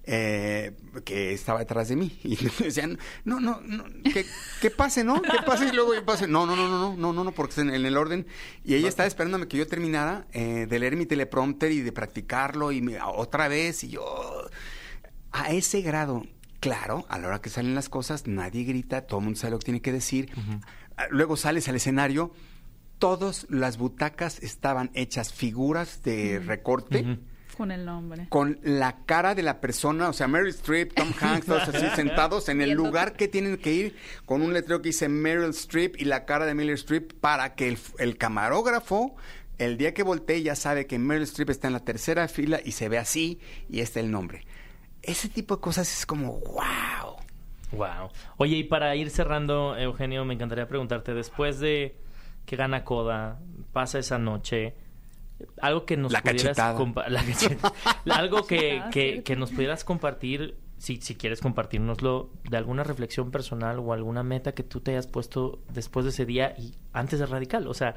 eh, 0.04 0.72
que 1.04 1.32
estaba 1.32 1.58
detrás 1.58 1.88
de 1.88 1.96
mí. 1.96 2.18
Y 2.24 2.36
decían, 2.36 2.98
no, 3.24 3.40
no, 3.40 3.60
no 3.60 3.84
que, 4.60 4.70
pase, 4.70 5.04
¿no? 5.04 5.20
Que 5.20 5.38
pase 5.44 5.66
y 5.66 5.72
luego 5.72 5.94
yo 5.94 6.04
pase. 6.04 6.26
No, 6.26 6.46
no, 6.46 6.56
no, 6.56 6.68
no, 6.68 6.96
no, 6.96 7.12
no, 7.12 7.24
no, 7.24 7.32
porque 7.32 7.50
está 7.50 7.62
en, 7.62 7.86
el 7.86 7.96
orden. 7.96 8.26
Y 8.64 8.74
ella 8.74 8.88
estaba 8.88 9.06
esperándome 9.06 9.48
que 9.48 9.56
yo 9.56 9.66
terminara 9.66 10.26
eh, 10.32 10.66
de 10.68 10.78
leer 10.78 10.96
mi 10.96 11.06
teleprompter 11.06 11.72
y 11.72 11.80
de 11.80 11.92
practicarlo 11.92 12.72
y 12.72 12.96
otra 13.04 13.48
vez. 13.48 13.84
Y 13.84 13.90
yo, 13.90 14.48
a 15.32 15.50
ese 15.50 15.82
grado, 15.82 16.26
claro, 16.60 17.04
a 17.08 17.18
la 17.18 17.28
hora 17.28 17.40
que 17.40 17.50
salen 17.50 17.74
las 17.74 17.88
cosas, 17.88 18.26
nadie 18.26 18.64
grita, 18.64 19.02
todo 19.02 19.20
el 19.20 19.24
mundo 19.24 19.38
sabe 19.38 19.52
lo 19.52 19.58
que 19.58 19.64
tiene 19.64 19.82
que 19.82 19.92
decir. 19.92 20.30
Luego 21.10 21.36
sales 21.36 21.68
al 21.68 21.76
escenario. 21.76 22.32
Todas 22.98 23.46
las 23.48 23.78
butacas 23.78 24.42
estaban 24.42 24.90
hechas 24.94 25.32
figuras 25.32 26.02
de 26.02 26.38
recorte. 26.38 27.18
Con 27.60 27.72
el 27.72 27.84
nombre. 27.84 28.26
Con 28.30 28.58
la 28.62 29.04
cara 29.04 29.34
de 29.34 29.42
la 29.42 29.60
persona, 29.60 30.08
o 30.08 30.14
sea, 30.14 30.26
Meryl 30.26 30.48
Streep, 30.48 30.94
Tom 30.94 31.12
Hanks, 31.20 31.44
todos 31.44 31.68
así 31.68 31.86
sentados 31.94 32.48
en 32.48 32.62
el 32.62 32.70
lugar 32.70 33.12
que 33.12 33.28
tienen 33.28 33.58
que 33.58 33.70
ir, 33.70 33.96
con 34.24 34.40
un 34.40 34.54
letrero 34.54 34.80
que 34.80 34.88
dice 34.88 35.10
Meryl 35.10 35.50
Streep 35.50 36.00
y 36.00 36.06
la 36.06 36.24
cara 36.24 36.46
de 36.46 36.54
Meryl 36.54 36.72
Streep 36.72 37.12
para 37.20 37.54
que 37.56 37.68
el, 37.68 37.78
el 37.98 38.16
camarógrafo, 38.16 39.14
el 39.58 39.76
día 39.76 39.92
que 39.92 40.02
voltee, 40.02 40.42
ya 40.42 40.56
sabe 40.56 40.86
que 40.86 40.98
Meryl 40.98 41.24
Streep 41.24 41.50
está 41.50 41.66
en 41.66 41.74
la 41.74 41.84
tercera 41.84 42.26
fila 42.28 42.62
y 42.64 42.72
se 42.72 42.88
ve 42.88 42.96
así 42.96 43.40
y 43.68 43.80
está 43.80 44.00
el 44.00 44.10
nombre. 44.10 44.46
Ese 45.02 45.28
tipo 45.28 45.56
de 45.56 45.60
cosas 45.60 45.92
es 45.98 46.06
como, 46.06 46.40
wow. 46.40 47.16
Wow. 47.72 48.08
Oye, 48.38 48.56
y 48.56 48.64
para 48.64 48.96
ir 48.96 49.10
cerrando, 49.10 49.76
Eugenio, 49.76 50.24
me 50.24 50.32
encantaría 50.32 50.66
preguntarte, 50.66 51.12
después 51.12 51.60
de 51.60 51.94
que 52.46 52.56
gana 52.56 52.84
Coda, 52.84 53.38
pasa 53.74 53.98
esa 53.98 54.16
noche, 54.16 54.76
algo 55.60 55.86
que 55.86 55.96
nos 55.96 56.12
La 56.12 56.22
pudieras 56.22 56.56
la 56.56 58.16
algo 58.16 58.46
que, 58.46 59.22
que 59.24 59.36
nos 59.36 59.50
pudieras 59.50 59.84
compartir, 59.84 60.56
si, 60.78 60.96
si 60.96 61.14
quieres 61.14 61.40
compartirnoslo, 61.40 62.30
de 62.48 62.56
alguna 62.56 62.84
reflexión 62.84 63.30
personal 63.30 63.78
o 63.78 63.92
alguna 63.92 64.22
meta 64.22 64.52
que 64.52 64.62
tú 64.62 64.80
te 64.80 64.92
hayas 64.92 65.06
puesto 65.06 65.62
después 65.72 66.04
de 66.04 66.10
ese 66.10 66.26
día 66.26 66.54
y 66.58 66.74
antes 66.92 67.18
de 67.18 67.26
Radical. 67.26 67.68
O 67.68 67.74
sea, 67.74 67.94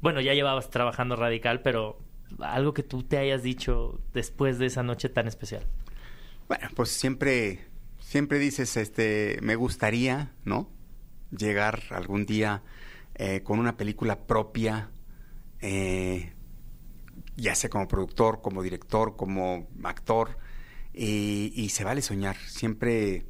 bueno, 0.00 0.20
ya 0.20 0.34
llevabas 0.34 0.68
trabajando 0.68 1.16
Radical, 1.16 1.62
pero 1.62 1.98
algo 2.40 2.74
que 2.74 2.82
tú 2.82 3.02
te 3.02 3.18
hayas 3.18 3.42
dicho 3.42 4.00
después 4.12 4.58
de 4.58 4.66
esa 4.66 4.82
noche 4.82 5.08
tan 5.08 5.28
especial. 5.28 5.64
Bueno, 6.48 6.68
pues 6.74 6.90
siempre, 6.90 7.66
siempre 8.00 8.38
dices, 8.38 8.76
este, 8.76 9.38
me 9.40 9.56
gustaría, 9.56 10.32
¿no? 10.44 10.68
Llegar 11.30 11.82
algún 11.90 12.26
día 12.26 12.62
eh, 13.14 13.42
con 13.42 13.58
una 13.58 13.76
película 13.76 14.26
propia, 14.26 14.90
eh, 15.60 16.33
ya 17.36 17.54
sea 17.54 17.70
como 17.70 17.88
productor, 17.88 18.42
como 18.42 18.62
director, 18.62 19.16
como 19.16 19.68
actor, 19.82 20.38
y, 20.92 21.68
se 21.70 21.82
vale 21.82 22.02
soñar. 22.02 22.36
Siempre, 22.36 23.26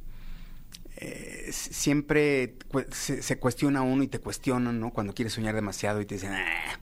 eh, 0.97 1.49
siempre 1.51 2.57
se, 2.91 3.39
cuestiona 3.39 3.81
uno 3.81 4.03
y 4.03 4.07
te 4.07 4.19
cuestionan, 4.19 4.79
¿no? 4.79 4.91
Cuando 4.91 5.13
quieres 5.13 5.33
soñar 5.33 5.55
demasiado 5.55 6.01
y 6.01 6.05
te 6.05 6.15
dicen, 6.15 6.33
"Ah". 6.33 6.79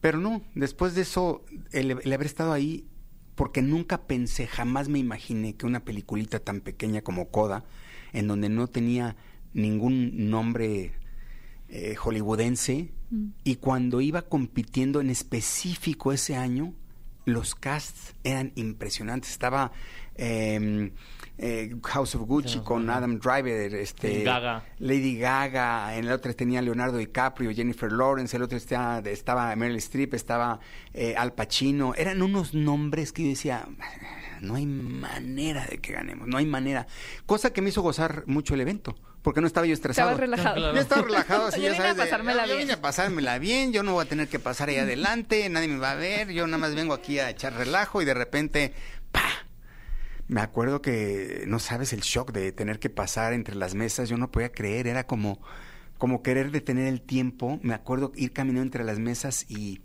pero 0.00 0.18
no, 0.18 0.42
después 0.54 0.94
de 0.94 1.02
eso, 1.02 1.44
el, 1.72 1.98
el 2.02 2.12
haber 2.12 2.26
estado 2.26 2.52
ahí, 2.52 2.88
porque 3.36 3.62
nunca 3.62 4.06
pensé, 4.08 4.48
jamás 4.48 4.88
me 4.88 4.98
imaginé 4.98 5.54
que 5.54 5.66
una 5.66 5.84
peliculita 5.84 6.40
tan 6.40 6.60
pequeña 6.60 7.02
como 7.02 7.28
Coda, 7.30 7.64
en 8.12 8.26
donde 8.26 8.48
no 8.48 8.66
tenía 8.66 9.16
ningún 9.54 10.30
nombre 10.30 10.92
eh, 11.68 11.94
hollywoodense, 11.96 12.90
y 13.44 13.56
cuando 13.56 14.00
iba 14.00 14.22
compitiendo 14.22 15.00
en 15.00 15.10
específico 15.10 16.12
ese 16.12 16.36
año, 16.36 16.74
los 17.24 17.54
casts 17.54 18.14
eran 18.24 18.52
impresionantes. 18.54 19.30
Estaba 19.30 19.72
eh, 20.16 20.92
eh, 21.38 21.74
House 21.84 22.16
of 22.16 22.22
Gucci 22.22 22.60
con 22.60 22.90
Adam 22.90 23.18
Driver, 23.18 23.74
este, 23.74 24.24
Gaga. 24.24 24.64
Lady 24.78 25.16
Gaga, 25.18 25.96
en 25.96 26.06
el 26.06 26.12
otro 26.12 26.34
tenía 26.34 26.60
Leonardo 26.60 26.98
DiCaprio, 26.98 27.52
Jennifer 27.54 27.90
Lawrence, 27.92 28.36
el 28.36 28.42
otro 28.42 28.58
estaba, 28.58 28.98
estaba 29.08 29.54
Meryl 29.56 29.76
Streep, 29.76 30.14
estaba 30.14 30.58
eh, 30.92 31.14
Al 31.16 31.32
Pacino. 31.32 31.94
Eran 31.94 32.22
unos 32.22 32.54
nombres 32.54 33.12
que 33.12 33.22
yo 33.22 33.28
decía, 33.30 33.66
no 34.40 34.56
hay 34.56 34.66
manera 34.66 35.64
de 35.66 35.78
que 35.78 35.92
ganemos, 35.92 36.26
no 36.26 36.38
hay 36.38 36.46
manera. 36.46 36.86
Cosa 37.26 37.52
que 37.52 37.62
me 37.62 37.68
hizo 37.70 37.82
gozar 37.82 38.24
mucho 38.26 38.54
el 38.54 38.60
evento, 38.60 38.96
porque 39.22 39.40
no 39.40 39.46
estaba 39.46 39.66
yo 39.66 39.74
estresado. 39.74 40.10
Estabas 40.10 40.20
relajado. 40.20 40.56
Claro. 40.56 40.74
Yo 40.74 40.80
estaba 40.80 41.02
relajado, 41.02 41.46
así 41.46 41.60
Yo 41.60 41.66
ya 41.68 41.72
vine 41.72 41.84
a 41.84 41.88
sabes. 41.88 41.96
de, 41.96 42.02
pasármela 42.04 42.42
yo 42.46 42.54
bien. 42.54 42.58
vine 42.66 42.72
a 42.72 42.80
pasármela 42.80 43.38
bien, 43.38 43.72
yo 43.72 43.82
no 43.82 43.92
voy 43.92 44.04
a 44.04 44.08
tener 44.08 44.28
que 44.28 44.38
pasar 44.38 44.68
ahí 44.70 44.76
adelante, 44.76 45.48
nadie 45.48 45.68
me 45.68 45.78
va 45.78 45.92
a 45.92 45.96
ver, 45.96 46.30
yo 46.32 46.46
nada 46.46 46.58
más 46.58 46.74
vengo 46.74 46.94
aquí 46.94 47.18
a 47.20 47.30
echar 47.30 47.54
relajo 47.54 48.02
y 48.02 48.04
de 48.04 48.14
repente. 48.14 48.72
Me 50.28 50.40
acuerdo 50.42 50.82
que 50.82 51.44
no 51.46 51.58
sabes 51.58 51.92
el 51.92 52.00
shock 52.00 52.32
de 52.32 52.52
tener 52.52 52.78
que 52.78 52.90
pasar 52.90 53.32
entre 53.32 53.54
las 53.54 53.74
mesas, 53.74 54.08
yo 54.10 54.18
no 54.18 54.30
podía 54.30 54.52
creer, 54.52 54.86
era 54.86 55.06
como, 55.06 55.40
como 55.96 56.22
querer 56.22 56.50
detener 56.50 56.86
el 56.86 57.00
tiempo. 57.00 57.58
Me 57.62 57.72
acuerdo 57.74 58.12
ir 58.14 58.32
caminando 58.32 58.62
entre 58.62 58.84
las 58.84 58.98
mesas 58.98 59.46
y 59.48 59.80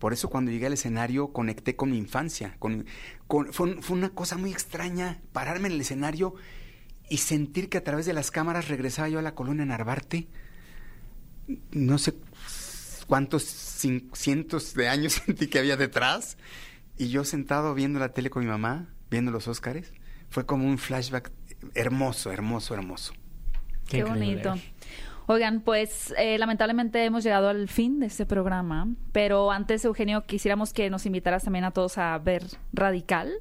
por 0.00 0.12
eso 0.12 0.28
cuando 0.28 0.50
llegué 0.50 0.66
al 0.66 0.72
escenario 0.72 1.28
conecté 1.32 1.76
con 1.76 1.90
mi 1.92 1.98
infancia. 1.98 2.56
Con, 2.58 2.84
con- 3.28 3.52
fue, 3.52 3.80
fue 3.80 3.96
una 3.96 4.10
cosa 4.10 4.36
muy 4.36 4.50
extraña 4.50 5.20
pararme 5.32 5.68
en 5.68 5.74
el 5.74 5.80
escenario 5.80 6.34
y 7.08 7.18
sentir 7.18 7.68
que 7.68 7.78
a 7.78 7.84
través 7.84 8.06
de 8.06 8.12
las 8.12 8.32
cámaras 8.32 8.66
regresaba 8.68 9.08
yo 9.08 9.20
a 9.20 9.22
la 9.22 9.36
colonia 9.36 9.64
Narvarte. 9.66 10.26
No 11.70 11.98
sé 11.98 12.14
cuántos 13.06 13.44
cientos 13.44 14.74
de 14.74 14.88
años 14.88 15.12
sentí 15.26 15.46
que 15.46 15.60
había 15.60 15.76
detrás. 15.76 16.36
Y 16.98 17.08
yo 17.10 17.24
sentado 17.24 17.72
viendo 17.74 18.00
la 18.00 18.12
tele 18.12 18.30
con 18.30 18.42
mi 18.42 18.48
mamá, 18.50 18.88
viendo 19.10 19.30
los 19.30 19.48
Óscares, 19.48 19.92
fue 20.28 20.46
como 20.46 20.66
un 20.66 20.78
flashback 20.78 21.30
hermoso, 21.74 22.32
hermoso, 22.32 22.74
hermoso. 22.74 23.14
Qué, 23.88 24.04
bonito. 24.04 24.54
Oigan, 25.26 25.60
pues 25.60 26.14
eh, 26.18 26.38
lamentablemente 26.38 27.04
hemos 27.04 27.24
llegado 27.24 27.48
al 27.48 27.68
fin 27.68 27.98
de 27.98 28.06
este 28.06 28.26
programa, 28.26 28.88
pero 29.12 29.50
antes, 29.50 29.84
Eugenio, 29.84 30.24
quisiéramos 30.24 30.72
que 30.72 30.88
nos 30.88 31.04
invitaras 31.04 31.44
también 31.44 31.64
a 31.64 31.72
todos 31.72 31.98
a 31.98 32.16
ver 32.18 32.44
Radical. 32.72 33.32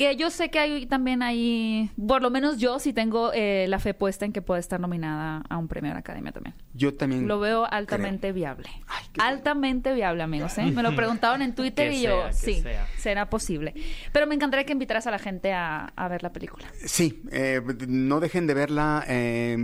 Que 0.00 0.16
yo 0.16 0.30
sé 0.30 0.48
que 0.48 0.58
hay 0.58 0.86
también 0.86 1.22
ahí, 1.22 1.90
por 2.08 2.22
lo 2.22 2.30
menos 2.30 2.56
yo 2.56 2.78
sí 2.78 2.94
tengo 2.94 3.32
eh, 3.34 3.66
la 3.68 3.78
fe 3.78 3.92
puesta 3.92 4.24
en 4.24 4.32
que 4.32 4.40
puede 4.40 4.58
estar 4.58 4.80
nominada 4.80 5.42
a 5.46 5.58
un 5.58 5.68
premio 5.68 5.90
de 5.90 5.94
la 5.96 6.00
Academia 6.00 6.32
también. 6.32 6.54
Yo 6.72 6.94
también. 6.94 7.28
Lo 7.28 7.38
veo 7.38 7.70
altamente 7.70 8.32
viable. 8.32 8.70
Ay, 8.88 9.04
altamente 9.18 9.92
viable, 9.92 10.22
amigos. 10.22 10.56
¿eh? 10.56 10.70
Me 10.70 10.82
lo 10.82 10.96
preguntaron 10.96 11.42
en 11.42 11.54
Twitter 11.54 11.90
Que 11.90 11.96
y 11.96 12.02
yo, 12.04 12.22
sea, 12.22 12.32
sí, 12.32 12.62
sea. 12.62 12.86
será 12.96 13.28
posible. 13.28 13.74
Pero 14.10 14.26
me 14.26 14.34
encantaría 14.34 14.64
que 14.64 14.72
invitaras 14.72 15.06
a 15.06 15.10
la 15.10 15.18
gente 15.18 15.52
a, 15.52 15.92
a 15.94 16.08
ver 16.08 16.22
la 16.22 16.32
película. 16.32 16.64
Sí, 16.82 17.22
eh, 17.30 17.60
no 17.86 18.20
dejen 18.20 18.46
de 18.46 18.54
verla 18.54 19.04
eh, 19.06 19.54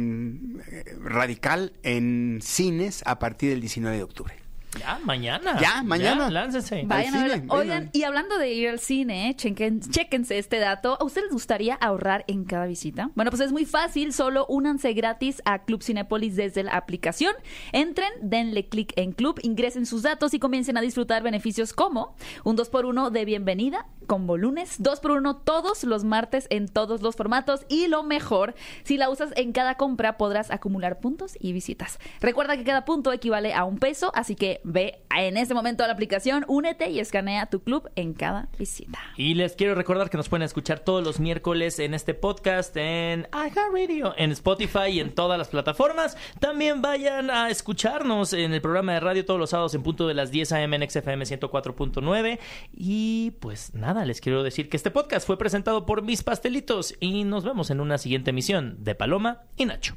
radical 1.00 1.72
en 1.82 2.40
cines 2.42 3.02
a 3.06 3.18
partir 3.18 3.48
del 3.48 3.62
19 3.62 3.96
de 3.96 4.02
octubre. 4.02 4.45
Ya, 4.78 4.98
mañana. 5.04 5.58
Ya, 5.60 5.82
mañana. 5.82 6.30
láncense. 6.30 6.82
Va. 6.82 6.96
Vayan 6.96 7.14
a 7.14 7.18
cine, 7.18 7.28
vengan. 7.28 7.58
Oigan, 7.58 7.90
y 7.92 8.02
hablando 8.02 8.38
de 8.38 8.52
ir 8.52 8.68
al 8.68 8.78
cine, 8.78 9.34
chequen, 9.36 9.80
chéquense 9.80 10.38
este 10.38 10.58
dato. 10.58 10.96
¿A 11.00 11.04
ustedes 11.04 11.26
les 11.26 11.32
gustaría 11.32 11.74
ahorrar 11.74 12.24
en 12.28 12.44
cada 12.44 12.66
visita? 12.66 13.10
Bueno, 13.14 13.30
pues 13.30 13.40
es 13.40 13.52
muy 13.52 13.64
fácil. 13.64 14.12
Solo 14.12 14.46
únanse 14.48 14.92
gratis 14.92 15.42
a 15.44 15.64
Club 15.64 15.82
Cinépolis 15.82 16.36
desde 16.36 16.62
la 16.62 16.72
aplicación. 16.72 17.34
Entren, 17.72 18.10
denle 18.20 18.68
clic 18.68 18.92
en 18.96 19.12
Club, 19.12 19.40
ingresen 19.42 19.86
sus 19.86 20.02
datos 20.02 20.34
y 20.34 20.38
comiencen 20.38 20.76
a 20.76 20.80
disfrutar 20.80 21.22
beneficios 21.22 21.72
como 21.72 22.14
un 22.44 22.56
2x1 22.56 23.10
de 23.10 23.24
bienvenida, 23.24 23.86
combo 24.06 24.36
lunes, 24.36 24.80
2x1 24.80 25.40
todos 25.44 25.84
los 25.84 26.04
martes 26.04 26.46
en 26.50 26.68
todos 26.68 27.02
los 27.02 27.16
formatos 27.16 27.66
y 27.68 27.88
lo 27.88 28.02
mejor, 28.02 28.54
si 28.84 28.96
la 28.96 29.10
usas 29.10 29.32
en 29.36 29.52
cada 29.52 29.76
compra 29.76 30.16
podrás 30.16 30.50
acumular 30.50 31.00
puntos 31.00 31.36
y 31.40 31.52
visitas. 31.52 31.98
Recuerda 32.20 32.56
que 32.56 32.64
cada 32.64 32.84
punto 32.84 33.12
equivale 33.12 33.52
a 33.54 33.64
un 33.64 33.78
peso, 33.78 34.12
así 34.14 34.36
que 34.36 34.60
ve 34.64 35.02
en 35.16 35.36
este 35.36 35.54
momento 35.54 35.84
a 35.84 35.86
la 35.86 35.92
aplicación, 35.92 36.44
únete 36.48 36.90
y 36.90 37.00
escanea 37.00 37.46
tu 37.46 37.60
club 37.60 37.90
en 37.96 38.14
cada 38.14 38.48
visita. 38.58 38.98
Y 39.16 39.34
les 39.34 39.54
quiero 39.56 39.74
recordar 39.74 40.10
que 40.10 40.16
nos 40.16 40.28
pueden 40.28 40.44
escuchar 40.44 40.80
todos 40.80 41.04
los 41.04 41.20
miércoles 41.20 41.78
en 41.78 41.94
este 41.94 42.14
podcast 42.14 42.76
en 42.76 43.26
iHeartRadio, 43.32 44.14
en 44.16 44.32
Spotify 44.32 44.88
y 44.90 45.00
en 45.00 45.14
todas 45.14 45.38
las 45.38 45.48
plataformas. 45.48 46.16
También 46.40 46.82
vayan 46.82 47.30
a 47.30 47.50
escucharnos 47.50 48.32
en 48.32 48.52
el 48.52 48.60
programa 48.60 48.94
de 48.94 49.00
radio 49.00 49.24
todos 49.24 49.40
los 49.40 49.50
sábados 49.50 49.74
en 49.74 49.82
punto 49.82 50.06
de 50.06 50.14
las 50.14 50.30
10 50.30 50.52
a.m. 50.52 50.76
en 50.76 50.90
XFM 50.90 51.24
104.9. 51.24 52.38
Y 52.72 53.32
pues 53.40 53.74
nada, 53.74 53.95
les 54.04 54.20
quiero 54.20 54.42
decir 54.42 54.68
que 54.68 54.76
este 54.76 54.90
podcast 54.90 55.26
fue 55.26 55.38
presentado 55.38 55.86
por 55.86 56.02
Mis 56.02 56.22
Pastelitos 56.22 56.94
y 57.00 57.24
nos 57.24 57.44
vemos 57.44 57.70
en 57.70 57.80
una 57.80 57.98
siguiente 57.98 58.30
emisión 58.30 58.76
de 58.84 58.94
Paloma 58.94 59.44
y 59.56 59.64
Nacho. 59.64 59.94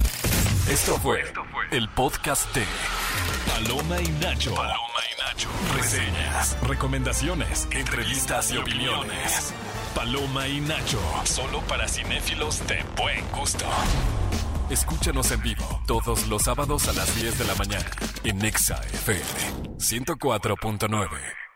Esto 0.69 0.95
fue 0.97 1.23
el 1.71 1.89
podcast 1.89 2.53
de 2.55 2.63
Paloma 3.47 3.99
y 4.01 4.07
Nacho. 4.23 4.53
Paloma 4.53 4.99
y 5.11 5.21
Nacho. 5.21 5.49
Reseñas, 5.75 6.57
recomendaciones, 6.67 7.67
entrevistas 7.71 8.51
y 8.51 8.57
opiniones. 8.57 9.53
Paloma 9.95 10.47
y 10.47 10.61
Nacho. 10.61 10.99
Solo 11.25 11.61
para 11.61 11.87
cinéfilos 11.87 12.65
de 12.67 12.83
buen 12.95 13.25
gusto. 13.31 13.65
Escúchanos 14.69 15.31
en 15.31 15.41
vivo 15.41 15.81
todos 15.87 16.27
los 16.27 16.43
sábados 16.43 16.87
a 16.87 16.93
las 16.93 17.15
10 17.19 17.39
de 17.39 17.45
la 17.45 17.55
mañana 17.55 17.89
en 18.23 18.37
Nexa 18.37 18.79
FM 18.93 19.23
104.9. 19.77 21.48